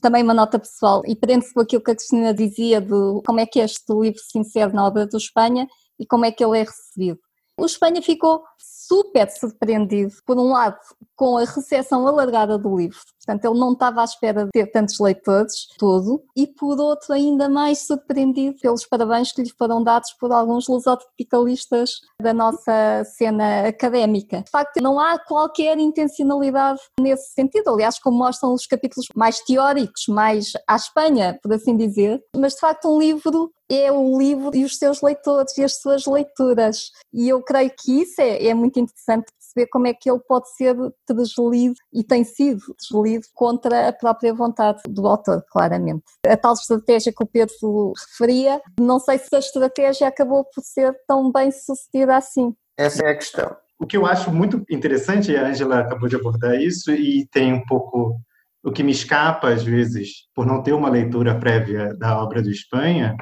também 0.00 0.22
uma 0.22 0.34
nota 0.34 0.58
pessoal, 0.58 1.02
e 1.06 1.16
prende-se 1.16 1.52
com 1.52 1.60
aquilo 1.60 1.82
que 1.82 1.90
a 1.90 1.94
Cristina 1.94 2.32
dizia 2.32 2.80
de 2.80 3.22
como 3.26 3.40
é 3.40 3.46
que 3.46 3.58
este 3.58 3.92
livro 3.92 4.20
se 4.20 4.38
insere 4.38 4.72
na 4.72 4.86
obra 4.86 5.06
do 5.06 5.16
Espanha 5.16 5.66
e 5.98 6.06
como 6.06 6.24
é 6.24 6.30
que 6.30 6.44
ele 6.44 6.58
é 6.58 6.62
recebido. 6.62 7.18
O 7.58 7.66
Espanha 7.66 8.00
ficou 8.00 8.42
super 8.58 9.30
surpreendido, 9.30 10.12
por 10.24 10.38
um 10.38 10.52
lado, 10.52 10.78
com 11.14 11.36
a 11.36 11.44
recepção 11.44 12.06
alargada 12.06 12.56
do 12.56 12.76
livro, 12.76 12.98
portanto, 13.24 13.44
ele 13.44 13.58
não 13.58 13.72
estava 13.72 14.00
à 14.00 14.04
espera 14.04 14.44
de 14.44 14.50
ter 14.50 14.66
tantos 14.66 14.98
leitores, 14.98 15.66
tudo, 15.78 16.22
e 16.36 16.46
por 16.46 16.80
outro, 16.80 17.12
ainda 17.12 17.48
mais 17.48 17.86
surpreendido 17.86 18.58
pelos 18.60 18.86
parabéns 18.86 19.32
que 19.32 19.42
lhe 19.42 19.52
foram 19.56 19.82
dados 19.82 20.12
por 20.18 20.32
alguns 20.32 20.68
lusotropicalistas 20.68 22.00
da 22.20 22.32
nossa 22.34 23.04
cena 23.16 23.68
académica. 23.68 24.42
De 24.42 24.50
facto, 24.50 24.82
não 24.82 24.98
há 24.98 25.18
qualquer 25.18 25.78
intencionalidade 25.78 26.80
nesse 26.98 27.32
sentido, 27.32 27.68
aliás, 27.70 27.98
como 27.98 28.18
mostram 28.18 28.52
os 28.52 28.66
capítulos 28.66 29.08
mais 29.14 29.40
teóricos, 29.40 30.06
mais 30.08 30.52
à 30.66 30.76
Espanha, 30.76 31.38
por 31.42 31.52
assim 31.52 31.76
dizer, 31.76 32.22
mas 32.36 32.54
de 32.54 32.60
facto, 32.60 32.88
um 32.88 32.98
livro 32.98 33.52
é 33.70 33.90
o 33.90 34.18
livro 34.18 34.54
e 34.54 34.64
os 34.64 34.76
seus 34.76 35.00
leitores 35.00 35.56
e 35.56 35.64
as 35.64 35.76
suas 35.80 36.04
leituras. 36.06 36.90
E 37.12 37.28
eu 37.28 37.42
creio 37.42 37.70
que 37.70 38.02
isso 38.02 38.20
é, 38.20 38.46
é 38.46 38.54
muito 38.54 38.78
interessante 38.78 39.32
perceber 39.38 39.70
como 39.70 39.86
é 39.86 39.94
que 39.94 40.10
ele 40.10 40.20
pode 40.20 40.50
ser 40.54 40.76
deslido 41.08 41.74
e 41.92 42.04
tem 42.04 42.24
sido 42.24 42.60
deslido 42.78 43.11
contra 43.34 43.88
a 43.88 43.92
própria 43.92 44.32
vontade 44.34 44.82
do 44.88 45.06
autor, 45.06 45.44
claramente. 45.50 46.04
A 46.26 46.36
tal 46.36 46.54
estratégia 46.54 47.12
que 47.12 47.22
o 47.22 47.26
Pedro 47.26 47.92
referia, 48.10 48.60
não 48.78 48.98
sei 48.98 49.18
se 49.18 49.34
a 49.34 49.38
estratégia 49.38 50.08
acabou 50.08 50.44
por 50.44 50.62
ser 50.62 50.94
tão 51.06 51.30
bem 51.30 51.50
sucedida 51.50 52.16
assim. 52.16 52.54
Essa 52.76 53.04
é 53.04 53.10
a 53.10 53.16
questão. 53.16 53.56
O 53.78 53.86
que 53.86 53.96
eu 53.96 54.06
acho 54.06 54.32
muito 54.32 54.64
interessante, 54.70 55.36
a 55.36 55.46
Angela 55.46 55.80
acabou 55.80 56.08
de 56.08 56.16
abordar 56.16 56.54
isso, 56.54 56.92
e 56.92 57.26
tem 57.32 57.52
um 57.52 57.64
pouco 57.66 58.20
o 58.64 58.70
que 58.70 58.82
me 58.82 58.92
escapa 58.92 59.48
às 59.48 59.64
vezes, 59.64 60.28
por 60.34 60.46
não 60.46 60.62
ter 60.62 60.72
uma 60.72 60.88
leitura 60.88 61.38
prévia 61.38 61.92
da 61.96 62.22
obra 62.22 62.40
do 62.40 62.50
Espanha, 62.50 63.16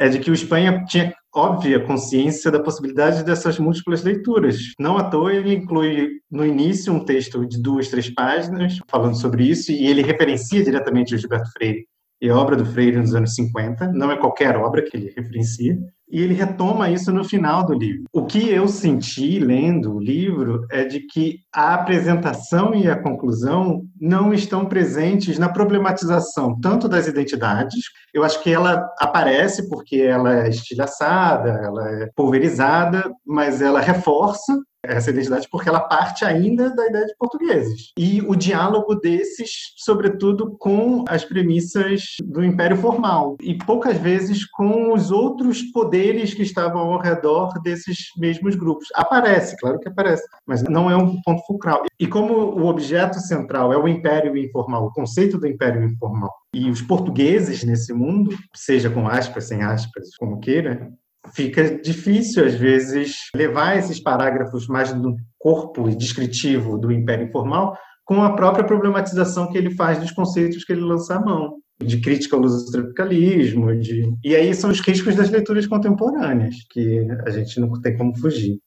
é 0.00 0.08
de 0.08 0.18
que 0.18 0.30
o 0.30 0.34
Espanha 0.34 0.82
tinha 0.86 1.12
óbvia 1.32 1.78
consciência 1.78 2.50
da 2.50 2.58
possibilidade 2.58 3.22
dessas 3.22 3.58
múltiplas 3.58 4.02
leituras. 4.02 4.56
Não 4.80 4.96
à 4.96 5.04
toa 5.04 5.32
ele 5.32 5.54
inclui 5.54 6.20
no 6.30 6.44
início 6.44 6.90
um 6.90 7.04
texto 7.04 7.46
de 7.46 7.60
duas, 7.62 7.88
três 7.88 8.08
páginas 8.08 8.78
falando 8.88 9.20
sobre 9.20 9.44
isso 9.44 9.70
e 9.70 9.86
ele 9.86 10.02
referencia 10.02 10.64
diretamente 10.64 11.14
o 11.14 11.18
Gilberto 11.18 11.52
Freire 11.52 11.84
e 12.20 12.30
a 12.30 12.36
obra 12.36 12.56
do 12.56 12.66
Freire 12.66 12.98
nos 12.98 13.14
anos 13.14 13.34
50, 13.34 13.92
não 13.92 14.10
é 14.10 14.16
qualquer 14.16 14.56
obra 14.56 14.82
que 14.82 14.94
ele 14.94 15.12
referencia, 15.16 15.78
e 16.10 16.20
ele 16.20 16.34
retoma 16.34 16.90
isso 16.90 17.10
no 17.12 17.24
final 17.24 17.64
do 17.64 17.72
livro. 17.72 18.04
O 18.12 18.26
que 18.26 18.50
eu 18.50 18.68
senti 18.68 19.38
lendo 19.38 19.94
o 19.94 20.00
livro 20.00 20.66
é 20.70 20.84
de 20.84 21.00
que 21.00 21.38
a 21.54 21.72
apresentação 21.74 22.74
e 22.74 22.88
a 22.88 23.00
conclusão 23.00 23.86
não 24.00 24.32
estão 24.32 24.64
presentes 24.64 25.38
na 25.38 25.48
problematização 25.48 26.58
tanto 26.60 26.88
das 26.88 27.06
identidades. 27.06 27.84
Eu 28.14 28.24
acho 28.24 28.42
que 28.42 28.50
ela 28.50 28.88
aparece 28.98 29.68
porque 29.68 29.96
ela 29.96 30.46
é 30.46 30.48
estilhaçada, 30.48 31.50
ela 31.50 31.88
é 31.90 32.08
pulverizada, 32.16 33.12
mas 33.26 33.60
ela 33.60 33.80
reforça 33.80 34.56
essa 34.82 35.10
identidade 35.10 35.48
porque 35.50 35.68
ela 35.68 35.80
parte 35.80 36.24
ainda 36.24 36.74
da 36.74 36.86
ideia 36.86 37.06
de 37.06 37.14
portugueses. 37.18 37.92
E 37.98 38.22
o 38.22 38.34
diálogo 38.34 38.94
desses, 38.94 39.50
sobretudo, 39.76 40.56
com 40.58 41.04
as 41.08 41.24
premissas 41.24 42.16
do 42.22 42.42
Império 42.42 42.76
Formal 42.76 43.36
e 43.40 43.54
poucas 43.54 43.96
vezes 43.98 44.44
com 44.46 44.92
os 44.92 45.10
outros 45.10 45.62
poderes 45.72 46.32
que 46.34 46.42
estavam 46.42 46.80
ao 46.80 46.98
redor 46.98 47.60
desses 47.62 47.98
mesmos 48.16 48.54
grupos. 48.54 48.88
Aparece, 48.94 49.56
claro 49.58 49.78
que 49.78 49.88
aparece, 49.88 50.22
mas 50.46 50.62
não 50.62 50.90
é 50.90 50.96
um 50.96 51.20
ponto 51.22 51.44
fulcral. 51.46 51.84
E 51.98 52.06
como 52.06 52.34
o 52.34 52.66
objeto 52.66 53.18
central 53.20 53.72
é 53.72 53.76
o 53.76 53.86
Império 53.90 54.36
Informal, 54.36 54.86
o 54.86 54.92
conceito 54.92 55.38
do 55.38 55.46
Império 55.46 55.84
Informal, 55.84 56.32
e 56.54 56.70
os 56.70 56.80
portugueses 56.80 57.64
nesse 57.64 57.92
mundo, 57.92 58.36
seja 58.54 58.88
com 58.90 59.06
aspas, 59.06 59.48
sem 59.48 59.62
aspas, 59.62 60.16
como 60.18 60.40
queira, 60.40 60.90
fica 61.34 61.78
difícil, 61.78 62.44
às 62.44 62.54
vezes, 62.54 63.16
levar 63.34 63.76
esses 63.76 64.00
parágrafos 64.00 64.66
mais 64.66 64.94
no 64.94 65.16
corpo 65.38 65.88
descritivo 65.90 66.78
do 66.78 66.90
Império 66.90 67.26
Informal 67.26 67.76
com 68.04 68.22
a 68.22 68.34
própria 68.34 68.64
problematização 68.64 69.50
que 69.52 69.56
ele 69.56 69.74
faz 69.74 69.98
dos 69.98 70.10
conceitos 70.10 70.64
que 70.64 70.72
ele 70.72 70.80
lança 70.80 71.14
à 71.14 71.20
mão, 71.20 71.58
de 71.80 72.00
crítica 72.00 72.34
ao 72.34 72.42
lusotropicalismo, 72.42 73.78
de... 73.78 74.12
e 74.24 74.34
aí 74.34 74.52
são 74.52 74.70
os 74.70 74.80
riscos 74.80 75.14
das 75.14 75.30
leituras 75.30 75.66
contemporâneas, 75.66 76.56
que 76.70 77.06
a 77.24 77.30
gente 77.30 77.60
não 77.60 77.80
tem 77.80 77.96
como 77.96 78.16
fugir. 78.18 78.58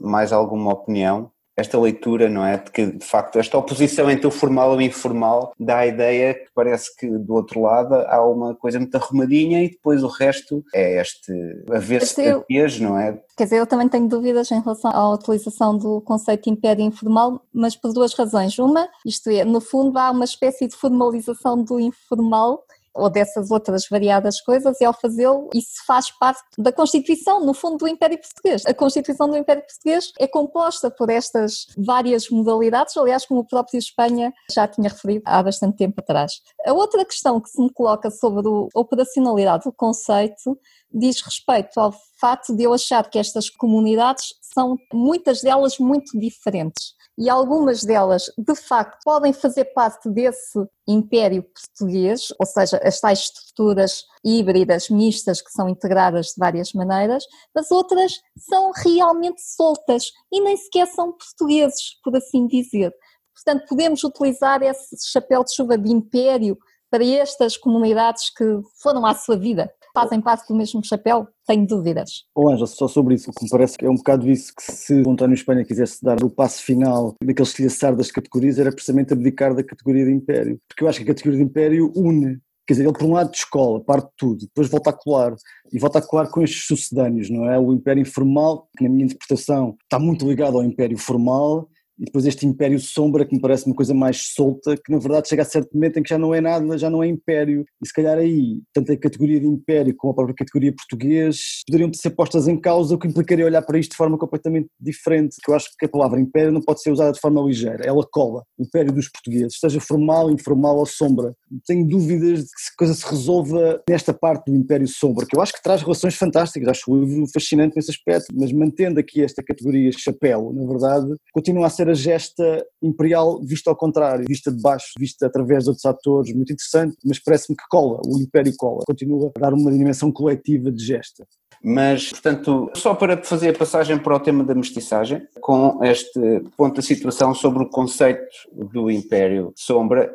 Mais 0.00 0.32
alguma 0.32 0.72
opinião 0.72 1.30
esta 1.56 1.78
leitura, 1.78 2.28
não 2.28 2.44
é? 2.44 2.56
De 2.56 2.70
que, 2.70 2.86
de 2.86 3.04
facto, 3.04 3.38
esta 3.38 3.56
oposição 3.56 4.10
entre 4.10 4.26
o 4.26 4.30
formal 4.30 4.74
e 4.74 4.76
o 4.76 4.86
informal 4.86 5.52
dá 5.58 5.78
a 5.78 5.86
ideia 5.86 6.34
que 6.34 6.48
parece 6.54 6.94
que 6.96 7.06
do 7.06 7.34
outro 7.34 7.60
lado 7.60 7.94
há 7.94 8.24
uma 8.26 8.54
coisa 8.54 8.78
muito 8.78 8.94
arrumadinha 8.94 9.62
e 9.62 9.70
depois 9.70 10.02
o 10.02 10.08
resto 10.08 10.64
é 10.74 11.00
este 11.00 11.32
haver-se 11.70 12.16
terapias, 12.16 12.80
não 12.80 12.98
é? 12.98 13.20
Quer 13.36 13.44
dizer, 13.44 13.58
eu 13.58 13.66
também 13.66 13.88
tenho 13.88 14.08
dúvidas 14.08 14.50
em 14.50 14.60
relação 14.60 14.90
à 14.90 15.12
utilização 15.12 15.76
do 15.76 16.00
conceito 16.00 16.44
de 16.44 16.50
império 16.50 16.84
informal, 16.84 17.40
mas 17.52 17.76
por 17.76 17.92
duas 17.92 18.14
razões. 18.14 18.58
Uma, 18.58 18.88
isto 19.04 19.30
é, 19.30 19.44
no 19.44 19.60
fundo 19.60 19.98
há 19.98 20.10
uma 20.10 20.24
espécie 20.24 20.66
de 20.66 20.74
formalização 20.74 21.62
do 21.62 21.78
informal 21.80 22.64
ou 22.94 23.10
dessas 23.10 23.50
outras 23.50 23.86
variadas 23.90 24.40
coisas, 24.40 24.80
e 24.80 24.84
ao 24.84 24.92
fazê-lo, 24.92 25.48
isso 25.54 25.84
faz 25.86 26.10
parte 26.18 26.42
da 26.58 26.72
Constituição, 26.72 27.44
no 27.44 27.52
fundo, 27.52 27.78
do 27.78 27.88
Império 27.88 28.18
Português. 28.18 28.64
A 28.66 28.74
Constituição 28.74 29.28
do 29.28 29.36
Império 29.36 29.62
Português 29.62 30.12
é 30.18 30.26
composta 30.26 30.90
por 30.90 31.10
estas 31.10 31.66
várias 31.76 32.28
modalidades, 32.30 32.96
aliás, 32.96 33.26
como 33.26 33.40
o 33.40 33.46
próprio 33.46 33.78
Espanha 33.78 34.32
já 34.52 34.68
tinha 34.68 34.88
referido 34.88 35.22
há 35.26 35.42
bastante 35.42 35.76
tempo 35.76 36.00
atrás. 36.00 36.40
A 36.66 36.72
outra 36.72 37.04
questão 37.04 37.40
que 37.40 37.50
se 37.50 37.60
me 37.60 37.72
coloca 37.72 38.10
sobre 38.10 38.46
a 38.46 38.78
operacionalidade 38.78 39.64
do 39.64 39.72
conceito 39.72 40.58
diz 40.92 41.20
respeito 41.20 41.78
ao 41.80 41.92
fato 42.20 42.54
de 42.54 42.62
eu 42.62 42.72
achar 42.72 43.08
que 43.10 43.18
estas 43.18 43.50
comunidades 43.50 44.34
são, 44.40 44.76
muitas 44.92 45.40
delas, 45.42 45.78
muito 45.78 46.18
diferentes 46.18 46.93
e 47.16 47.30
algumas 47.30 47.84
delas, 47.84 48.30
de 48.36 48.54
facto, 48.56 48.98
podem 49.04 49.32
fazer 49.32 49.66
parte 49.66 50.08
desse 50.10 50.58
império 50.86 51.44
português, 51.44 52.32
ou 52.38 52.46
seja, 52.46 52.80
as 52.82 53.00
tais 53.00 53.20
estruturas 53.20 54.04
híbridas, 54.24 54.88
mistas, 54.88 55.40
que 55.40 55.52
são 55.52 55.68
integradas 55.68 56.26
de 56.26 56.34
várias 56.38 56.72
maneiras, 56.72 57.24
mas 57.54 57.70
outras 57.70 58.20
são 58.36 58.72
realmente 58.74 59.40
soltas 59.40 60.10
e 60.32 60.40
nem 60.40 60.56
sequer 60.56 60.86
são 60.88 61.12
portugueses, 61.12 62.00
por 62.02 62.16
assim 62.16 62.46
dizer. 62.46 62.92
Portanto, 63.32 63.66
podemos 63.68 64.02
utilizar 64.02 64.62
esse 64.62 64.96
chapéu 65.10 65.44
de 65.44 65.54
chuva 65.54 65.78
de 65.78 65.92
império 65.92 66.58
para 66.90 67.04
estas 67.04 67.56
comunidades 67.56 68.30
que 68.30 68.44
foram 68.82 69.04
à 69.04 69.14
sua 69.14 69.36
vida 69.36 69.70
fazem 69.94 70.20
parte 70.20 70.48
do 70.48 70.56
mesmo 70.56 70.84
chapéu? 70.84 71.28
Tenho 71.46 71.66
dúvidas. 71.66 72.24
Ô 72.34 72.48
Ângela, 72.48 72.66
só 72.66 72.88
sobre 72.88 73.14
isso, 73.14 73.30
que 73.32 73.44
me 73.44 73.50
parece 73.50 73.78
que 73.78 73.86
é 73.86 73.90
um 73.90 73.94
bocado 73.94 74.28
isso 74.28 74.52
que 74.54 74.62
se 74.62 75.02
o 75.02 75.10
António 75.10 75.34
Espanha 75.34 75.64
quisesse 75.64 76.02
dar 76.02 76.22
o 76.24 76.30
passo 76.30 76.62
final 76.62 77.14
daquele 77.22 77.48
estilhaçar 77.48 77.94
das 77.94 78.10
categorias 78.10 78.58
era 78.58 78.72
precisamente 78.72 79.12
abdicar 79.12 79.54
da 79.54 79.62
categoria 79.62 80.04
de 80.04 80.12
império. 80.12 80.58
Porque 80.68 80.82
eu 80.82 80.88
acho 80.88 80.98
que 80.98 81.04
a 81.04 81.14
categoria 81.14 81.38
de 81.38 81.44
império 81.44 81.92
une 81.94 82.40
Quer 82.66 82.74
dizer, 82.74 82.84
ele 82.84 82.94
por 82.94 83.04
um 83.04 83.12
lado 83.12 83.30
de 83.30 83.36
escola, 83.36 83.78
parte 83.78 84.06
de 84.06 84.12
tudo, 84.16 84.38
depois 84.46 84.68
volta 84.68 84.88
a 84.88 84.92
colar, 84.94 85.34
e 85.70 85.78
volta 85.78 85.98
a 85.98 86.02
colar 86.02 86.28
com 86.28 86.40
estes 86.40 86.66
sucedâneos, 86.66 87.28
não 87.28 87.44
é? 87.44 87.58
O 87.58 87.74
Império 87.74 88.00
Informal, 88.00 88.66
que 88.76 88.84
na 88.84 88.88
minha 88.88 89.04
interpretação 89.04 89.76
está 89.82 89.98
muito 89.98 90.26
ligado 90.26 90.56
ao 90.56 90.64
Império 90.64 90.96
Formal, 90.96 91.68
e 91.98 92.04
depois 92.04 92.26
este 92.26 92.46
império 92.46 92.78
sombra 92.78 93.24
que 93.24 93.34
me 93.34 93.40
parece 93.40 93.66
uma 93.66 93.74
coisa 93.74 93.94
mais 93.94 94.32
solta, 94.34 94.76
que 94.76 94.92
na 94.92 94.98
verdade 94.98 95.28
chega 95.28 95.42
a 95.42 95.44
certo 95.44 95.72
momento 95.74 95.98
em 95.98 96.02
que 96.02 96.08
já 96.08 96.18
não 96.18 96.34
é 96.34 96.40
nada, 96.40 96.76
já 96.78 96.90
não 96.90 97.02
é 97.02 97.06
império, 97.06 97.64
e 97.82 97.86
se 97.86 97.92
calhar 97.92 98.18
aí, 98.18 98.60
tanto 98.72 98.92
a 98.92 98.96
categoria 98.96 99.40
de 99.40 99.46
império 99.46 99.94
como 99.96 100.12
a 100.12 100.14
própria 100.14 100.34
categoria 100.34 100.74
português 100.74 101.62
poderiam 101.66 101.92
ser 101.94 102.10
postas 102.10 102.48
em 102.48 102.60
causa, 102.60 102.94
o 102.94 102.98
que 102.98 103.06
implicaria 103.06 103.44
olhar 103.44 103.62
para 103.62 103.78
isto 103.78 103.92
de 103.92 103.96
forma 103.96 104.18
completamente 104.18 104.68
diferente, 104.80 105.36
que 105.42 105.50
eu 105.50 105.54
acho 105.54 105.68
que 105.78 105.86
a 105.86 105.88
palavra 105.88 106.20
império 106.20 106.52
não 106.52 106.60
pode 106.60 106.82
ser 106.82 106.90
usada 106.90 107.12
de 107.12 107.20
forma 107.20 107.40
ligeira, 107.42 107.84
ela 107.84 108.04
cola, 108.10 108.42
império 108.58 108.92
dos 108.92 109.08
portugueses, 109.08 109.58
seja 109.58 109.80
formal, 109.80 110.30
informal 110.30 110.78
ou 110.78 110.86
sombra. 110.86 111.34
Tenho 111.66 111.86
dúvidas 111.86 112.40
de 112.40 112.44
que 112.46 112.72
a 112.74 112.76
coisa 112.78 112.94
se 112.94 113.06
resolva 113.06 113.82
nesta 113.88 114.12
parte 114.12 114.50
do 114.50 114.56
império 114.56 114.88
sombra, 114.88 115.26
que 115.26 115.36
eu 115.36 115.40
acho 115.40 115.52
que 115.52 115.62
traz 115.62 115.82
relações 115.82 116.14
fantásticas, 116.14 116.68
acho 116.68 116.90
o 116.90 117.04
livro 117.04 117.26
fascinante 117.32 117.76
nesse 117.76 117.90
aspecto, 117.90 118.34
mas 118.34 118.52
mantendo 118.52 118.98
aqui 118.98 119.22
esta 119.22 119.42
categoria 119.42 119.90
chapéu, 119.92 120.52
na 120.52 120.66
verdade, 120.66 121.14
continua 121.32 121.66
a 121.66 121.70
ser 121.70 121.83
ser 121.84 121.90
a 121.90 121.94
gesta 121.94 122.66
imperial 122.82 123.40
vista 123.42 123.70
ao 123.70 123.76
contrário, 123.76 124.24
vista 124.26 124.50
de 124.50 124.60
baixo, 124.60 124.92
vista 124.98 125.26
através 125.26 125.64
de 125.64 125.70
outros 125.70 125.84
atores, 125.84 126.34
muito 126.34 126.52
interessante, 126.52 126.96
mas 127.04 127.18
parece-me 127.18 127.56
que 127.56 127.64
cola, 127.68 128.00
o 128.06 128.18
império 128.18 128.52
cola, 128.56 128.82
continua 128.86 129.30
a 129.36 129.40
dar 129.40 129.52
uma 129.52 129.70
dimensão 129.70 130.10
coletiva 130.10 130.70
de 130.70 130.84
gesta. 130.84 131.26
Mas, 131.62 132.10
portanto, 132.10 132.70
só 132.74 132.94
para 132.94 133.22
fazer 133.22 133.50
a 133.50 133.58
passagem 133.58 133.98
para 133.98 134.16
o 134.16 134.20
tema 134.20 134.44
da 134.44 134.54
mestiçagem, 134.54 135.26
com 135.40 135.82
este 135.82 136.20
ponto 136.56 136.76
da 136.76 136.82
situação 136.82 137.34
sobre 137.34 137.62
o 137.62 137.68
conceito 137.68 138.26
do 138.52 138.90
Império 138.90 139.52
Sombra, 139.56 140.12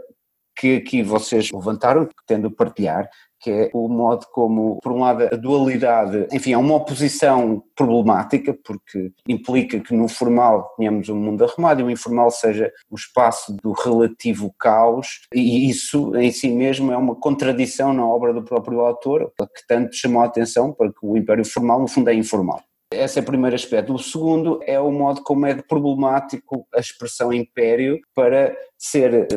que 0.56 0.76
aqui 0.76 1.02
vocês 1.02 1.50
levantaram, 1.52 2.08
tendo 2.28 2.52
partilhar, 2.52 3.10
que 3.40 3.52
é 3.52 3.70
o 3.74 3.88
modo 3.88 4.26
como, 4.32 4.80
por 4.82 4.92
um 4.92 5.00
lado, 5.00 5.24
a 5.24 5.36
dualidade, 5.36 6.28
enfim, 6.32 6.54
é 6.54 6.58
uma 6.58 6.76
oposição 6.76 7.64
problemática, 7.76 8.58
porque 8.64 9.12
implica 9.28 9.80
que 9.80 9.94
no 9.94 10.08
formal 10.08 10.74
tenhamos 10.78 11.10
um 11.10 11.16
mundo 11.16 11.44
arrumado 11.44 11.82
e 11.82 11.84
o 11.84 11.92
informal 11.92 12.30
seja 12.32 12.72
o 12.90 12.96
espaço 12.96 13.56
do 13.62 13.72
relativo 13.72 14.54
caos, 14.60 15.22
e 15.34 15.70
isso 15.70 16.16
em 16.16 16.32
si 16.32 16.50
mesmo 16.50 16.92
é 16.92 16.98
uma 16.98 17.16
contradição 17.16 17.94
na 17.94 18.06
obra 18.06 18.34
do 18.34 18.44
próprio 18.44 18.82
autor, 18.82 19.32
que 19.38 19.68
tanto 19.68 19.96
chamou 19.96 20.22
a 20.22 20.26
atenção 20.26 20.74
para 20.74 20.90
que 20.90 21.00
o 21.02 21.18
Império 21.18 21.46
Formal, 21.46 21.80
no 21.80 21.88
fundo, 21.88 22.10
é 22.10 22.14
informal. 22.14 22.62
Esse 22.92 23.20
é 23.20 23.22
o 23.22 23.26
primeiro 23.26 23.56
aspecto. 23.56 23.94
O 23.94 24.00
segundo 24.00 24.60
é 24.66 24.80
o 24.80 24.92
modo 24.92 25.22
como 25.22 25.46
é 25.46 25.54
problemático 25.62 26.66
a 26.74 26.80
expressão 26.80 27.32
império 27.32 28.00
para 28.16 28.56
ser 28.80 29.28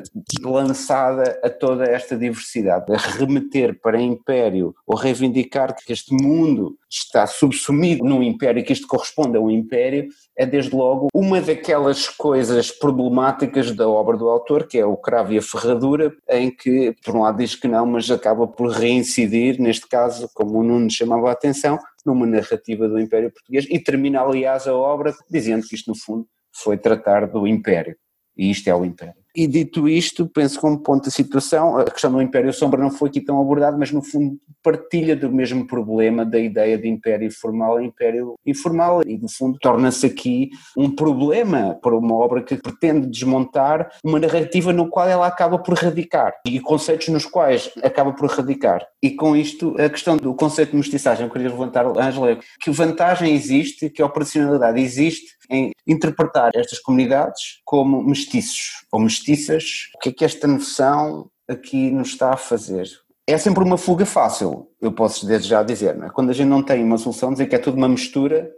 lançada 0.43 1.39
a 1.43 1.51
toda 1.51 1.85
esta 1.85 2.17
diversidade. 2.17 2.91
A 2.91 2.97
remeter 2.97 3.79
para 3.79 4.01
império 4.01 4.75
ou 4.87 4.97
reivindicar 4.97 5.75
que 5.75 5.93
este 5.93 6.15
mundo 6.15 6.79
está 6.89 7.27
subsumido 7.27 8.05
num 8.05 8.23
império 8.23 8.61
e 8.61 8.63
que 8.63 8.73
isto 8.73 8.87
corresponde 8.87 9.37
a 9.37 9.41
um 9.41 9.51
império 9.51 10.09
é 10.37 10.47
desde 10.47 10.75
logo 10.75 11.09
uma 11.13 11.41
daquelas 11.41 12.09
coisas 12.09 12.71
problemáticas 12.71 13.71
da 13.73 13.87
obra 13.89 14.17
do 14.17 14.29
autor, 14.29 14.67
que 14.67 14.79
é 14.79 14.87
o 14.87 14.97
cravo 14.97 15.33
e 15.33 15.39
a 15.39 15.43
ferradura, 15.43 16.15
em 16.29 16.51
que 16.51 16.95
por 17.05 17.17
um 17.17 17.23
lado 17.23 17.39
diz 17.39 17.55
que 17.55 17.69
não, 17.69 17.85
mas 17.85 18.11
acaba 18.11 18.47
por 18.47 18.71
reincidir, 18.71 19.61
neste 19.61 19.87
caso, 19.87 20.31
como 20.33 20.61
o 20.61 20.63
Nuno 20.63 20.91
chamava 20.91 21.29
a 21.29 21.33
atenção, 21.33 21.79
numa 22.05 22.27
narrativa 22.27 22.89
do 22.89 22.99
Império 22.99 23.33
Português 23.33 23.67
e 23.71 23.79
termina, 23.79 24.21
aliás, 24.21 24.67
a 24.67 24.75
obra 24.75 25.15
dizendo 25.31 25.67
que 25.67 25.75
isto, 25.75 25.89
no 25.89 25.97
fundo, 25.97 26.27
foi 26.53 26.77
tratar 26.77 27.27
do 27.27 27.47
Império. 27.47 27.97
E 28.37 28.51
isto 28.51 28.69
é 28.69 28.75
o 28.75 28.85
Império. 28.85 29.22
E 29.35 29.47
dito 29.47 29.89
isto, 29.89 30.27
penso 30.27 30.61
como 30.61 30.79
ponto 30.79 31.05
da 31.05 31.11
situação, 31.11 31.79
a 31.79 31.85
questão 31.85 32.13
do 32.13 32.21
Império 32.21 32.53
Sombra 32.53 32.83
não 32.83 32.91
foi 32.91 33.09
aqui 33.09 33.21
tão 33.21 33.41
abordada, 33.41 33.79
mas 33.79 33.91
no 33.91 34.03
fundo 34.03 34.39
partilha 34.63 35.17
do 35.17 35.31
mesmo 35.31 35.67
problema 35.67 36.25
da 36.25 36.39
ideia 36.39 36.79
de 36.79 36.89
Império 36.89 37.31
Formal 37.33 37.81
e 37.81 37.87
Império 37.87 38.35
Informal 38.47 39.03
e 39.05 39.19
no 39.19 39.29
fundo 39.29 39.59
torna-se 39.59 40.07
aqui 40.07 40.51
um 40.77 40.95
problema 40.95 41.77
para 41.83 41.97
uma 41.97 42.15
obra 42.15 42.43
que 42.43 42.57
pretende 42.57 43.09
desmontar 43.09 43.91
uma 44.05 44.21
narrativa 44.21 44.73
no 44.73 44.89
qual 44.89 45.09
ela 45.09 45.27
acaba 45.27 45.59
por 45.59 45.75
radicar 45.75 46.33
e 46.47 46.61
conceitos 46.61 47.09
nos 47.09 47.25
quais 47.25 47.71
acaba 47.83 48.13
por 48.13 48.31
radicar. 48.31 48.87
E 49.03 49.11
com 49.11 49.35
isto, 49.35 49.75
a 49.79 49.89
questão 49.89 50.17
do 50.17 50.35
conceito 50.35 50.71
de 50.71 50.77
mestiçagem, 50.77 51.27
eu 51.27 51.33
queria 51.33 51.49
levantar, 51.49 51.87
Ângela, 51.87 52.39
que 52.61 52.71
vantagem 52.71 53.35
existe, 53.35 53.91
que 53.91 54.03
operacionalidade 54.03 54.81
existe 54.81 55.33
em 55.53 55.73
interpretar 55.87 56.51
estas 56.55 56.79
comunidades 56.79 57.61
como 57.65 58.03
mestiços 58.03 58.85
ou 58.91 59.01
mestiças. 59.01 59.91
O 59.97 59.99
que 59.99 60.09
é 60.09 60.13
que 60.13 60.25
esta 60.25 60.47
noção 60.47 61.31
aqui 61.49 61.91
nos 61.91 62.09
está 62.09 62.33
a 62.33 62.37
fazer? 62.37 62.89
é 63.27 63.39
sempre 63.39 63.63
uma 63.63 63.79
fuga 63.79 64.05
fácil, 64.05 64.69
eu 64.81 64.93
posso 64.93 65.27
desde 65.27 65.49
já 65.49 65.63
dizer. 65.63 65.97
É? 66.03 66.11
Quando 66.11 66.31
a 66.31 66.33
gente 66.33 66.49
não 66.49 66.63
tem 66.63 66.83
uma 66.83 66.99
solução, 66.99 67.33
dizer 67.33 67.47
que 67.47 67.55
é 67.55 67.59
tudo 67.59 67.77
uma 67.77 67.89
mistura 67.89 68.51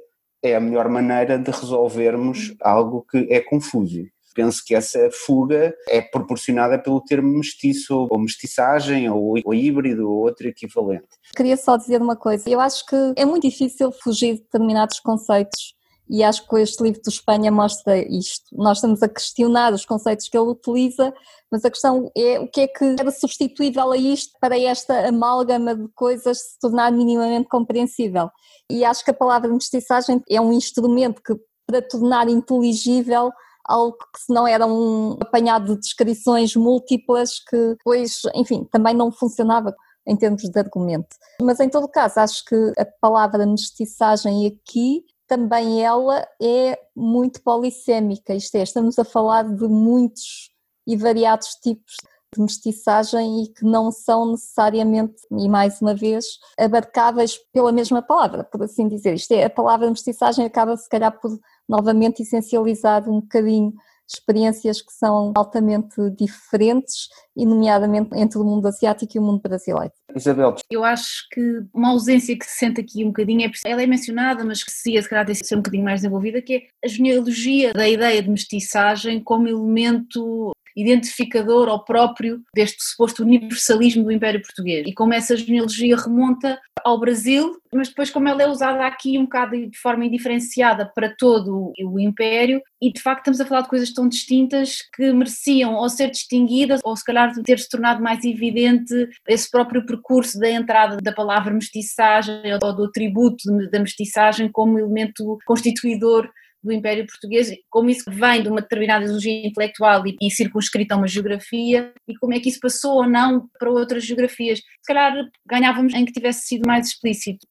é 0.42 0.54
a 0.54 0.60
melhor 0.60 0.90
maneira 0.90 1.38
de 1.38 1.50
resolvermos 1.50 2.54
algo 2.60 3.06
que 3.10 3.26
é 3.30 3.40
confuso. 3.40 4.04
Penso 4.34 4.62
que 4.62 4.74
essa 4.74 5.08
fuga 5.10 5.74
é 5.88 6.02
proporcionada 6.02 6.78
pelo 6.78 7.00
termo 7.00 7.38
mestiço, 7.38 8.06
ou 8.10 8.18
mestiçagem, 8.18 9.08
ou, 9.08 9.36
ou 9.42 9.54
híbrido, 9.54 10.10
ou 10.10 10.24
outro 10.24 10.46
equivalente. 10.46 11.06
Queria 11.34 11.56
só 11.56 11.76
dizer 11.76 12.02
uma 12.02 12.16
coisa. 12.16 12.50
Eu 12.50 12.60
acho 12.60 12.84
que 12.84 12.96
é 13.16 13.24
muito 13.24 13.48
difícil 13.48 13.90
fugir 13.92 14.34
de 14.34 14.40
determinados 14.40 15.00
conceitos 15.00 15.74
e 16.08 16.22
acho 16.22 16.46
que 16.46 16.56
este 16.56 16.82
livro 16.82 17.00
de 17.00 17.08
Espanha 17.08 17.50
mostra 17.50 17.98
isto. 17.98 18.44
Nós 18.52 18.78
estamos 18.78 19.02
a 19.02 19.08
questionar 19.08 19.72
os 19.72 19.86
conceitos 19.86 20.28
que 20.28 20.36
ele 20.36 20.50
utiliza, 20.50 21.12
mas 21.50 21.64
a 21.64 21.70
questão 21.70 22.10
é 22.16 22.38
o 22.38 22.48
que 22.48 22.62
é 22.62 22.68
que 22.68 22.96
era 22.98 23.10
substituível 23.10 23.92
a 23.92 23.96
isto 23.96 24.32
para 24.40 24.58
esta 24.58 25.08
amálgama 25.08 25.74
de 25.74 25.88
coisas 25.94 26.38
se 26.38 26.58
tornar 26.60 26.92
minimamente 26.92 27.48
compreensível. 27.48 28.30
E 28.70 28.84
acho 28.84 29.04
que 29.04 29.10
a 29.10 29.14
palavra 29.14 29.48
mestiçagem 29.48 30.22
é 30.28 30.40
um 30.40 30.52
instrumento 30.52 31.22
que, 31.22 31.34
para 31.66 31.80
tornar 31.80 32.28
inteligível 32.28 33.30
algo 33.66 33.96
que 33.96 34.20
se 34.20 34.32
não 34.32 34.46
era 34.46 34.66
um 34.66 35.16
apanhado 35.20 35.74
de 35.74 35.80
descrições 35.80 36.54
múltiplas 36.54 37.38
que 37.38 37.56
depois, 37.78 38.20
enfim, 38.34 38.68
também 38.70 38.94
não 38.94 39.10
funcionava 39.10 39.74
em 40.06 40.14
termos 40.14 40.42
de 40.42 40.58
argumento. 40.58 41.16
Mas 41.40 41.60
em 41.60 41.68
todo 41.70 41.88
caso, 41.88 42.20
acho 42.20 42.44
que 42.44 42.72
a 42.78 42.84
palavra 43.00 43.46
mestiçagem 43.46 44.46
aqui 44.46 45.02
também 45.26 45.82
ela 45.82 46.26
é 46.40 46.78
muito 46.94 47.42
polissémica, 47.42 48.34
isto 48.34 48.54
é, 48.56 48.62
estamos 48.62 48.98
a 48.98 49.04
falar 49.04 49.44
de 49.44 49.66
muitos 49.66 50.50
e 50.86 50.96
variados 50.96 51.54
tipos 51.62 51.94
de 52.34 52.42
mestiçagem 52.42 53.44
e 53.44 53.48
que 53.48 53.64
não 53.64 53.90
são 53.90 54.32
necessariamente, 54.32 55.14
e 55.30 55.48
mais 55.48 55.80
uma 55.80 55.94
vez, 55.94 56.24
abarcáveis 56.58 57.38
pela 57.52 57.72
mesma 57.72 58.02
palavra, 58.02 58.44
por 58.44 58.62
assim 58.62 58.88
dizer. 58.88 59.14
Isto 59.14 59.32
é, 59.32 59.44
a 59.44 59.50
palavra 59.50 59.88
mestiçagem 59.88 60.44
acaba 60.44 60.76
se 60.76 60.88
calhar 60.88 61.18
por 61.18 61.38
novamente 61.68 62.22
essencializar 62.22 63.08
um 63.08 63.20
bocadinho 63.20 63.72
experiências 64.08 64.80
que 64.80 64.92
são 64.92 65.32
altamente 65.34 66.10
diferentes, 66.18 67.08
e 67.36 67.44
nomeadamente 67.44 68.10
entre 68.14 68.38
o 68.38 68.44
mundo 68.44 68.66
asiático 68.66 69.12
e 69.14 69.18
o 69.18 69.22
mundo 69.22 69.40
brasileiro. 69.40 69.92
Isabel. 70.14 70.54
Eu 70.70 70.84
acho 70.84 71.26
que 71.32 71.40
uma 71.72 71.90
ausência 71.90 72.38
que 72.38 72.44
se 72.44 72.58
sente 72.58 72.80
aqui 72.80 73.04
um 73.04 73.08
bocadinho, 73.08 73.46
é, 73.46 73.50
ela 73.64 73.82
é 73.82 73.86
mencionada, 73.86 74.44
mas 74.44 74.62
que 74.62 74.70
se 74.70 75.00
se 75.02 75.08
calhar 75.08 75.26
tem 75.26 75.34
que 75.34 75.46
ser 75.46 75.56
um 75.56 75.58
bocadinho 75.58 75.84
mais 75.84 76.00
desenvolvida, 76.00 76.40
que 76.40 76.54
é 76.54 76.62
a 76.84 76.88
genealogia 76.88 77.72
da 77.72 77.88
ideia 77.88 78.22
de 78.22 78.30
mestiçagem 78.30 79.22
como 79.22 79.48
elemento 79.48 80.52
identificador 80.76 81.68
ou 81.68 81.84
próprio 81.84 82.42
deste 82.54 82.82
suposto 82.82 83.22
universalismo 83.22 84.04
do 84.04 84.12
Império 84.12 84.42
Português. 84.42 84.86
E 84.86 84.92
como 84.92 85.14
essa 85.14 85.36
genealogia 85.36 85.96
remonta 85.96 86.58
ao 86.84 86.98
Brasil, 86.98 87.56
mas 87.72 87.88
depois 87.88 88.10
como 88.10 88.28
ela 88.28 88.42
é 88.42 88.48
usada 88.48 88.86
aqui 88.86 89.18
um 89.18 89.24
bocado 89.24 89.56
de 89.56 89.78
forma 89.78 90.04
indiferenciada 90.04 90.90
para 90.94 91.14
todo 91.16 91.72
o 91.80 91.98
Império 91.98 92.60
e 92.80 92.92
de 92.92 93.00
facto 93.00 93.20
estamos 93.20 93.40
a 93.40 93.46
falar 93.46 93.62
de 93.62 93.68
coisas 93.68 93.92
tão 93.92 94.08
distintas 94.08 94.78
que 94.94 95.12
mereciam 95.12 95.74
ou 95.74 95.88
ser 95.88 96.10
distinguidas 96.10 96.80
ou 96.84 96.94
se 96.94 97.04
calhar 97.04 97.32
ter-se 97.42 97.68
tornado 97.68 98.02
mais 98.02 98.22
evidente 98.24 99.08
esse 99.26 99.50
próprio 99.50 99.86
percurso 99.86 100.38
da 100.38 100.50
entrada 100.50 100.98
da 101.02 101.12
palavra 101.12 101.54
mestiçagem 101.54 102.42
ou 102.62 102.74
do 102.74 102.84
atributo 102.84 103.44
da 103.70 103.80
mestiçagem 103.80 104.50
como 104.50 104.78
elemento 104.78 105.38
constituidor 105.46 106.30
do 106.64 106.72
Império 106.72 107.06
Português, 107.06 107.50
como 107.68 107.90
isso 107.90 108.10
vem 108.10 108.42
de 108.42 108.48
uma 108.48 108.62
determinada 108.62 109.04
ideologia 109.04 109.46
intelectual 109.46 110.06
e, 110.06 110.16
e 110.20 110.30
circunscrita 110.30 110.94
a 110.94 110.98
uma 110.98 111.06
geografia, 111.06 111.92
e 112.08 112.16
como 112.16 112.32
é 112.32 112.40
que 112.40 112.48
isso 112.48 112.58
passou 112.58 112.96
ou 112.96 113.08
não 113.08 113.48
para 113.58 113.70
outras 113.70 114.04
geografias. 114.04 114.58
Se 114.58 114.86
calhar 114.86 115.12
ganhávamos 115.46 115.92
em 115.92 116.04
que 116.04 116.12
tivesse 116.12 116.46
sido 116.46 116.66
mais 116.66 116.88
explícito. 116.88 117.46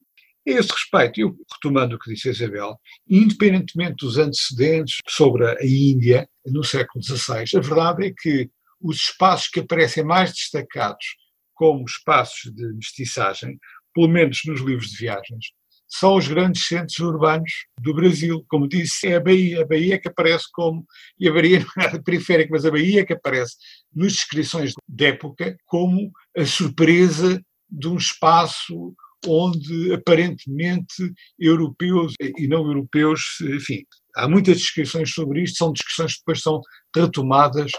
A 0.45 0.51
esse 0.51 0.71
respeito, 0.71 1.21
eu 1.21 1.37
retomando 1.53 1.95
o 1.95 1.99
que 1.99 2.11
disse 2.11 2.27
a 2.27 2.31
Isabel, 2.31 2.77
independentemente 3.07 3.95
dos 4.05 4.17
antecedentes 4.17 4.97
sobre 5.07 5.47
a 5.47 5.55
Índia 5.63 6.27
no 6.45 6.63
século 6.63 7.01
XVI, 7.01 7.45
a 7.55 7.61
verdade 7.61 8.07
é 8.07 8.13
que 8.17 8.49
os 8.81 8.97
espaços 8.97 9.47
que 9.47 9.61
aparecem 9.61 10.03
mais 10.03 10.33
destacados 10.33 11.15
como 11.53 11.85
espaços 11.85 12.51
de 12.53 12.73
mestiçagem, 12.73 13.57
pelo 13.93 14.09
menos 14.09 14.41
nos 14.45 14.59
livros 14.59 14.89
de 14.89 14.97
viagens, 14.97 15.53
são 15.99 16.15
os 16.15 16.27
grandes 16.27 16.65
centros 16.65 16.97
urbanos 16.99 17.51
do 17.79 17.93
Brasil. 17.93 18.43
Como 18.47 18.67
disse, 18.67 19.07
é 19.07 19.17
a 19.17 19.19
Bahia. 19.19 19.61
A 19.61 19.67
Bahia 19.67 19.99
que 19.99 20.07
aparece 20.07 20.45
como, 20.51 20.85
e 21.19 21.27
a 21.27 21.31
Bahia 21.31 21.59
não 21.77 21.83
é 21.83 21.85
nada 21.85 22.03
periférica, 22.03 22.49
mas 22.51 22.65
a 22.65 22.71
Bahia 22.71 23.05
que 23.05 23.13
aparece 23.13 23.55
nas 23.95 24.13
descrições 24.13 24.73
de 24.87 25.05
época 25.05 25.55
como 25.65 26.11
a 26.35 26.45
surpresa 26.45 27.39
de 27.69 27.87
um 27.87 27.97
espaço 27.97 28.95
onde 29.25 29.93
aparentemente 29.93 31.13
europeus 31.39 32.13
e 32.19 32.47
não 32.47 32.65
europeus, 32.65 33.21
enfim, 33.41 33.85
há 34.15 34.27
muitas 34.27 34.57
descrições 34.57 35.13
sobre 35.13 35.43
isto, 35.43 35.57
são 35.57 35.71
descrições 35.71 36.13
que 36.13 36.19
depois 36.19 36.41
são 36.41 36.59
retomadas 36.95 37.71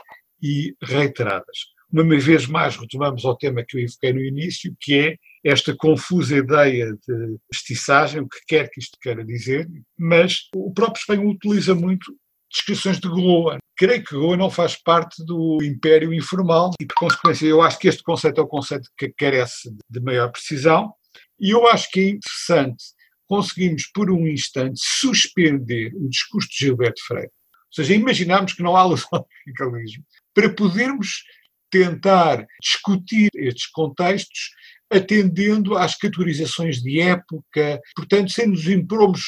e 0.43 0.75
reiteradas. 0.83 1.75
Uma 1.93 2.19
vez 2.19 2.47
mais 2.47 2.77
retomamos 2.77 3.25
ao 3.25 3.37
tema 3.37 3.65
que 3.67 3.77
eu 3.77 3.83
evoquei 3.83 4.13
no 4.13 4.25
início, 4.25 4.75
que 4.81 4.95
é 4.95 5.17
esta 5.45 5.77
confusa 5.77 6.37
ideia 6.37 6.93
de 7.07 7.37
mestiçagem, 7.53 8.23
o 8.23 8.29
que 8.29 8.39
quer 8.49 8.71
que 8.71 8.81
isto 8.81 8.99
queira 9.01 9.25
dizer, 9.25 9.69
mas 9.99 10.49
o 10.55 10.73
próprio 10.73 11.01
espanhol 11.01 11.31
utiliza 11.31 11.75
muito 11.75 12.17
descrições 12.51 12.99
de 12.99 13.09
Goa. 13.09 13.59
Creio 13.77 14.03
que 14.03 14.15
Goa 14.15 14.37
não 14.37 14.49
faz 14.49 14.77
parte 14.77 15.23
do 15.25 15.59
império 15.63 16.15
informal 16.15 16.71
e, 16.81 16.87
por 16.87 16.95
consequência, 16.95 17.47
eu 17.47 17.61
acho 17.61 17.79
que 17.79 17.89
este 17.89 18.03
conceito 18.03 18.41
é 18.41 18.45
o 18.45 18.49
conceito 18.49 18.89
que 18.97 19.09
carece 19.09 19.75
de 19.91 20.01
maior 20.01 20.31
precisão 20.31 20.93
e 21.39 21.51
eu 21.51 21.67
acho 21.69 21.91
que 21.91 22.01
é 22.01 22.09
interessante 22.11 22.85
conseguirmos, 23.27 23.91
por 23.93 24.11
um 24.11 24.27
instante, 24.27 24.81
suspender 24.83 25.93
o 25.95 26.09
discurso 26.09 26.49
de 26.49 26.57
Gilberto 26.57 27.05
Freire. 27.07 27.29
Ou 27.29 27.75
seja, 27.75 27.95
imaginarmos 27.95 28.53
que 28.53 28.63
não 28.63 28.77
há 28.77 28.85
lusofocalismo 28.85 30.05
para 30.33 30.49
podermos 30.55 31.25
tentar 31.71 32.47
discutir 32.63 33.29
estes 33.35 33.67
contextos 33.67 34.51
atendendo 34.95 35.77
às 35.77 35.97
categorizações 35.97 36.81
de 36.81 37.01
época, 37.01 37.81
portanto, 37.97 38.31
sem 38.31 38.47
nos 38.47 38.69
impormos 38.69 39.23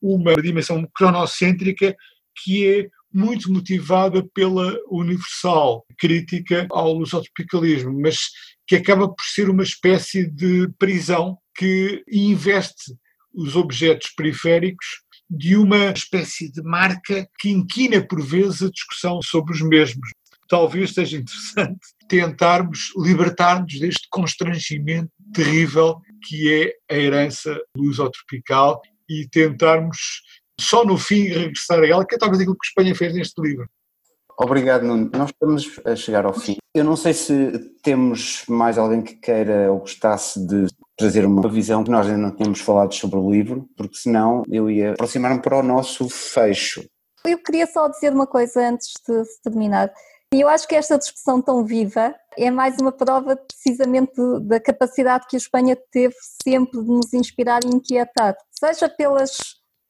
uma 0.00 0.34
dimensão 0.34 0.88
cronocêntrica 0.94 1.94
que 2.42 2.66
é 2.66 2.88
muito 3.12 3.52
motivada 3.52 4.26
pela 4.34 4.74
universal 4.88 5.84
crítica 5.98 6.66
ao 6.70 6.92
lusotropicalismo, 6.92 7.92
mas 8.00 8.16
que 8.66 8.76
acaba 8.76 9.08
por 9.08 9.24
ser 9.24 9.50
uma 9.50 9.64
espécie 9.64 10.30
de 10.30 10.68
prisão 10.78 11.36
que 11.56 12.02
investe 12.10 12.94
os 13.34 13.56
objetos 13.56 14.10
periféricos 14.16 14.86
de 15.28 15.56
uma 15.56 15.90
espécie 15.92 16.50
de 16.50 16.62
marca 16.62 17.28
que 17.38 17.50
inquina 17.50 18.00
por 18.00 18.24
vezes 18.24 18.62
a 18.62 18.70
discussão 18.70 19.20
sobre 19.22 19.52
os 19.52 19.60
mesmos 19.60 20.08
talvez 20.50 20.92
seja 20.92 21.16
interessante 21.16 21.78
tentarmos 22.08 22.92
libertar-nos 22.98 23.78
deste 23.78 24.08
constrangimento 24.10 25.10
terrível 25.32 26.00
que 26.26 26.52
é 26.52 26.94
a 26.94 26.98
herança 26.98 27.56
lusotropical 27.76 28.82
e 29.08 29.26
tentarmos 29.28 30.20
só 30.60 30.84
no 30.84 30.98
fim 30.98 31.28
regressar 31.28 31.78
a 31.80 31.86
ela, 31.86 32.04
que 32.04 32.16
é 32.16 32.18
talvez 32.18 32.40
aquilo 32.40 32.56
que 32.56 32.66
a 32.66 32.68
Espanha 32.68 32.94
fez 32.94 33.14
neste 33.14 33.40
livro. 33.40 33.66
Obrigado, 34.38 34.84
Nuno. 34.84 35.10
Nós 35.14 35.30
estamos 35.30 35.80
a 35.84 35.94
chegar 35.94 36.24
ao 36.24 36.34
fim. 36.34 36.56
Eu 36.74 36.84
não 36.84 36.96
sei 36.96 37.12
se 37.14 37.58
temos 37.82 38.44
mais 38.48 38.76
alguém 38.76 39.02
que 39.02 39.14
queira 39.14 39.70
ou 39.70 39.80
gostasse 39.80 40.44
de 40.46 40.66
trazer 40.96 41.24
uma 41.24 41.48
visão 41.48 41.84
que 41.84 41.90
nós 41.90 42.06
ainda 42.06 42.18
não 42.18 42.34
tínhamos 42.34 42.60
falado 42.60 42.94
sobre 42.94 43.18
o 43.18 43.30
livro, 43.30 43.68
porque 43.76 43.96
senão 43.96 44.42
eu 44.50 44.70
ia 44.70 44.92
aproximar-me 44.92 45.40
para 45.40 45.58
o 45.58 45.62
nosso 45.62 46.08
fecho. 46.08 46.84
Eu 47.24 47.38
queria 47.38 47.66
só 47.66 47.86
dizer 47.88 48.12
uma 48.12 48.26
coisa 48.26 48.68
antes 48.68 48.92
de 49.06 49.22
terminar. 49.42 49.92
E 50.32 50.42
eu 50.42 50.48
acho 50.48 50.68
que 50.68 50.76
esta 50.76 50.96
discussão 50.96 51.42
tão 51.42 51.64
viva 51.64 52.14
é 52.38 52.52
mais 52.52 52.78
uma 52.78 52.92
prova 52.92 53.36
precisamente 53.36 54.14
da 54.42 54.60
capacidade 54.60 55.26
que 55.28 55.34
a 55.34 55.38
Espanha 55.38 55.76
teve 55.90 56.14
sempre 56.46 56.80
de 56.80 56.88
nos 56.88 57.12
inspirar 57.12 57.60
e 57.64 57.68
inquietar, 57.68 58.36
seja 58.52 58.88
pelas 58.88 59.36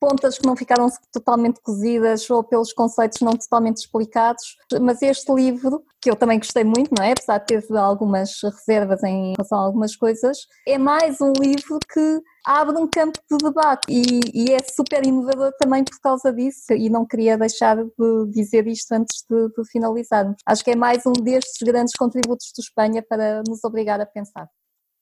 pontas 0.00 0.38
que 0.38 0.46
não 0.46 0.56
ficaram 0.56 0.88
totalmente 1.12 1.60
cozidas 1.60 2.28
ou 2.30 2.42
pelos 2.42 2.72
conceitos 2.72 3.20
não 3.20 3.32
totalmente 3.32 3.76
explicados, 3.76 4.56
mas 4.80 5.02
este 5.02 5.30
livro, 5.30 5.84
que 6.00 6.10
eu 6.10 6.16
também 6.16 6.38
gostei 6.38 6.64
muito, 6.64 6.90
não 6.96 7.04
é? 7.04 7.12
Apesar 7.12 7.36
de 7.36 7.44
ter 7.44 7.76
algumas 7.76 8.40
reservas 8.42 9.02
em 9.04 9.34
relação 9.36 9.58
a 9.58 9.62
algumas 9.62 9.94
coisas, 9.94 10.38
é 10.66 10.78
mais 10.78 11.20
um 11.20 11.34
livro 11.34 11.78
que 11.92 12.22
abre 12.44 12.76
um 12.78 12.88
campo 12.88 13.18
de 13.30 13.36
debate 13.38 13.86
e, 13.88 14.20
e, 14.34 14.52
é 14.52 14.58
super 14.60 15.04
inovador 15.06 15.52
também 15.58 15.84
por 15.84 15.98
causa 16.00 16.32
disso 16.32 16.72
e 16.72 16.88
não 16.88 17.06
queria 17.06 17.36
deixar 17.36 17.76
de 17.76 18.26
dizer 18.30 18.66
isto 18.66 18.92
antes 18.92 19.24
de, 19.28 19.48
de 19.48 19.70
finalizarmos. 19.70 20.36
Acho 20.46 20.64
que 20.64 20.70
é 20.70 20.76
mais 20.76 21.04
um 21.06 21.12
destes 21.12 21.62
grandes 21.62 21.94
contributos 21.94 22.52
de 22.54 22.62
Espanha 22.62 23.02
para 23.02 23.42
nos 23.46 23.62
obrigar 23.64 24.00
a 24.00 24.06
pensar. 24.06 24.48